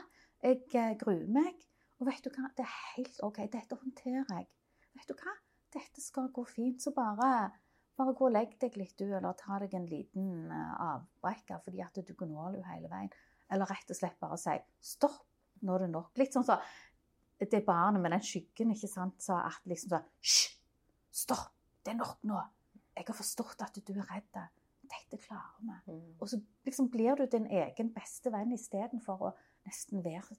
jeg 0.44 0.64
eh, 0.74 0.96
gruer 1.00 1.28
meg. 1.30 1.58
Og 2.00 2.08
vet 2.08 2.24
du 2.26 2.32
hva, 2.34 2.50
det 2.58 2.66
er 2.66 2.76
helt 2.96 3.22
OK. 3.26 3.42
Dette 3.52 3.78
håndterer 3.78 4.26
jeg. 4.26 4.48
Vet 4.98 5.12
du 5.12 5.16
hva, 5.20 5.36
dette 5.76 6.04
skal 6.04 6.32
gå 6.34 6.44
fint. 6.50 6.82
Så 6.82 6.94
bare, 6.96 7.50
bare 8.00 8.16
gå 8.18 8.30
og 8.30 8.36
legg 8.36 8.56
deg 8.62 8.78
litt, 8.80 8.96
du, 9.00 9.10
eller 9.12 9.38
ta 9.38 9.60
deg 9.62 9.76
en 9.78 9.90
liten 9.90 10.52
avbrekker 10.52 11.62
fordi 11.66 11.84
at 11.86 12.00
du 12.00 12.14
gnåler 12.18 12.62
jo 12.62 12.68
hele 12.72 12.92
veien. 12.92 13.12
eller 13.50 13.66
rett 13.66 13.90
og 13.90 13.98
slett 13.98 14.20
bare 14.22 14.38
si 14.38 14.54
stopp, 14.92 15.24
nå 15.66 15.76
er 15.76 15.86
det 15.86 15.92
nok. 15.92 16.12
Litt 16.22 16.36
sånn 16.36 16.46
så 16.46 16.60
det 17.40 17.64
barnet 17.66 18.02
med 18.04 18.12
den 18.12 18.24
skyggen 18.24 18.74
ikke 18.74 18.90
sant, 18.92 19.22
sa 19.24 19.42
at 19.48 19.66
liksom 19.70 19.96
sånn 19.96 20.08
Hysj! 20.20 20.56
Stopp! 21.22 21.54
Det 21.84 21.94
er 21.94 22.00
nok 22.00 22.20
nå. 22.28 22.40
Jeg 22.98 23.08
har 23.08 23.16
forstått 23.16 23.64
at 23.64 23.78
du 23.80 23.94
er 23.96 24.08
redd. 24.12 24.40
Dette 24.90 25.18
klarer 25.22 25.82
vi. 25.86 25.94
Mm. 25.94 26.14
Og 26.20 26.30
så 26.30 26.40
liksom 26.66 26.90
blir 26.90 27.16
du 27.16 27.26
din 27.30 27.46
egen 27.46 27.94
beste 27.94 28.32
venn 28.34 28.54
istedenfor 28.56 29.26
å 29.30 29.34
nesten 29.68 30.04
være 30.06 30.38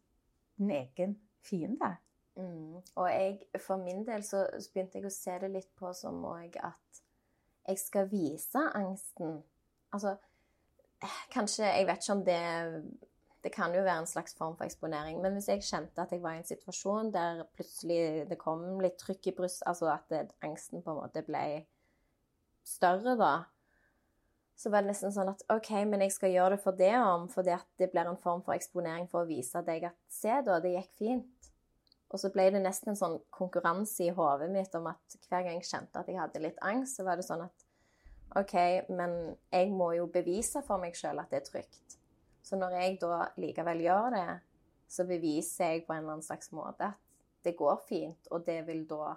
din 0.59 0.72
egen 0.74 1.18
fiende. 1.46 1.96
Mm. 2.36 2.80
Og 2.96 3.07
jeg, 3.11 3.38
for 3.61 3.76
min 3.82 4.05
del 4.07 4.24
så 4.26 4.44
begynte 4.72 4.98
jeg 4.98 5.07
å 5.09 5.14
se 5.14 5.36
det 5.42 5.51
litt 5.53 5.70
på 5.78 5.92
som 5.96 6.22
òg 6.24 6.57
at 6.62 7.01
jeg 7.68 7.78
skal 7.78 8.11
vise 8.11 8.64
angsten. 8.74 9.40
Altså 9.92 10.16
Kanskje 11.32 11.64
Jeg 11.64 11.86
vet 11.88 12.03
ikke 12.03 12.12
om 12.12 12.24
det 12.24 12.40
Det 13.40 13.53
kan 13.53 13.72
jo 13.74 13.80
være 13.82 14.03
en 14.03 14.07
slags 14.07 14.34
form 14.36 14.57
for 14.57 14.64
eksponering. 14.64 15.20
Men 15.22 15.32
hvis 15.32 15.48
jeg 15.48 15.62
kjente 15.64 16.03
at 16.03 16.12
jeg 16.12 16.22
var 16.22 16.34
i 16.36 16.42
en 16.42 16.48
situasjon 16.48 17.12
der 17.12 17.46
plutselig 17.57 18.26
det 18.28 18.36
kom 18.38 18.80
litt 18.84 18.98
trykk 19.01 19.30
i 19.30 19.32
bryst, 19.38 19.62
altså 19.66 19.88
at 19.94 20.05
det, 20.12 20.34
angsten 20.44 20.82
på 20.84 20.92
en 20.92 20.98
måte 21.01 21.22
ble 21.24 21.64
større, 22.68 23.14
da, 23.16 23.30
så 24.61 24.68
var 24.68 24.82
det 24.82 24.90
nesten 24.90 25.12
sånn 25.14 25.30
at 25.32 25.40
OK, 25.54 25.70
men 25.88 26.02
jeg 26.04 26.12
skal 26.12 26.34
gjøre 26.34 26.56
det 26.58 26.61
for 26.61 26.76
det 26.76 26.92
om, 27.00 27.30
fordi 27.32 27.54
at 27.54 27.64
det 27.80 27.88
blir 27.94 28.08
en 28.11 28.18
form 28.20 28.42
for 28.44 28.52
eksponering 28.52 29.06
for 29.08 29.22
å 29.22 29.28
vise 29.28 29.62
deg 29.64 29.86
at 29.88 29.96
se, 30.12 30.34
da, 30.44 30.58
det 30.61 30.74
gikk 30.74 30.90
fint. 30.98 31.48
Og 32.11 32.20
så 32.20 32.28
ble 32.34 32.48
det 32.52 32.61
nesten 32.61 32.92
en 32.92 32.98
sånn 32.98 33.16
konkurranse 33.32 34.04
i 34.04 34.12
hodet 34.12 34.50
mitt 34.52 34.74
om 34.76 34.90
at 34.90 35.16
hver 35.30 35.46
gang 35.46 35.56
jeg 35.56 35.68
kjente 35.70 36.02
at 36.02 36.11
jeg 36.11 36.20
hadde 36.20 36.42
litt 36.44 36.61
angst, 36.66 36.98
så 36.98 37.06
var 37.06 37.16
det 37.16 37.24
sånn 37.24 37.46
at 37.46 37.64
OK, 38.36 38.54
men 38.92 39.16
jeg 39.48 39.70
må 39.72 39.94
jo 39.96 40.11
bevise 40.12 40.61
for 40.66 40.82
meg 40.82 40.98
sjøl 40.98 41.22
at 41.22 41.32
det 41.32 41.40
er 41.40 41.48
trygt. 41.48 41.96
Så 42.44 42.58
når 42.61 42.76
jeg 42.82 43.00
da 43.00 43.22
likevel 43.40 43.80
gjør 43.86 44.12
det, 44.12 44.26
så 44.90 45.06
beviser 45.08 45.72
jeg 45.72 45.86
på 45.86 45.94
en 45.94 46.02
eller 46.02 46.18
annen 46.18 46.26
slags 46.26 46.52
måte 46.52 46.90
at 46.90 47.46
det 47.46 47.56
går 47.56 47.80
fint, 47.88 48.28
og 48.28 48.44
det 48.44 48.61
vil 48.68 48.84
da 48.90 49.14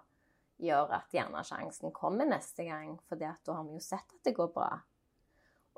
gjøre 0.64 1.02
at 1.02 1.12
ikke 1.12 1.92
kommer 1.98 2.30
neste 2.30 2.64
gang, 2.70 2.96
for 3.10 3.20
da 3.20 3.36
har 3.36 3.64
vi 3.68 3.76
jo 3.76 3.84
sett 3.84 4.08
at 4.08 4.24
det 4.24 4.38
går 4.38 4.54
bra. 4.56 4.72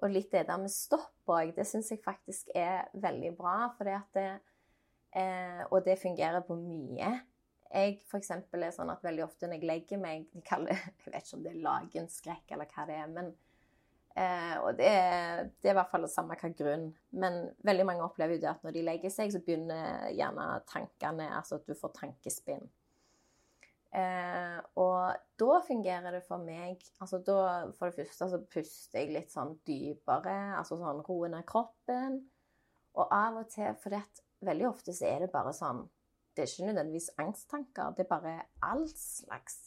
Og 0.04 0.12
litt 0.12 0.32
det 0.34 0.46
der 0.50 0.60
med 0.60 0.74
stopp 0.74 1.32
òg, 1.32 1.54
det 1.56 1.66
syns 1.68 1.91
jeg 1.93 2.04
faktisk 2.04 2.52
er 2.56 2.89
veldig 3.00 3.32
bra, 3.38 3.72
det 3.80 4.28
eh, 5.16 5.64
Og 5.72 5.86
det 5.86 6.00
fungerer 6.02 6.43
på 6.43 6.58
mye. 6.60 7.14
Jeg 7.72 7.98
for 8.08 8.20
eksempel 8.20 8.64
er 8.64 8.76
sånn 8.76 8.91
at 8.93 9.04
veldig 9.04 9.24
ofte 9.26 9.48
når 9.48 9.60
jeg 9.60 9.70
legger 9.70 10.02
meg 10.02 10.28
de 10.34 10.43
kaller, 10.46 10.78
Jeg 11.06 11.14
vet 11.14 11.26
ikke 11.26 11.39
om 11.39 11.43
det 11.46 11.54
er 11.54 11.66
lagenskrekk 11.66 12.56
eller 12.56 12.72
hva 12.76 12.88
det 12.89 13.00
er. 13.00 13.10
men 13.16 13.34
eh, 14.16 14.56
Og 14.62 14.72
det 14.80 14.93
det 15.62 15.70
er 15.70 15.74
i 15.74 15.80
hvert 15.80 15.91
fall 15.91 16.08
det 16.08 16.14
samme 16.14 16.38
hva 16.39 16.52
grunn. 16.60 16.89
Men 17.12 17.41
veldig 17.64 17.88
mange 17.88 18.06
opplever 18.06 18.36
jo 18.36 18.43
det 18.43 18.52
at 18.52 18.64
når 18.68 18.76
de 18.76 18.88
legger 18.91 19.14
seg, 19.14 19.32
så 19.32 19.43
begynner 19.43 20.10
gjerne 20.12 20.50
tankene 20.72 21.32
Altså 21.39 21.62
at 21.62 21.68
du 21.68 21.76
får 21.80 21.96
tankespinn. 22.02 22.68
Eh, 23.96 24.58
og 24.82 25.16
da 25.39 25.60
fungerer 25.64 26.18
det 26.18 26.24
for 26.26 26.41
meg 26.43 26.82
altså 27.00 27.22
da, 27.24 27.36
For 27.78 27.88
det 27.88 27.96
første 28.02 28.28
så 28.34 28.39
puster 28.52 29.00
jeg 29.00 29.14
litt 29.14 29.32
sånn 29.32 29.54
dypere, 29.68 30.34
altså 30.58 30.76
sånn 30.82 31.04
roer 31.06 31.32
ned 31.32 31.46
kroppen. 31.48 32.18
Og 32.96 33.14
av 33.14 33.39
og 33.39 33.48
til 33.54 33.78
For 33.80 33.96
det, 33.96 34.02
veldig 34.43 34.68
ofte 34.68 34.96
så 34.96 35.08
er 35.08 35.24
det 35.24 35.32
bare 35.32 35.54
sånn 35.56 35.86
Det 36.36 36.43
er 36.43 36.52
ikke 36.52 36.68
nødvendigvis 36.72 37.14
angsttanker. 37.24 37.96
Det 37.96 38.04
er 38.04 38.12
bare 38.12 38.36
all 38.66 38.84
slags 38.91 39.62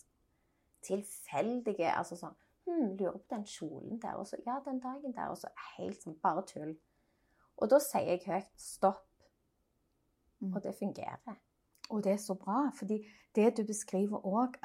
tilfeldige 0.85 1.89
Altså 1.95 2.21
sånn 2.21 2.37
hm, 2.69 2.95
Lurer 2.99 3.17
på 3.17 3.33
den 3.33 3.49
kjolen 3.49 4.03
der, 4.03 4.21
og 4.21 4.29
så 4.29 4.43
Ja, 4.45 4.61
den 4.67 4.83
dagen 4.85 5.17
der, 5.17 5.33
og 5.33 5.41
så 5.41 5.53
helt 5.79 6.05
sånn 6.05 6.21
Bare 6.25 6.45
tull. 6.49 6.77
Og 7.59 7.73
da 7.73 7.81
sier 7.83 8.13
jeg 8.13 8.27
høyt 8.29 8.53
stopp. 8.61 9.07
Mm. 10.39 10.53
Og 10.53 10.61
det 10.63 10.77
fungerer. 10.79 11.41
Og 11.89 12.05
det 12.05 12.13
er 12.13 12.21
så 12.21 12.35
bra, 12.35 12.69
fordi 12.77 13.01
det 13.35 13.57
du 13.57 13.65
beskriver 13.65 14.27
òg, 14.27 14.59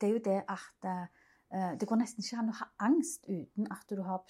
det 0.00 0.08
er 0.08 0.12
jo 0.12 0.22
det 0.24 0.40
at 0.48 0.88
eh, 0.90 1.72
det 1.78 1.88
går 1.88 2.00
nesten 2.00 2.24
ikke 2.24 2.38
an 2.42 2.52
å 2.52 2.58
ha 2.60 2.68
angst 2.88 3.26
uten 3.28 3.68
at 3.70 3.86
du 3.90 4.02
har 4.02 4.24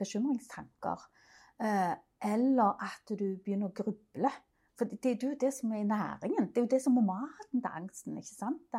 bekymringstanker. 0.00 1.04
Eh, 1.60 1.94
eller 2.32 2.80
at 2.80 3.12
du 3.12 3.36
begynner 3.44 3.68
å 3.68 3.76
gruble. 3.76 4.32
For 4.78 4.88
det 4.88 5.10
er 5.12 5.26
jo 5.26 5.36
det 5.40 5.52
som 5.52 5.72
er 5.76 5.84
næringen. 5.84 6.48
Det 6.48 6.60
er 6.60 6.64
jo 6.64 6.72
det 6.72 6.80
som 6.80 6.96
er 6.96 7.04
maten 7.04 7.60
til 7.60 7.68
angsten. 7.68 8.16
ikke 8.16 8.32
sant? 8.32 8.78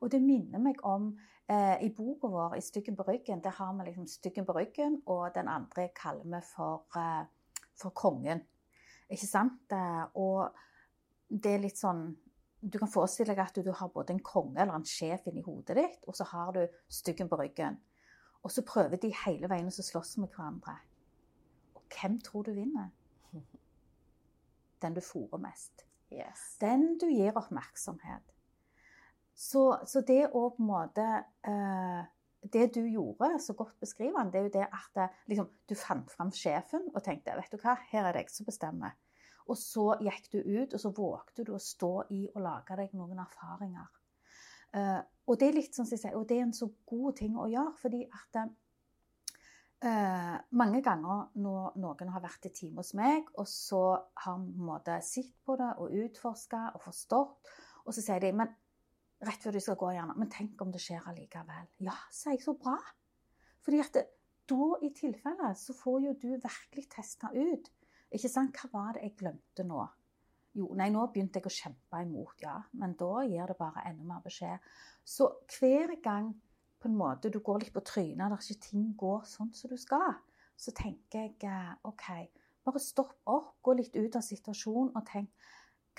Og 0.00 0.10
det 0.12 0.20
minner 0.20 0.60
meg 0.60 0.82
om 0.84 1.14
eh, 1.48 1.80
i 1.84 1.88
boka 1.88 2.28
vår 2.28 2.56
'I 2.56 2.60
styggen 2.60 2.96
på 2.96 3.06
ryggen'. 3.08 3.42
Der 3.44 3.56
har 3.56 3.72
vi 3.72 3.88
liksom 3.88 4.06
styggen 4.06 4.46
på 4.46 4.52
ryggen, 4.52 5.02
og 5.06 5.34
den 5.34 5.48
andre 5.48 5.88
kaller 5.96 6.24
vi 6.24 6.40
for, 6.54 6.84
eh, 6.96 7.24
for 7.80 7.90
kongen. 7.90 8.44
Ikke 9.10 9.26
sant? 9.26 9.72
Og 10.14 10.52
det 11.28 11.54
er 11.54 11.64
litt 11.64 11.78
sånn 11.78 12.16
du 12.60 12.78
kan 12.78 12.90
forestille 12.90 13.34
deg 13.34 13.44
at 13.44 13.58
du 13.62 13.70
har 13.72 13.90
både 13.94 14.14
en 14.16 14.24
konge 14.24 14.58
eller 14.60 14.74
en 14.74 14.86
sjef 14.86 15.26
inni 15.30 15.44
hodet 15.46 15.76
ditt, 15.78 16.00
og 16.10 16.16
så 16.18 16.26
har 16.32 16.52
du 16.56 16.64
styggen 16.90 17.30
på 17.30 17.38
ryggen. 17.38 17.78
Og 18.42 18.52
så 18.54 18.64
prøver 18.66 18.98
de 19.02 19.12
hele 19.24 19.50
veien 19.50 19.68
å 19.68 19.74
slåss 19.74 20.16
med 20.22 20.32
hverandre. 20.34 20.74
Og 21.78 21.84
hvem 21.94 22.18
tror 22.24 22.48
du 22.48 22.54
vinner? 22.56 22.90
Den 24.82 24.94
du 24.94 25.02
fòrer 25.02 25.42
mest. 25.42 25.84
Yes. 26.10 26.56
Den 26.60 26.96
du 26.98 27.08
gir 27.10 27.36
oppmerksomhet. 27.36 28.34
Så, 29.38 29.62
så 29.86 30.02
det 30.02 30.24
å 30.34 30.48
på 30.50 30.64
en 30.64 30.66
måte 30.66 31.04
eh, 31.46 32.06
Det 32.42 32.64
du 32.74 32.80
gjorde, 32.86 33.36
så 33.42 33.54
godt 33.54 33.76
beskriver 33.78 34.18
han, 34.18 34.32
det 34.32 34.40
er 34.40 34.46
jo 34.46 34.54
det 34.56 34.64
at 34.66 34.88
det, 34.96 35.06
liksom, 35.30 35.50
du 35.68 35.74
fant 35.78 36.10
fram 36.10 36.30
sjefen 36.34 36.88
og 36.94 37.02
tenkte 37.06 37.34
vet 37.38 37.52
du 37.52 37.58
hva, 37.62 37.76
her 37.90 38.06
er 38.06 38.14
det 38.14 38.24
jeg 38.24 38.34
som 38.34 38.48
bestemmer. 38.48 38.94
Og 39.48 39.56
så 39.56 39.86
gikk 40.04 40.28
du 40.34 40.38
ut, 40.42 40.74
og 40.74 40.80
så 40.82 40.92
vågte 40.94 41.44
du 41.46 41.54
å 41.56 41.62
stå 41.62 41.92
i 42.14 42.26
og 42.34 42.42
lage 42.44 42.76
deg 42.78 42.94
noen 42.98 43.20
erfaringer. 43.22 43.88
Uh, 44.76 45.00
og 45.28 45.38
det 45.40 45.48
er 45.48 45.56
litt 45.56 45.76
sånn 45.76 45.88
som 45.88 45.96
jeg 45.96 46.02
sier, 46.02 46.16
og 46.18 46.26
det 46.28 46.36
er 46.36 46.44
en 46.44 46.56
så 46.56 46.68
god 46.88 47.16
ting 47.16 47.38
å 47.40 47.48
gjøre, 47.48 47.72
fordi 47.80 48.02
at 48.04 48.40
uh, 48.42 50.36
mange 50.60 50.82
ganger 50.84 51.30
når 51.40 51.78
noen 51.80 52.12
har 52.12 52.24
vært 52.24 52.50
i 52.50 52.52
time 52.52 52.82
hos 52.82 52.92
meg, 52.98 53.32
og 53.40 53.48
så 53.48 53.82
har 54.24 54.44
vi 54.44 55.00
sett 55.06 55.32
på 55.48 55.56
det 55.60 55.72
og 55.80 55.96
utforska 56.04 56.62
og 56.74 56.84
forstått, 56.84 57.52
og 57.86 57.96
så 57.96 58.04
sier 58.04 58.20
de 58.24 58.34
men 58.36 58.52
rett 59.24 59.42
før 59.42 59.56
du 59.56 59.62
skal 59.62 59.78
gå, 59.80 59.90
gjerne, 59.96 60.14
men 60.18 60.30
tenk 60.30 60.60
om 60.62 60.70
det 60.74 60.82
skjer 60.82 61.08
allikevel. 61.10 61.66
Ja, 61.88 61.96
sier 62.14 62.36
jeg, 62.36 62.44
så 62.44 62.54
bra. 62.58 62.76
Fordi 63.66 63.80
at 63.82 63.96
det, 63.96 64.04
da 64.48 64.68
i 64.84 64.92
tilfelle 64.96 65.50
så 65.58 65.74
får 65.76 65.98
jo 66.06 66.14
du 66.22 66.28
virkelig 66.36 66.86
testa 66.92 67.32
ut 67.34 67.68
ikke 68.14 68.30
sant? 68.32 68.56
Hva 68.56 68.70
var 68.72 68.96
det 68.96 69.06
jeg 69.06 69.16
glemte 69.20 69.66
nå? 69.66 69.84
Jo, 70.58 70.70
nei, 70.78 70.88
nå 70.90 71.04
begynte 71.12 71.38
jeg 71.38 71.50
å 71.50 71.54
kjempe 71.54 72.00
imot, 72.02 72.40
ja. 72.42 72.56
Men 72.80 72.96
da 72.98 73.22
gir 73.28 73.50
det 73.50 73.58
bare 73.58 73.84
enda 73.90 74.06
mer 74.08 74.22
beskjed. 74.24 74.64
Så 75.04 75.28
hver 75.58 75.94
gang 76.02 76.32
på 76.78 76.88
en 76.88 76.96
måte 76.98 77.30
du 77.30 77.40
går 77.44 77.62
litt 77.62 77.74
på 77.74 77.84
trynet, 77.86 78.24
der 78.24 78.38
ikke 78.38 78.66
ting 78.68 78.90
går 78.98 79.24
sånn 79.28 79.52
som 79.54 79.70
du 79.70 79.78
skal, 79.80 80.16
så 80.58 80.74
tenker 80.74 81.26
jeg 81.26 81.46
eh, 81.46 81.74
OK, 81.86 82.06
bare 82.66 82.82
stopp 82.82 83.14
opp, 83.30 83.54
gå 83.62 83.76
litt 83.78 83.96
ut 83.96 84.18
av 84.18 84.24
situasjonen 84.24 84.94
og 84.96 85.06
tenk 85.08 85.30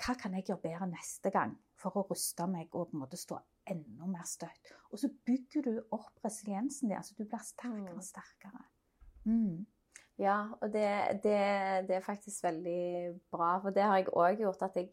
hva 0.00 0.14
kan 0.16 0.36
jeg 0.36 0.46
gjøre 0.48 0.64
bedre 0.64 0.86
neste 0.88 1.32
gang 1.32 1.52
for 1.80 1.96
å 2.00 2.06
ruste 2.08 2.46
meg 2.48 2.72
og 2.72 2.88
på 2.88 2.96
en 2.96 3.02
måte 3.02 3.18
stå 3.20 3.36
enda 3.68 4.08
mer 4.08 4.24
støtt? 4.28 4.72
Og 4.88 5.00
så 5.02 5.10
bygger 5.28 5.66
du 5.66 5.74
opp 5.92 6.24
resiliensen 6.24 6.88
din. 6.88 6.96
altså 6.96 7.16
Du 7.18 7.26
blir 7.26 7.42
sterkere 7.44 7.92
og 7.92 8.04
sterkere. 8.04 8.62
Mm. 9.28 9.66
Ja, 10.20 10.40
og 10.60 10.72
det, 10.72 10.86
det, 11.24 11.36
det, 11.88 11.94
er 11.96 12.04
faktisk 12.04 12.44
veldig 12.44 13.20
bra, 13.32 13.54
for 13.62 13.72
det 13.72 13.86
har 13.88 14.02
jeg 14.02 14.12
òg 14.12 14.42
gjort 14.42 14.66
at 14.66 14.76
jeg 14.76 14.90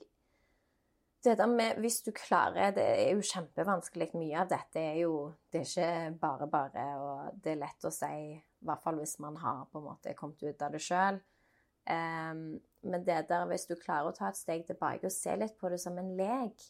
det 1.25 1.38
der 1.38 1.49
med 1.49 1.80
Hvis 1.82 2.01
du 2.01 2.11
klarer 2.11 2.71
Det 2.71 2.84
er 2.84 3.15
jo 3.15 3.21
kjempevanskelig. 3.25 4.11
Mye 4.13 4.38
av 4.39 4.51
dette 4.51 4.80
er 4.80 4.99
jo 5.01 5.34
Det 5.51 5.59
er 5.59 5.65
ikke 5.65 6.19
bare 6.21 6.47
bare, 6.47 6.86
og 7.01 7.41
det 7.43 7.51
er 7.51 7.59
lett 7.63 7.88
å 7.88 7.91
si, 7.91 8.11
i 8.38 8.65
hvert 8.69 8.84
fall 8.84 8.99
hvis 9.01 9.17
man 9.19 9.36
har 9.41 9.65
på 9.71 9.82
en 9.82 9.88
måte 9.89 10.13
kommet 10.15 10.43
ut 10.43 10.61
av 10.61 10.71
det 10.71 10.82
sjøl. 10.86 11.19
Um, 11.88 11.93
ehm, 11.95 12.45
men 12.88 13.03
det 13.03 13.25
der, 13.30 13.45
hvis 13.49 13.67
du 13.67 13.75
klarer 13.75 14.11
å 14.11 14.15
ta 14.15 14.30
et 14.30 14.39
steg 14.39 14.65
tilbake 14.67 15.09
og 15.09 15.13
se 15.13 15.36
litt 15.36 15.57
på 15.59 15.69
det 15.73 15.80
som 15.82 15.97
en 15.97 16.13
lek, 16.19 16.63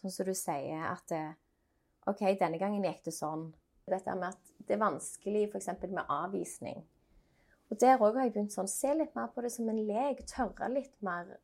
sånn 0.00 0.12
som 0.12 0.28
du 0.28 0.34
sier 0.36 0.84
at 0.90 1.06
det, 1.12 1.22
OK, 2.10 2.22
denne 2.38 2.58
gangen 2.60 2.84
gikk 2.84 3.04
det 3.06 3.14
sånn. 3.14 3.48
Dette 3.86 4.14
med 4.18 4.34
at 4.34 4.52
det 4.66 4.76
er 4.76 4.82
vanskelig 4.82 5.46
f.eks. 5.52 5.72
med 5.86 6.04
avvisning. 6.10 6.84
Og 7.70 7.80
der 7.80 7.98
òg 7.98 8.14
har 8.14 8.28
jeg 8.28 8.34
begynt 8.36 8.54
sånn 8.54 8.70
Se 8.70 8.92
litt 8.94 9.14
mer 9.18 9.32
på 9.34 9.42
det 9.42 9.50
som 9.54 9.68
en 9.70 9.82
lek. 9.88 10.22
Tørre 10.30 10.70
litt 10.72 10.94
mer. 11.06 11.36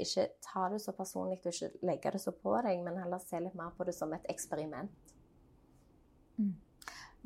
Ikke 0.00 0.28
ta 0.44 0.68
det 0.72 0.80
så 0.82 0.92
personlig 0.96 1.40
og 1.40 1.50
ikke 1.52 1.70
legge 1.84 2.12
det 2.14 2.20
så 2.22 2.32
på 2.32 2.54
deg, 2.64 2.80
men 2.84 3.00
heller 3.00 3.20
se 3.20 3.40
litt 3.40 3.56
mer 3.58 3.72
på 3.76 3.84
det 3.88 3.94
som 3.96 4.12
et 4.16 4.28
eksperiment. 4.32 5.12
Mm. 6.40 6.54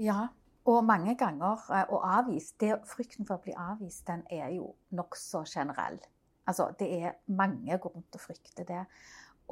Ja, 0.03 0.29
og 0.67 0.81
mange 0.87 1.15
ganger 1.19 1.61
eh, 1.71 1.93
å 1.93 2.01
avvise 2.17 2.57
det, 2.63 2.73
Frykten 2.89 3.29
for 3.29 3.39
å 3.39 3.45
bli 3.45 3.55
avvist, 3.55 4.07
den 4.09 4.25
er 4.33 4.49
jo 4.57 4.73
nokså 4.97 5.45
generell. 5.47 6.01
Altså, 6.49 6.71
det 6.79 6.89
er 6.99 7.19
mange 7.31 7.79
går 7.79 7.95
rundt 7.95 8.17
og 8.19 8.23
frykter 8.23 8.67
det. 8.69 8.83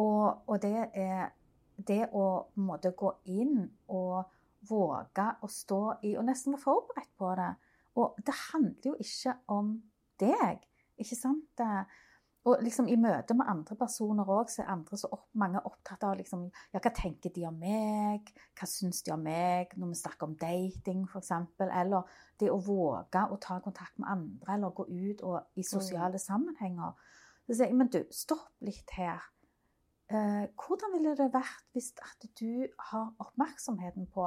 Og, 0.02 0.42
og 0.48 0.62
det 0.62 0.88
er 0.98 1.30
det 1.76 2.06
å 2.16 2.48
måtte 2.60 2.92
gå 2.96 3.12
inn 3.28 3.68
og 3.92 4.24
våge 4.68 5.28
å 5.42 5.50
stå 5.50 5.82
i, 6.02 6.14
og 6.16 6.26
nesten 6.28 6.56
være 6.56 6.64
forberedt 6.64 7.12
på 7.18 7.32
det, 7.38 7.50
og 7.98 8.16
det 8.24 8.34
handler 8.52 8.92
jo 8.92 8.94
ikke 9.00 9.34
om 9.52 9.74
deg. 10.20 10.62
Ikke 11.00 11.18
sant? 11.18 11.62
Og 12.42 12.58
liksom 12.64 12.88
i 12.90 12.96
møte 12.98 13.36
med 13.38 13.46
andre 13.46 13.76
personer 13.78 14.26
òg, 14.34 14.48
så 14.50 14.64
er 14.64 14.72
andre 14.72 14.96
så 14.98 15.10
opp, 15.14 15.28
mange 15.38 15.60
opptatt 15.68 16.02
av 16.08 16.16
liksom, 16.18 16.48
ja, 16.72 16.80
hva 16.82 16.90
tenker 16.96 17.30
de 17.34 17.44
om 17.46 17.58
meg, 17.60 18.32
hva 18.58 18.66
syns 18.66 19.04
de 19.06 19.12
om 19.14 19.22
meg, 19.22 19.76
når 19.78 19.92
vi 19.92 19.98
snakker 20.00 20.26
om 20.26 20.34
dating 20.40 21.04
f.eks., 21.06 21.30
eller 21.68 22.16
det 22.42 22.50
å 22.50 22.58
våge 22.58 23.22
å 23.30 23.38
ta 23.42 23.60
kontakt 23.62 23.94
med 24.02 24.10
andre, 24.10 24.56
eller 24.56 24.74
gå 24.74 24.88
ut 24.90 25.22
og, 25.28 25.38
i 25.54 25.66
sosiale 25.66 26.18
sammenhenger. 26.18 26.98
Så 27.46 27.54
sier 27.54 27.70
jeg, 27.70 27.78
men 27.78 27.92
du, 27.94 28.00
stopp 28.10 28.50
litt 28.66 28.90
her. 28.96 29.22
Eh, 30.10 30.44
hvordan 30.58 30.96
ville 30.96 31.14
det 31.18 31.30
vært 31.32 31.68
hvis 31.76 31.92
at 32.02 32.26
du 32.40 32.66
har 32.90 33.12
oppmerksomheten 33.22 34.10
på 34.10 34.26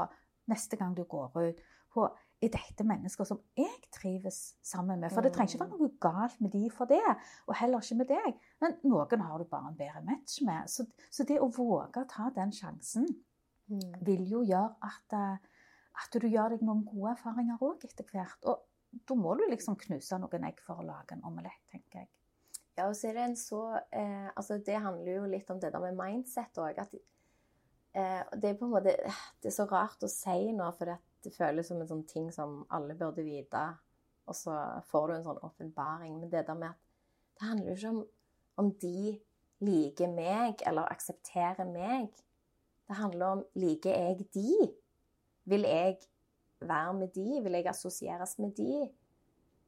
neste 0.52 0.80
gang 0.80 0.96
du 0.96 1.04
går 1.04 1.36
ut, 1.36 1.60
på 1.92 2.08
er 2.44 2.52
dette 2.52 2.84
mennesker 2.84 3.28
som 3.28 3.40
jeg 3.58 3.90
trives 3.96 4.56
sammen 4.62 5.00
med? 5.00 5.12
For 5.14 5.24
det 5.26 5.32
trenger 5.34 5.56
ikke 5.56 5.64
være 5.66 5.80
noe 5.80 5.94
galt 6.04 6.42
med 6.44 6.52
de 6.52 6.66
for 6.74 6.90
det, 6.90 7.02
og 7.48 7.56
heller 7.60 7.82
ikke 7.82 8.00
med 8.02 8.12
deg. 8.12 8.42
Men 8.62 8.76
noen 8.84 9.24
har 9.28 9.40
du 9.40 9.48
bare 9.50 9.72
en 9.72 9.80
bedre 9.80 10.04
match 10.06 10.42
med. 10.46 10.68
Så, 10.70 10.86
så 11.12 11.24
det 11.24 11.40
å 11.42 11.48
våge 11.50 12.04
å 12.04 12.10
ta 12.12 12.30
den 12.36 12.52
sjansen 12.56 13.08
Mm. 13.68 14.06
vil 14.06 14.28
jo 14.30 14.44
gjøre 14.46 14.76
at, 14.86 15.14
eh, 15.18 15.38
at 16.04 16.18
du 16.22 16.28
gjør 16.28 16.54
deg 16.54 16.62
noen 16.62 16.84
gode 16.86 17.16
erfaringer 17.16 17.62
òg 17.66 17.86
etter 17.88 18.06
hvert. 18.12 18.38
Og 18.46 18.62
da 19.10 19.18
må 19.18 19.34
du 19.38 19.48
liksom 19.50 19.78
knuse 19.82 20.20
noen 20.22 20.46
egg 20.46 20.62
for 20.62 20.82
å 20.82 20.86
lage 20.86 21.16
en 21.16 21.26
omelett, 21.26 21.64
tenker 21.72 22.04
jeg. 22.04 22.10
Ja, 22.78 22.90
og 22.90 22.96
så 23.00 23.10
er 23.10 23.18
det 23.18 23.24
en 23.24 23.38
så 23.40 23.62
eh, 23.92 24.30
Altså, 24.36 24.60
det 24.60 24.82
handler 24.84 25.12
jo 25.16 25.26
litt 25.32 25.50
om 25.50 25.60
det 25.60 25.72
der 25.74 25.80
med 25.80 25.96
mindset 25.98 26.60
òg. 26.62 26.78
At 26.84 26.94
eh, 27.96 28.22
det 28.36 28.50
er 28.52 28.58
på 28.60 28.68
en 28.68 28.74
måte 28.76 28.94
Det 29.42 29.50
er 29.50 29.56
så 29.56 29.66
rart 29.72 30.04
å 30.04 30.12
si 30.12 30.52
nå, 30.52 30.70
for 30.78 30.92
det 30.92 30.98
føles 31.34 31.68
som 31.70 31.82
en 31.82 31.90
sånn 31.90 32.06
ting 32.10 32.28
som 32.34 32.62
alle 32.74 32.98
burde 33.00 33.26
vite. 33.26 33.64
Og 34.26 34.38
så 34.38 34.56
får 34.90 35.08
du 35.08 35.16
en 35.16 35.26
sånn 35.26 35.42
åpenbaring. 35.46 36.20
Men 36.20 36.30
det 36.30 36.46
der 36.48 36.60
med 36.60 36.74
at 36.74 36.82
det 37.36 37.50
handler 37.50 37.72
jo 37.72 37.78
ikke 37.80 37.94
om 37.96 38.04
om 38.56 38.72
de 38.80 39.20
liker 39.66 40.12
meg 40.12 40.64
eller 40.68 40.92
aksepterer 40.92 41.68
meg. 41.68 42.12
Det 42.88 42.98
handler 43.00 43.38
om 43.38 43.44
liker 43.60 43.96
jeg 43.96 44.28
de? 44.36 44.70
Vil 45.46 45.68
jeg 45.68 45.98
være 46.60 46.94
med 46.94 47.12
de? 47.16 47.42
Vil 47.44 47.58
jeg 47.60 47.68
assosieres 47.70 48.38
med 48.40 48.56
de? 48.58 48.86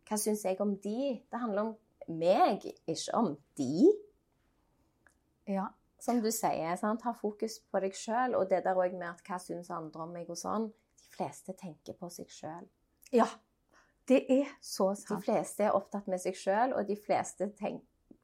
Hva 0.08 0.18
syns 0.20 0.45
jeg 0.45 0.62
om 0.64 0.76
de? 0.84 1.18
Det 1.32 1.39
handler 1.41 1.72
om 1.72 1.76
meg, 2.08 2.64
ikke 2.88 3.16
om 3.18 3.34
de. 3.60 3.91
Ja. 5.47 5.68
Som 5.99 6.22
du 6.22 6.30
sier, 6.32 6.76
sant? 6.78 7.03
ha 7.03 7.12
fokus 7.18 7.58
på 7.72 7.82
deg 7.84 7.95
sjøl. 7.97 8.38
Og 8.38 8.47
det 8.49 8.64
der 8.66 8.78
òg 8.78 8.95
med 8.95 9.10
at 9.10 9.24
hva 9.28 9.39
syns 9.41 9.72
andre 9.74 10.05
om 10.05 10.14
meg 10.16 10.30
og 10.32 10.39
sånn. 10.39 10.70
De 11.18 11.24
fleste 11.24 11.53
tenker 11.57 11.97
på 11.97 12.09
seg 12.13 12.30
sjøl. 12.30 12.68
ja. 13.15 13.28
Det 14.07 14.22
er 14.32 14.51
så 14.63 14.93
sant. 14.95 15.09
De 15.09 15.26
fleste 15.26 15.65
er 15.68 15.74
opptatt 15.76 16.05
med 16.07 16.22
seg 16.24 16.38
sjøl, 16.39 16.72
og 16.78 16.88
de 16.88 16.95
fleste 16.95 17.49
tenk, 17.59 17.82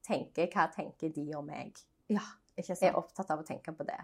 tenker 0.08 0.48
hva 0.54 0.70
tenker 0.72 1.12
de 1.12 1.26
om 1.36 1.50
meg. 1.50 1.76
Ja, 2.08 2.24
ikke 2.56 2.72
sant? 2.72 2.86
Er 2.88 3.00
opptatt 3.00 3.34
av 3.34 3.41
å 3.41 3.48
tenke 3.48 3.74
på 3.76 3.84
det. 3.88 4.00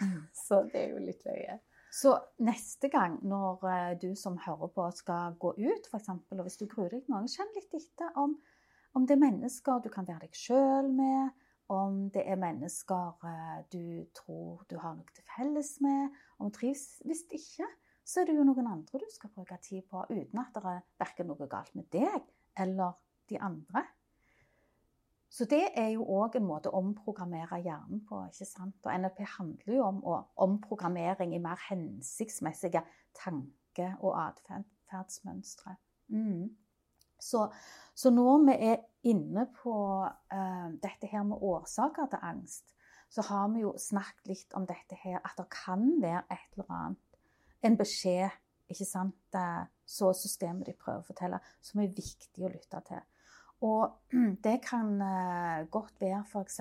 Mm. 0.00 0.22
Så 0.46 0.62
det 0.72 0.80
er 0.80 0.94
jo 0.94 1.02
litt 1.04 1.26
løye. 1.28 1.58
Så 1.92 2.14
neste 2.46 2.88
gang 2.88 3.18
når 3.26 3.66
eh, 3.68 3.92
du 4.00 4.14
som 4.16 4.38
hører 4.38 4.70
på 4.72 4.86
skal 4.94 5.36
gå 5.42 5.52
ut, 5.58 5.90
f.eks., 5.90 6.08
og 6.08 6.42
hvis 6.46 6.60
du 6.60 6.68
gruer 6.70 6.94
deg 6.94 7.08
noe, 7.10 7.28
kjenn 7.28 7.50
litt 7.56 7.74
etter 7.74 8.16
om, 8.20 8.36
om 8.94 9.06
det 9.06 9.16
er 9.16 9.24
mennesker 9.24 9.82
du 9.82 9.90
kan 9.92 10.06
være 10.06 10.28
deg 10.28 10.38
sjøl 10.38 10.88
med, 10.94 11.34
om 11.70 12.06
det 12.14 12.22
er 12.26 12.38
mennesker 12.38 13.26
eh, 13.26 13.58
du 13.74 14.06
tror 14.16 14.62
du 14.70 14.78
har 14.80 14.96
noe 14.96 15.16
til 15.16 15.26
felles 15.34 15.76
med, 15.82 16.16
om 16.38 16.48
du 16.50 16.56
trives. 16.56 17.00
Hvis 17.06 17.26
ikke, 17.28 17.66
så 18.10 18.20
er 18.20 18.26
det 18.26 18.34
jo 18.34 18.44
noen 18.46 18.66
andre 18.66 18.98
du 18.98 19.06
skal 19.12 19.30
bruke 19.30 19.56
tid 19.62 19.84
på, 19.86 20.02
uten 20.10 20.42
at 20.42 20.54
det 20.56 20.66
er 20.66 20.84
verken 20.98 21.30
noe 21.30 21.46
galt 21.50 21.74
med 21.78 21.86
deg 21.94 22.24
eller 22.58 22.96
de 23.30 23.38
andre. 23.38 23.84
Så 25.30 25.46
det 25.46 25.62
er 25.78 25.92
jo 25.94 26.02
òg 26.10 26.34
en 26.40 26.48
måte 26.48 26.72
å 26.72 26.80
omprogrammere 26.80 27.60
hjernen 27.62 28.00
på. 28.08 28.18
ikke 28.26 28.48
sant? 28.48 28.74
Og 28.82 28.90
NLP 28.90 29.20
handler 29.36 29.76
jo 29.76 29.84
om 29.86 30.00
omprogrammering 30.42 31.36
i 31.36 31.42
mer 31.42 31.60
hensiktsmessige 31.68 32.82
tanke- 33.14 33.92
og 34.00 34.16
atferdsmønstre. 34.24 35.76
Mm. 36.10 36.48
Så, 37.20 37.44
så 37.94 38.10
når 38.10 38.42
vi 38.48 38.56
er 38.72 38.82
inne 39.06 39.46
på 39.60 39.76
uh, 40.02 40.68
dette 40.82 41.06
her 41.06 41.22
med 41.28 41.38
årsaker 41.46 42.10
til 42.10 42.26
angst, 42.26 42.74
så 43.10 43.22
har 43.26 43.48
vi 43.54 43.62
jo 43.62 43.76
snakket 43.78 44.26
litt 44.32 44.58
om 44.58 44.66
dette 44.66 44.98
her, 44.98 45.20
at 45.22 45.38
det 45.38 45.46
kan 45.54 45.86
være 46.02 46.24
et 46.30 46.58
eller 46.58 46.74
annet. 46.74 47.09
En 47.66 47.76
beskjed, 47.76 48.30
ikke 48.70 48.86
sant, 48.86 49.38
så 49.84 50.12
systemet 50.14 50.68
de 50.68 50.76
prøver 50.78 51.02
å 51.02 51.06
fortelle, 51.06 51.40
som 51.60 51.82
er 51.82 51.92
viktig 51.92 52.46
å 52.46 52.52
lytte 52.52 52.80
til. 52.86 53.02
Og 53.66 54.14
det 54.46 54.58
kan 54.64 54.94
eh, 55.04 55.66
godt 55.72 56.00
være 56.00 56.22
f.eks. 56.24 56.60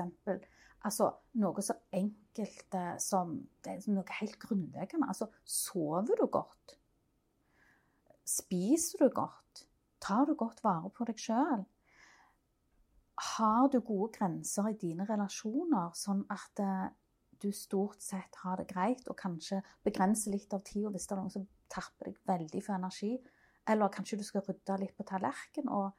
Altså, 0.88 1.10
noe 1.40 1.64
så 1.64 1.76
enkelt 1.96 2.76
eh, 2.76 2.94
som 3.04 3.36
noe 3.94 4.20
helt 4.20 4.40
grunnleggende. 4.42 5.08
Altså, 5.08 5.30
sover 5.44 6.20
du 6.20 6.28
godt? 6.32 6.78
Spiser 8.28 9.06
du 9.06 9.14
godt? 9.16 9.66
Tar 10.00 10.26
du 10.30 10.36
godt 10.40 10.64
vare 10.64 10.92
på 10.96 11.08
deg 11.08 11.20
sjøl? 11.20 11.66
Har 13.36 13.68
du 13.68 13.82
gode 13.84 14.14
grenser 14.16 14.70
i 14.70 14.78
dine 14.80 15.04
relasjoner, 15.08 15.92
sånn 15.98 16.24
at 16.32 16.64
eh, 16.64 16.88
du 17.42 17.52
stort 17.56 18.02
sett 18.04 18.36
har 18.44 18.60
det 18.60 18.68
greit, 18.70 19.08
og 19.08 19.18
kanskje 19.18 19.62
begrenser 19.86 20.34
litt 20.34 20.54
av 20.54 20.64
tida 20.68 20.92
hvis 20.94 21.08
det 21.08 21.16
er 21.16 21.22
noen 21.22 21.34
som 21.34 21.48
tapper 21.72 22.10
deg 22.10 22.20
veldig 22.30 22.62
for 22.66 22.76
energi? 22.76 23.14
Eller 23.70 23.94
kanskje 23.94 24.20
du 24.20 24.26
skal 24.26 24.46
rydde 24.48 24.80
litt 24.82 24.96
på 24.98 25.06
tallerkenen 25.08 25.72
og 25.74 25.92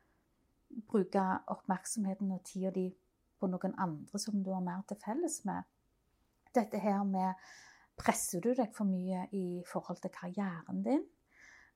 bruke 0.90 1.22
oppmerksomheten 1.54 2.30
og 2.34 2.44
tida 2.46 2.72
di 2.74 2.88
på 3.40 3.48
noen 3.50 3.76
andre 3.80 4.20
som 4.20 4.42
du 4.44 4.52
har 4.52 4.64
mer 4.64 4.82
til 4.88 5.00
felles 5.02 5.40
med? 5.48 5.66
Dette 6.54 6.80
her 6.82 7.02
med 7.06 7.50
Presser 8.00 8.40
du 8.40 8.54
deg 8.56 8.70
for 8.72 8.88
mye 8.88 9.26
i 9.36 9.60
forhold 9.68 10.00
til 10.00 10.12
karrieren 10.14 10.84
din? 10.86 11.02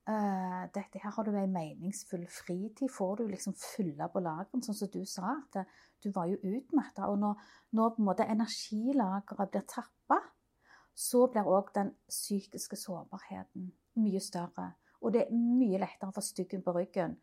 Eh, 0.07 0.63
dette 0.73 0.99
her 1.01 1.09
Har 1.09 1.23
du 1.23 1.31
en 1.35 1.51
meningsfull 1.53 2.27
fritid? 2.29 2.89
Får 2.91 3.15
du 3.15 3.27
liksom 3.27 3.55
fylle 3.57 4.05
på 4.13 4.21
lageren, 4.21 4.61
sånn 4.61 4.77
som 4.77 4.91
du 4.93 5.05
sa? 5.05 5.37
at 5.39 5.53
det, 5.53 5.65
Du 6.03 6.11
var 6.11 6.27
jo 6.29 6.37
utmatta. 6.37 7.07
Og 7.09 7.17
når, 7.19 7.41
når 7.71 7.89
på 7.95 8.01
en 8.01 8.05
måte 8.05 8.27
energilageret 8.29 9.51
blir 9.51 9.65
tappa, 9.67 10.19
så 10.93 11.25
blir 11.27 11.49
òg 11.49 11.73
den 11.73 11.95
psykiske 12.09 12.77
sårbarheten 12.77 13.71
mye 13.95 14.19
større. 14.21 14.75
Og 15.01 15.13
det 15.13 15.25
er 15.25 15.33
mye 15.33 15.79
lettere 15.81 16.11
å 16.11 16.15
få 16.15 16.21
styggen 16.21 16.61
på 16.63 16.75
ryggen 16.75 17.17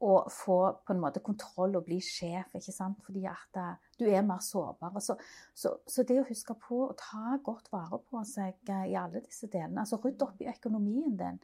og 0.00 0.28
få 0.30 0.58
på 0.86 0.94
en 0.94 1.00
måte 1.02 1.22
kontroll 1.24 1.74
og 1.78 1.86
bli 1.88 1.98
sjef, 2.04 2.52
ikke 2.54 2.74
sant? 2.74 3.00
fordi 3.04 3.24
at 3.26 3.58
eh, 3.58 3.88
du 3.98 4.04
er 4.06 4.22
mer 4.26 4.42
sårbar. 4.44 4.94
Så, 5.02 5.16
så, 5.54 5.74
så 5.86 6.04
det 6.06 6.20
å 6.20 6.26
huske 6.28 6.54
på 6.62 6.84
å 6.86 6.94
ta 6.98 7.38
godt 7.44 7.72
vare 7.74 7.98
på 8.06 8.22
seg 8.28 8.70
eh, 8.70 8.84
i 8.92 8.98
alle 8.98 9.24
disse 9.24 9.50
delene, 9.50 9.82
altså 9.82 9.98
rydde 10.02 10.28
opp 10.28 10.44
i 10.44 10.50
økonomien 10.52 11.16
din, 11.18 11.40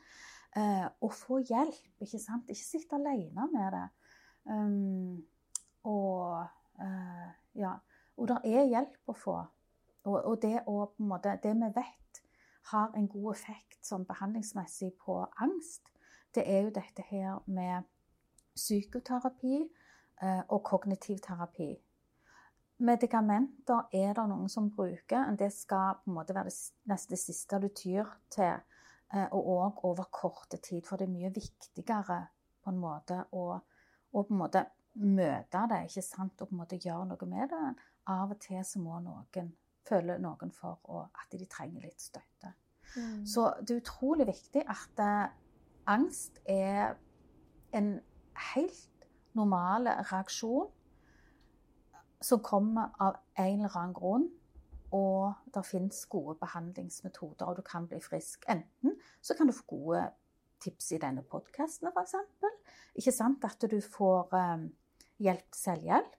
eh, 0.60 0.86
og 1.02 1.16
få 1.18 1.40
hjelp, 1.42 1.90
ikke 2.06 2.22
sant? 2.22 2.50
Ikke 2.50 2.68
sitte 2.68 3.00
alene 3.00 3.48
med 3.52 3.74
det. 3.74 3.86
Um, 4.44 5.24
og 5.88 6.44
ja, 7.56 7.70
og 8.18 8.28
det 8.28 8.36
er 8.50 8.66
hjelp 8.66 9.10
å 9.10 9.14
få. 9.16 9.34
Og, 10.04 10.16
og 10.18 10.34
det, 10.42 10.56
å, 10.68 10.84
på 10.90 11.04
en 11.04 11.10
måte, 11.10 11.36
det 11.42 11.52
vi 11.56 11.70
vet 11.76 12.20
har 12.72 12.94
en 12.96 13.06
god 13.08 13.30
effekt 13.34 13.86
sånn 13.86 14.06
behandlingsmessig 14.08 14.90
på 15.04 15.20
angst, 15.44 15.90
det 16.34 16.44
er 16.50 16.66
jo 16.66 16.72
dette 16.74 17.04
her 17.10 17.44
med 17.46 17.86
psykoterapi 18.54 19.56
eh, 20.22 20.42
og 20.48 20.62
kognitiv 20.64 21.18
terapi. 21.24 21.72
Medikamenter 22.84 23.88
er 23.94 24.14
det 24.16 24.24
noen 24.28 24.48
som 24.50 24.70
bruker. 24.74 25.30
Det 25.38 25.50
skal 25.54 26.00
på 26.02 26.10
en 26.10 26.16
måte 26.18 26.34
være 26.34 26.50
det 26.50 26.90
neste 26.90 27.16
siste 27.16 27.60
du 27.62 27.68
tyr 27.68 28.08
til. 28.30 28.62
eh, 29.14 29.28
Og 29.30 29.50
òg 29.56 29.84
over 29.84 30.08
korte 30.10 30.56
tid, 30.56 30.82
for 30.86 30.96
det 30.96 31.08
er 31.08 31.12
mye 31.12 31.34
viktigere 31.34 32.26
på 32.64 32.70
en 32.70 32.80
måte 32.80 33.20
å, 33.32 33.44
å 34.12 34.22
på 34.22 34.34
en 34.34 34.38
måte 34.40 34.64
møte 34.94 35.66
det, 35.70 35.84
ikke 35.88 36.02
sant, 36.02 36.40
og 36.40 36.48
på 36.48 36.54
en 36.54 36.62
måte 36.62 36.78
gjøre 36.78 37.06
noe 37.10 37.26
med 37.28 37.48
det. 37.50 37.74
Av 38.06 38.30
og 38.30 38.40
til 38.40 38.64
så 38.64 38.80
må 38.82 38.98
noen 39.02 39.52
føle 39.84 40.18
noen 40.18 40.52
for 40.54 40.80
å, 40.88 41.04
at 41.04 41.34
de 41.34 41.46
trenger 41.46 41.82
litt 41.82 42.00
støtte. 42.00 42.54
Mm. 42.96 43.24
Så 43.26 43.48
det 43.60 43.74
er 43.74 43.82
utrolig 43.82 44.26
viktig 44.28 44.62
at 44.70 45.02
eh, 45.02 45.28
angst 45.90 46.40
er 46.46 46.94
en 47.74 48.00
helt 48.54 49.06
normale 49.34 49.96
reaksjon 50.10 50.70
som 52.24 52.40
kommer 52.42 52.94
av 53.02 53.18
en 53.36 53.60
eller 53.60 53.76
annen 53.76 53.94
grunn. 53.96 54.28
Og 54.94 55.34
det 55.54 55.64
finnes 55.66 56.04
gode 56.06 56.36
behandlingsmetoder, 56.38 57.48
og 57.48 57.58
du 57.58 57.62
kan 57.66 57.88
bli 57.90 57.98
frisk. 58.02 58.44
Enten 58.48 58.94
så 59.20 59.34
kan 59.34 59.50
du 59.50 59.52
få 59.56 59.64
gode 59.68 60.04
tips 60.62 60.92
i 60.94 61.00
denne 61.02 61.24
podkasten, 61.26 61.90
f.eks. 61.90 62.14
Ikke 62.94 63.12
sant? 63.12 63.44
At 63.44 63.66
du 63.70 63.80
får 63.82 64.36
eh, 64.38 64.68
hjelp 65.26 65.48
til 65.50 65.60
selvhjelp. 65.60 66.14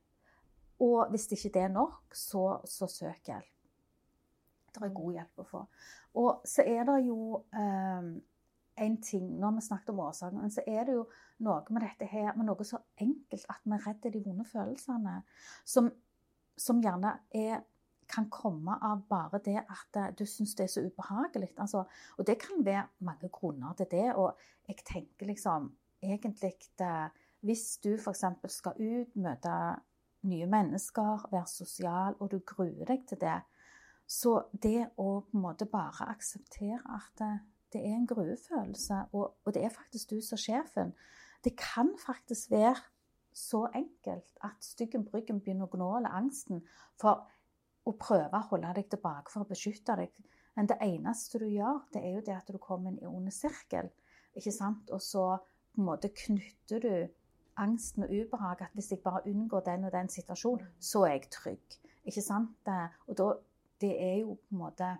Og 0.83 1.09
hvis 1.09 1.29
ikke 1.31 1.53
det 1.55 1.61
er 1.61 1.71
nok, 1.71 2.11
så, 2.11 2.59
så 2.67 2.87
søk 2.91 3.31
hjelp. 3.31 3.51
Det 4.75 4.83
er 4.83 4.95
god 4.95 5.13
hjelp 5.15 5.39
å 5.39 5.47
få. 5.47 5.61
Og 6.19 6.47
så 6.47 6.65
er 6.67 6.83
det 6.89 6.97
jo 7.07 7.45
eh, 7.55 8.09
en 8.77 8.97
ting 9.01 9.27
Nå 9.39 9.47
har 9.47 9.55
vi 9.55 9.61
snakket 9.61 9.89
om 9.93 9.99
årsaken, 9.99 10.41
men 10.41 10.51
så 10.51 10.63
er 10.67 10.83
det 10.87 10.97
jo 10.97 11.05
noe 11.45 11.61
med 11.73 11.85
dette 11.85 12.07
her, 12.09 12.33
med 12.35 12.47
noe 12.49 12.67
så 12.67 12.81
enkelt 13.01 13.45
at 13.51 13.63
vi 13.63 13.77
er 13.77 13.85
redd 13.87 14.09
de 14.13 14.21
vonde 14.25 14.45
følelsene. 14.49 15.15
Som, 15.65 15.89
som 16.57 16.81
gjerne 16.83 17.13
er, 17.35 17.63
kan 18.11 18.27
komme 18.29 18.75
av 18.85 19.05
bare 19.09 19.39
det 19.45 19.57
at 19.63 19.97
eh, 19.97 20.11
du 20.17 20.25
syns 20.29 20.53
det 20.55 20.67
er 20.67 20.73
så 20.75 20.83
ubehagelig. 20.85 21.53
Altså, 21.57 21.85
og 22.17 22.27
det 22.27 22.37
kan 22.43 22.65
være 22.65 22.85
mange 23.07 23.31
grunner 23.33 23.73
til 23.79 23.89
det. 23.91 24.11
Og 24.13 24.37
jeg 24.67 24.83
tenker 24.85 25.31
liksom 25.31 25.71
egentlig 26.03 26.53
det, 26.79 27.11
Hvis 27.45 27.77
du 27.77 27.93
f.eks. 27.93 28.23
skal 28.47 28.73
ut, 28.79 29.15
møte 29.15 29.49
nye 30.25 30.45
mennesker, 30.49 31.27
være 31.31 31.47
sosial, 31.47 32.15
og 32.19 32.31
du 32.31 32.39
gruer 32.39 32.85
deg 32.85 33.03
til 33.07 33.19
det, 33.21 33.41
så 34.07 34.39
det 34.63 34.87
å 34.97 35.21
på 35.21 35.37
en 35.37 35.43
måte 35.43 35.67
bare 35.69 36.07
akseptere 36.09 36.79
at 36.89 37.21
det, 37.75 37.83
er 37.83 37.95
en 37.95 38.07
gruefølelse, 38.09 39.01
og, 39.11 39.35
og, 39.43 39.53
det 39.53 39.63
er 39.65 39.73
faktisk 39.73 40.15
du 40.15 40.21
som 40.23 40.39
sjefen 40.39 40.93
Det 41.43 41.53
kan 41.59 41.91
faktisk 41.99 42.51
være 42.51 42.75
så 43.35 43.67
enkelt 43.75 44.39
at 44.43 44.63
styggen 44.63 45.03
bryggen 45.05 45.41
begynner 45.43 45.67
å 45.67 45.75
gnåle 45.75 46.09
angsten 46.09 46.63
for 47.01 47.27
å 47.85 47.93
prøve 47.99 48.31
å 48.31 48.47
holde 48.49 48.71
deg 48.77 48.87
tilbake 48.89 49.33
for 49.33 49.43
å 49.43 49.49
beskytte 49.49 49.97
deg. 49.99 50.13
Men 50.55 50.69
det 50.71 50.77
eneste 50.81 51.41
du 51.43 51.45
gjør, 51.51 51.83
det 51.93 52.01
er 52.01 52.15
jo 52.15 52.23
det 52.25 52.37
at 52.37 52.49
du 52.49 52.57
kommer 52.63 52.89
inn 52.89 53.01
i 53.03 53.09
ond 53.09 53.29
sirkel. 53.35 53.91
ikke 54.33 54.53
sant? 54.55 54.89
Og 54.95 55.03
så 55.03 55.25
på 55.75 55.83
en 55.83 55.89
måte 55.89 56.13
knytter 56.15 56.79
du 56.79 56.93
angsten 57.61 58.07
og 58.07 58.13
ubehaget 58.15 58.69
at 58.69 58.77
hvis 58.79 58.91
jeg 58.91 59.03
bare 59.03 59.25
unngår 59.27 59.59
den 59.67 59.83
og 59.83 59.91
den 59.91 60.09
situasjonen, 60.09 60.71
så 60.79 61.03
er 61.03 61.17
jeg 61.17 61.29
trygg. 61.31 61.77
Ikke 62.07 62.23
sant? 62.23 62.71
Og 63.07 63.17
da, 63.17 63.29
det 63.81 63.91
er 63.99 64.15
jo 64.21 64.37
på 64.39 64.55
en 64.55 64.63
måte 64.63 64.95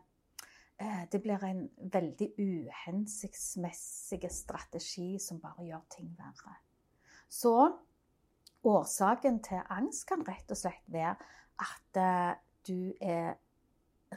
Det 1.11 1.21
blir 1.23 1.39
en 1.47 1.61
veldig 1.93 2.28
uhensiktsmessig 2.36 4.28
strategi 4.32 5.15
som 5.23 5.39
bare 5.39 5.63
gjør 5.69 5.86
ting 5.95 6.09
verre. 6.17 6.57
Så 7.32 7.53
årsaken 8.65 9.39
til 9.45 9.61
angst 9.69 10.07
kan 10.09 10.26
rett 10.28 10.51
og 10.51 10.59
slett 10.59 10.86
være 10.91 11.15
at 11.63 11.99
eh, 12.01 12.36
du 12.67 12.93
er 13.01 13.36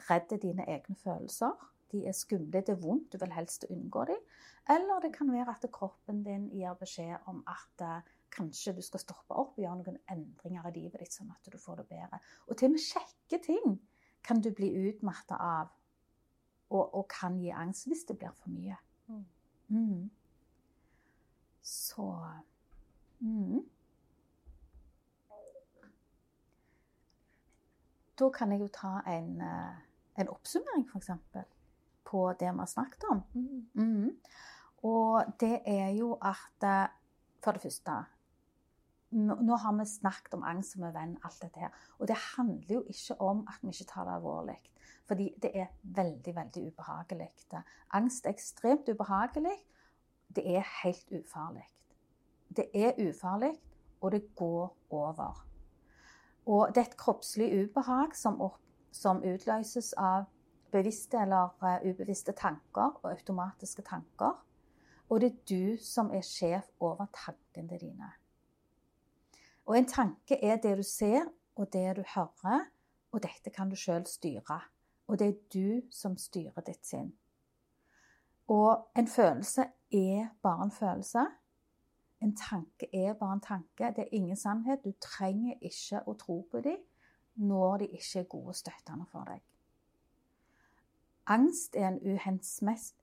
redd 0.09 0.35
dine 0.41 0.65
egne 0.67 0.95
følelser. 0.99 1.55
De 1.91 2.03
er 2.07 2.13
skumle, 2.13 2.61
det 2.61 2.75
er 2.75 2.81
vondt, 2.81 3.13
du 3.13 3.17
vil 3.21 3.33
helst 3.33 3.65
unngå 3.69 4.05
dem. 4.11 4.21
Eller 4.69 5.01
det 5.01 5.13
kan 5.15 5.31
være 5.33 5.55
at 5.55 5.65
kroppen 5.73 6.23
din 6.25 6.49
gir 6.53 6.75
beskjed 6.77 7.29
om 7.31 7.41
at 7.47 7.85
eh, 7.85 8.11
kanskje 8.35 8.75
du 8.77 8.83
skal 8.85 9.01
stoppe 9.01 9.33
opp 9.33 9.55
og 9.57 9.63
gjøre 9.63 9.79
noen 9.79 9.97
endringer 10.11 10.69
i 10.69 10.75
livet 10.75 11.01
ditt, 11.01 11.15
sånn 11.15 11.31
at 11.33 11.49
du 11.49 11.57
får 11.57 11.81
det 11.81 11.89
bedre. 11.95 12.21
Og 12.47 12.57
til 12.57 12.69
og 12.69 12.75
med 12.75 12.85
kjekke 12.85 13.41
ting 13.45 13.79
kan 14.25 14.41
du 14.43 14.51
bli 14.53 14.69
utmatta 14.89 15.39
av, 15.39 15.73
og, 16.69 16.95
og, 16.95 17.07
kan 17.09 17.39
gi 17.41 17.49
angst 17.49 17.87
hvis 17.87 18.05
det 18.07 18.17
blir 18.17 18.33
for 18.37 18.49
mye. 18.53 18.77
Mm. 19.07 19.25
Mm. 19.67 20.09
Så 21.61 22.07
mm. 23.19 23.65
Da 28.19 28.29
kan 28.35 28.51
jeg 28.51 28.59
jo 28.59 28.67
ta 28.67 28.99
en, 29.07 29.41
eh, 29.41 29.75
en 30.19 30.29
oppsummering, 30.29 30.89
f.eks., 30.91 31.09
på 32.09 32.23
det 32.39 32.49
vi 32.51 32.59
har 32.59 32.67
snakket 32.67 33.03
om. 33.09 33.21
Mm. 33.33 33.67
mm. 33.73 34.15
Og 34.83 35.33
det 35.39 35.59
er 35.67 35.89
jo 35.89 36.13
at 36.21 36.63
eh, 36.63 36.87
For 37.43 37.55
det 37.55 37.61
første 37.61 37.93
nå 39.11 39.55
har 39.57 39.73
vi 39.73 39.85
snakket 39.89 40.33
om 40.37 40.43
angst 40.45 40.75
som 40.75 40.83
en 40.85 40.93
venn, 40.93 41.15
alt 41.25 41.39
dette 41.41 41.63
her. 41.63 41.77
Og 41.97 42.07
det 42.07 42.17
handler 42.35 42.75
jo 42.75 42.81
ikke 42.91 43.15
om 43.21 43.41
at 43.49 43.63
vi 43.63 43.71
ikke 43.73 43.87
tar 43.89 44.05
det 44.05 44.17
alvorlig. 44.19 44.57
Fordi 45.09 45.31
det 45.41 45.49
er 45.57 45.71
veldig, 45.81 46.35
veldig 46.35 46.67
ubehagelig. 46.69 47.31
Angst 47.97 48.25
er 48.25 48.35
ekstremt 48.35 48.89
ubehagelig. 48.89 49.55
Det 50.35 50.43
er 50.45 50.65
helt 50.83 51.11
ufarlig. 51.11 51.65
Det 52.57 52.69
er 52.73 52.93
ufarlig, 53.09 53.55
og 54.01 54.11
det 54.11 54.35
går 54.35 54.77
over. 54.89 55.47
Og 56.45 56.67
det 56.75 56.77
er 56.77 56.91
et 56.91 56.97
kroppslig 56.97 57.49
ubehag 57.63 58.13
som, 58.15 58.37
opp, 58.41 58.61
som 58.91 59.23
utløses 59.25 59.93
av 59.97 60.29
bevisste 60.71 61.17
eller 61.17 61.57
uh, 61.65 61.89
ubevisste 61.89 62.37
tanker 62.37 62.93
og 63.01 63.11
automatiske 63.11 63.81
tanker. 63.81 64.37
Og 65.09 65.21
det 65.21 65.31
er 65.31 65.37
du 65.49 65.77
som 65.81 66.13
er 66.13 66.21
sjef 66.21 66.69
over 66.79 67.09
tankene 67.25 67.81
dine. 67.81 68.13
Og 69.65 69.77
en 69.77 69.89
tanke 69.89 70.37
er 70.37 70.61
det 70.61 70.77
du 70.77 70.83
ser, 70.85 71.25
og 71.55 71.73
det 71.73 71.95
du 71.97 72.03
hører, 72.15 72.69
og 73.11 73.23
dette 73.23 73.49
kan 73.49 73.69
du 73.69 73.75
sjøl 73.75 74.05
styre. 74.05 74.61
Og 75.09 75.19
det 75.19 75.27
er 75.27 75.37
du 75.53 75.81
som 75.91 76.17
styrer 76.17 76.61
ditt 76.65 76.85
sinn. 76.85 77.09
Og 78.49 78.89
en 78.97 79.07
følelse 79.09 79.65
er 79.91 80.27
bare 80.41 80.63
en 80.63 80.71
følelse. 80.71 81.25
En 82.21 82.35
tanke 82.37 82.89
er 82.93 83.13
bare 83.13 83.33
en 83.33 83.41
tanke. 83.41 83.93
Det 83.95 84.03
er 84.05 84.13
ingen 84.13 84.37
sannhet. 84.37 84.83
Du 84.85 84.91
trenger 85.01 85.55
ikke 85.61 86.03
å 86.05 86.13
tro 86.13 86.41
på 86.51 86.61
dem 86.61 86.77
når 87.39 87.77
de 87.77 87.87
ikke 87.95 88.19
er 88.19 88.23
gode 88.29 88.47
og 88.53 88.55
støttende 88.55 89.05
for 89.09 89.23
deg. 89.29 89.41
Angst 91.29 91.75
er 91.77 91.87
en 91.87 92.01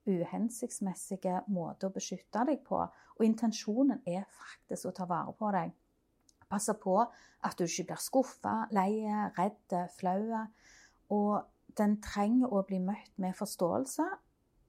uhensiktsmessig 0.07 1.19
måte 1.47 1.87
å 1.87 1.95
beskytte 1.95 2.43
deg 2.49 2.59
på, 2.67 2.79
og 3.17 3.23
intensjonen 3.25 4.01
er 4.07 4.25
faktisk 4.35 4.87
å 4.91 4.95
ta 4.99 5.05
vare 5.07 5.33
på 5.39 5.51
deg. 5.55 5.71
Passe 6.51 6.75
på 6.83 6.97
at 7.03 7.59
du 7.59 7.65
ikke 7.65 7.85
blir 7.93 8.01
skuffa, 8.03 8.67
lei, 8.75 9.07
redd, 9.39 9.71
flau. 9.99 10.47
Og 11.15 11.47
den 11.79 12.01
trenger 12.03 12.53
å 12.53 12.63
bli 12.67 12.79
møtt 12.83 13.15
med 13.21 13.37
forståelse 13.37 14.07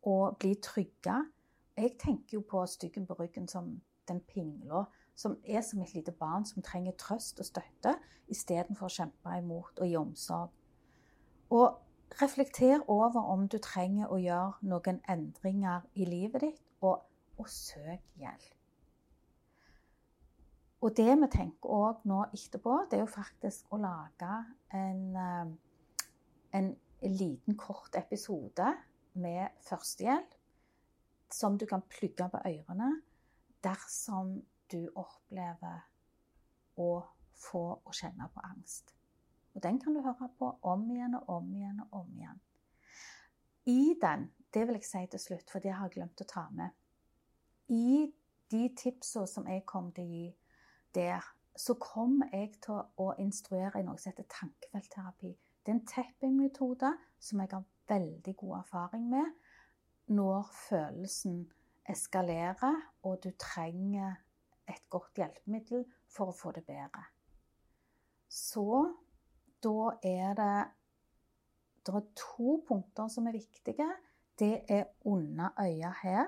og 0.08 0.38
bli 0.40 0.56
trygga. 0.64 1.22
Jeg 1.78 1.98
tenker 2.02 2.40
jo 2.40 2.46
på 2.50 2.66
styggen 2.66 3.08
på 3.08 3.18
ryggen 3.20 3.48
som 3.48 3.76
den 4.08 4.22
pingla 4.28 4.86
som 5.18 5.38
er 5.46 5.62
som 5.62 5.82
et 5.82 5.94
lite 5.94 6.12
barn 6.12 6.46
som 6.46 6.64
trenger 6.64 6.94
trøst 7.00 7.40
og 7.42 7.48
støtte 7.48 7.96
istedenfor 8.30 8.86
å 8.86 8.96
kjempe 9.00 9.38
imot 9.40 9.80
og 9.82 9.90
gi 9.90 9.96
omsorg. 9.98 10.52
Og 11.50 12.20
reflekter 12.22 12.84
over 12.88 13.32
om 13.34 13.48
du 13.48 13.58
trenger 13.64 14.12
å 14.14 14.20
gjøre 14.22 14.70
noen 14.70 15.02
endringer 15.10 15.88
i 15.96 16.06
livet 16.06 16.46
ditt, 16.46 16.62
og, 16.82 17.02
og 17.38 17.50
søk 17.50 18.04
hjelp. 18.22 18.54
Og 20.86 20.94
det 20.98 21.10
vi 21.10 21.30
tenker 21.34 21.74
òg 21.74 22.04
nå 22.06 22.20
etterpå, 22.30 22.84
det 22.90 23.00
er 23.00 23.02
jo 23.02 23.10
faktisk 23.10 23.72
å 23.74 23.80
lage 23.82 24.34
en, 24.78 25.00
eh, 25.18 25.48
en 26.60 26.76
liten, 27.02 27.58
kort 27.58 27.96
episode 27.96 28.74
med 29.14 29.50
førstehjelp 29.68 30.34
som 31.34 31.58
du 31.58 31.66
kan 31.66 31.84
plugge 31.90 32.30
på 32.32 32.42
ørene 32.48 32.92
dersom 33.64 34.38
du 34.72 34.80
opplever 34.96 35.84
å 36.78 36.92
få 37.38 37.64
og 37.78 37.94
kjenne 37.96 38.30
på 38.34 38.44
angst. 38.46 38.94
Og 39.56 39.64
Den 39.64 39.80
kan 39.80 39.94
du 39.94 40.02
høre 40.02 40.30
på 40.40 40.52
om 40.62 40.86
igjen 40.92 41.16
og 41.18 41.30
om 41.30 41.54
igjen 41.56 41.82
og 41.82 42.00
om 42.02 42.12
igjen. 42.14 42.42
I 43.68 43.96
den, 44.02 44.30
det 44.54 44.68
vil 44.68 44.78
jeg 44.78 44.86
si 44.88 45.06
til 45.12 45.20
slutt, 45.20 45.50
for 45.52 45.60
det 45.60 45.74
har 45.74 45.90
jeg 45.90 45.98
glemt 45.98 46.22
å 46.22 46.30
ta 46.30 46.46
med 46.56 46.70
I 47.74 48.08
de 48.52 48.70
tipsene 48.80 49.28
som 49.28 49.48
jeg 49.50 49.66
kom 49.68 49.90
til 49.92 50.06
å 50.06 50.12
gi 50.14 50.28
der, 50.96 51.26
så 51.58 51.74
kommer 51.82 52.30
jeg 52.32 52.54
til 52.64 52.86
å 53.02 53.10
instruere 53.20 53.82
i 53.82 53.84
noe 53.84 53.98
som 54.00 54.14
heter 54.14 54.30
tankefeltterapi. 54.32 55.34
Det 55.68 55.74
er 55.74 55.80
en 55.82 55.88
tapping-metode 55.88 56.94
som 57.20 57.40
jeg 57.44 57.50
har 57.52 57.64
veldig 57.92 58.34
god 58.40 58.54
erfaring 58.58 59.10
med 59.12 59.26
når 60.08 60.46
følelsen 60.70 61.42
eskalerer, 61.90 62.78
og 63.04 63.18
du 63.24 63.34
trenger 63.40 64.14
et 64.70 64.86
godt 64.90 65.20
hjelpemiddel 65.20 65.84
for 66.08 66.32
å 66.32 66.36
få 66.36 66.54
det 66.56 66.64
bedre. 66.70 67.04
Så 68.32 68.64
da 69.64 69.92
er 70.08 70.40
det 70.40 70.56
Det 71.84 71.96
er 71.96 72.08
to 72.16 72.64
punkter 72.68 73.08
som 73.08 73.28
er 73.28 73.36
viktige. 73.36 73.92
Det 74.40 74.64
er 74.70 74.86
under 75.06 75.50
øya 75.60 75.92
her. 76.04 76.26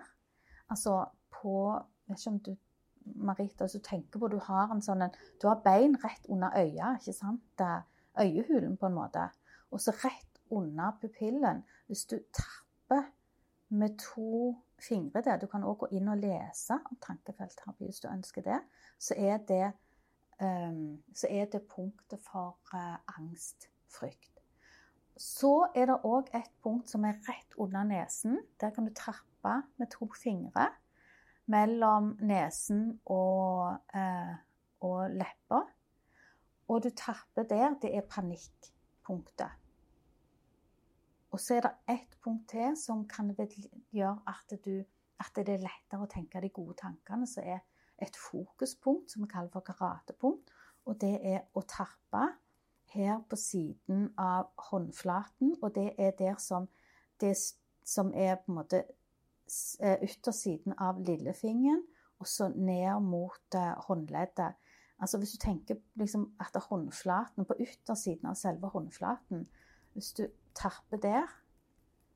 Altså 0.69 1.05
på 1.31 1.79
vet 2.07 2.19
ikke 2.19 2.29
om 2.29 2.39
du 2.39 2.57
Marita, 3.15 3.67
tenker 3.67 4.19
på 4.19 4.27
du 4.27 4.37
har 4.39 4.71
en 4.71 4.81
sånn 4.81 5.07
Du 5.41 5.47
har 5.47 5.61
bein 5.63 5.95
rett 6.03 6.27
under 6.29 6.51
øya, 6.55 6.97
ikke 6.99 7.13
sant? 7.13 7.63
Øyehulen, 8.19 8.77
på 8.77 8.85
en 8.85 8.93
måte. 8.93 9.29
Og 9.71 9.81
så 9.81 9.91
rett 9.91 10.41
under 10.49 10.97
pupillen. 11.01 11.63
Hvis 11.87 12.05
du 12.05 12.17
tapper 12.33 13.03
med 13.69 13.97
to 13.97 14.57
fingre 14.79 15.21
der. 15.21 15.37
Du 15.37 15.47
kan 15.47 15.63
òg 15.63 15.77
gå 15.83 15.91
inn 15.91 16.09
og 16.09 16.17
lese 16.17 16.79
om 16.89 16.97
tankefeltterapi 17.01 17.85
hvis 17.85 18.01
du 18.03 18.09
ønsker 18.09 18.45
det. 18.45 18.59
Så 18.99 19.15
er 19.17 19.37
det, 19.47 19.71
um, 20.41 20.99
så 21.15 21.29
er 21.29 21.45
det 21.51 21.67
punktet 21.69 22.21
for 22.25 22.57
uh, 22.73 22.97
angst, 23.17 23.69
frykt. 23.91 24.39
Så 25.19 25.67
er 25.75 25.89
det 25.89 25.99
òg 26.07 26.31
et 26.35 26.51
punkt 26.63 26.89
som 26.89 27.05
er 27.05 27.19
rett 27.27 27.57
under 27.57 27.83
nesen. 27.83 28.39
Der 28.61 28.71
kan 28.71 28.87
du 28.87 28.93
trappe 28.95 29.55
med 29.77 29.91
to 29.91 30.07
fingre 30.15 30.69
mellom 31.49 32.13
nesen 32.21 32.99
og, 33.05 33.73
eh, 33.95 34.35
og 34.85 35.09
leppa. 35.09 35.63
Og 36.69 36.83
du 36.85 36.89
tapper 36.93 37.47
der. 37.49 37.75
Det 37.81 37.91
er 37.95 38.05
panikkpunktet. 38.05 39.57
Og 41.31 41.39
så 41.39 41.57
er 41.57 41.65
det 41.65 41.95
ett 41.95 42.15
punkt 42.23 42.49
til 42.49 42.77
som 42.77 43.03
kan 43.09 43.33
gjøre 43.91 44.17
at 44.27 44.55
du 44.65 44.83
at 45.19 45.35
det 45.35 45.53
er 45.53 45.63
lettere 45.63 46.05
å 46.05 46.09
tenke 46.09 46.41
de 46.41 46.51
gode 46.53 46.77
tankene, 46.79 47.27
som 47.27 47.43
er 47.43 47.59
et 47.99 48.15
fokuspunkt 48.15 49.11
som 49.11 49.25
vi 49.25 49.31
kaller 49.31 49.51
for 49.51 49.65
karatepunkt. 49.67 50.51
Og 50.87 50.95
det 51.01 51.17
er 51.27 51.41
å 51.53 51.63
tappe 51.67 52.23
her 52.93 53.19
på 53.29 53.37
siden 53.37 54.07
av 54.17 54.49
håndflaten, 54.69 55.57
og 55.61 55.73
det 55.75 55.91
er 55.99 56.15
der 56.17 56.39
som, 56.41 56.69
det 57.21 57.35
som 57.85 58.13
er 58.15 58.39
på 58.39 58.53
en 58.53 58.59
måte 58.61 58.83
eh, 59.83 59.99
yttersiden 60.07 60.77
av 60.79 61.01
lillefingeren, 61.03 61.83
og 62.19 62.27
så 62.27 62.49
ned 62.51 62.99
mot 63.05 63.55
uh, 63.55 63.77
håndleddet. 63.87 64.57
Altså 64.99 65.17
Hvis 65.17 65.31
du 65.31 65.37
tenker 65.37 65.75
liksom 65.95 66.33
at 66.39 66.55
håndflaten 66.69 67.45
på 67.45 67.55
yttersiden 67.59 68.27
av 68.27 68.35
selve 68.35 68.67
håndflaten 68.67 69.45
Hvis 69.93 70.13
du 70.13 70.27
terper 70.55 70.97
der, 70.97 71.27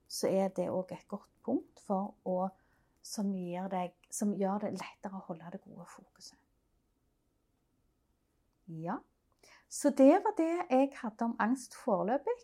så 0.08 0.28
er 0.28 0.48
det 0.48 0.70
òg 0.70 0.92
et 0.92 1.08
godt 1.08 1.30
punkt 1.46 1.80
for 1.88 2.14
å 2.26 2.50
som, 3.04 3.32
deg, 3.72 3.94
som 4.12 4.34
gjør 4.38 4.64
det 4.64 4.74
lettere 4.78 5.18
å 5.18 5.26
holde 5.28 5.50
det 5.52 5.62
gode 5.66 5.86
fokuset. 5.92 6.38
Ja. 8.68 8.98
Så 9.68 9.90
det 9.90 10.22
var 10.24 10.36
det 10.38 10.52
jeg 10.70 10.92
hadde 11.02 11.28
om 11.28 11.36
angst 11.40 11.76
foreløpig. 11.76 12.38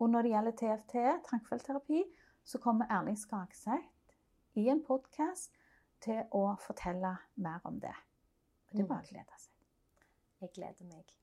Og 0.00 0.10
når 0.10 0.22
det 0.22 0.30
gjelder 0.32 0.56
TFT, 0.60 0.94
tankfeltterapi, 1.28 2.04
så 2.44 2.58
kommer 2.58 2.88
Erling 2.88 3.18
Skagseth 3.20 4.16
i 4.56 4.68
en 4.72 4.80
podkast 4.86 5.58
til 6.00 6.22
å 6.32 6.54
fortelle 6.62 7.18
mer 7.36 7.60
om 7.68 7.76
det. 7.82 7.96
Og 8.70 8.76
det 8.76 8.84
er 8.84 8.90
bare 8.90 9.02
å 9.02 9.10
glede 9.10 9.40
seg. 9.42 9.64
Jeg 10.40 10.52
gleder 10.56 10.86
meg. 10.92 11.14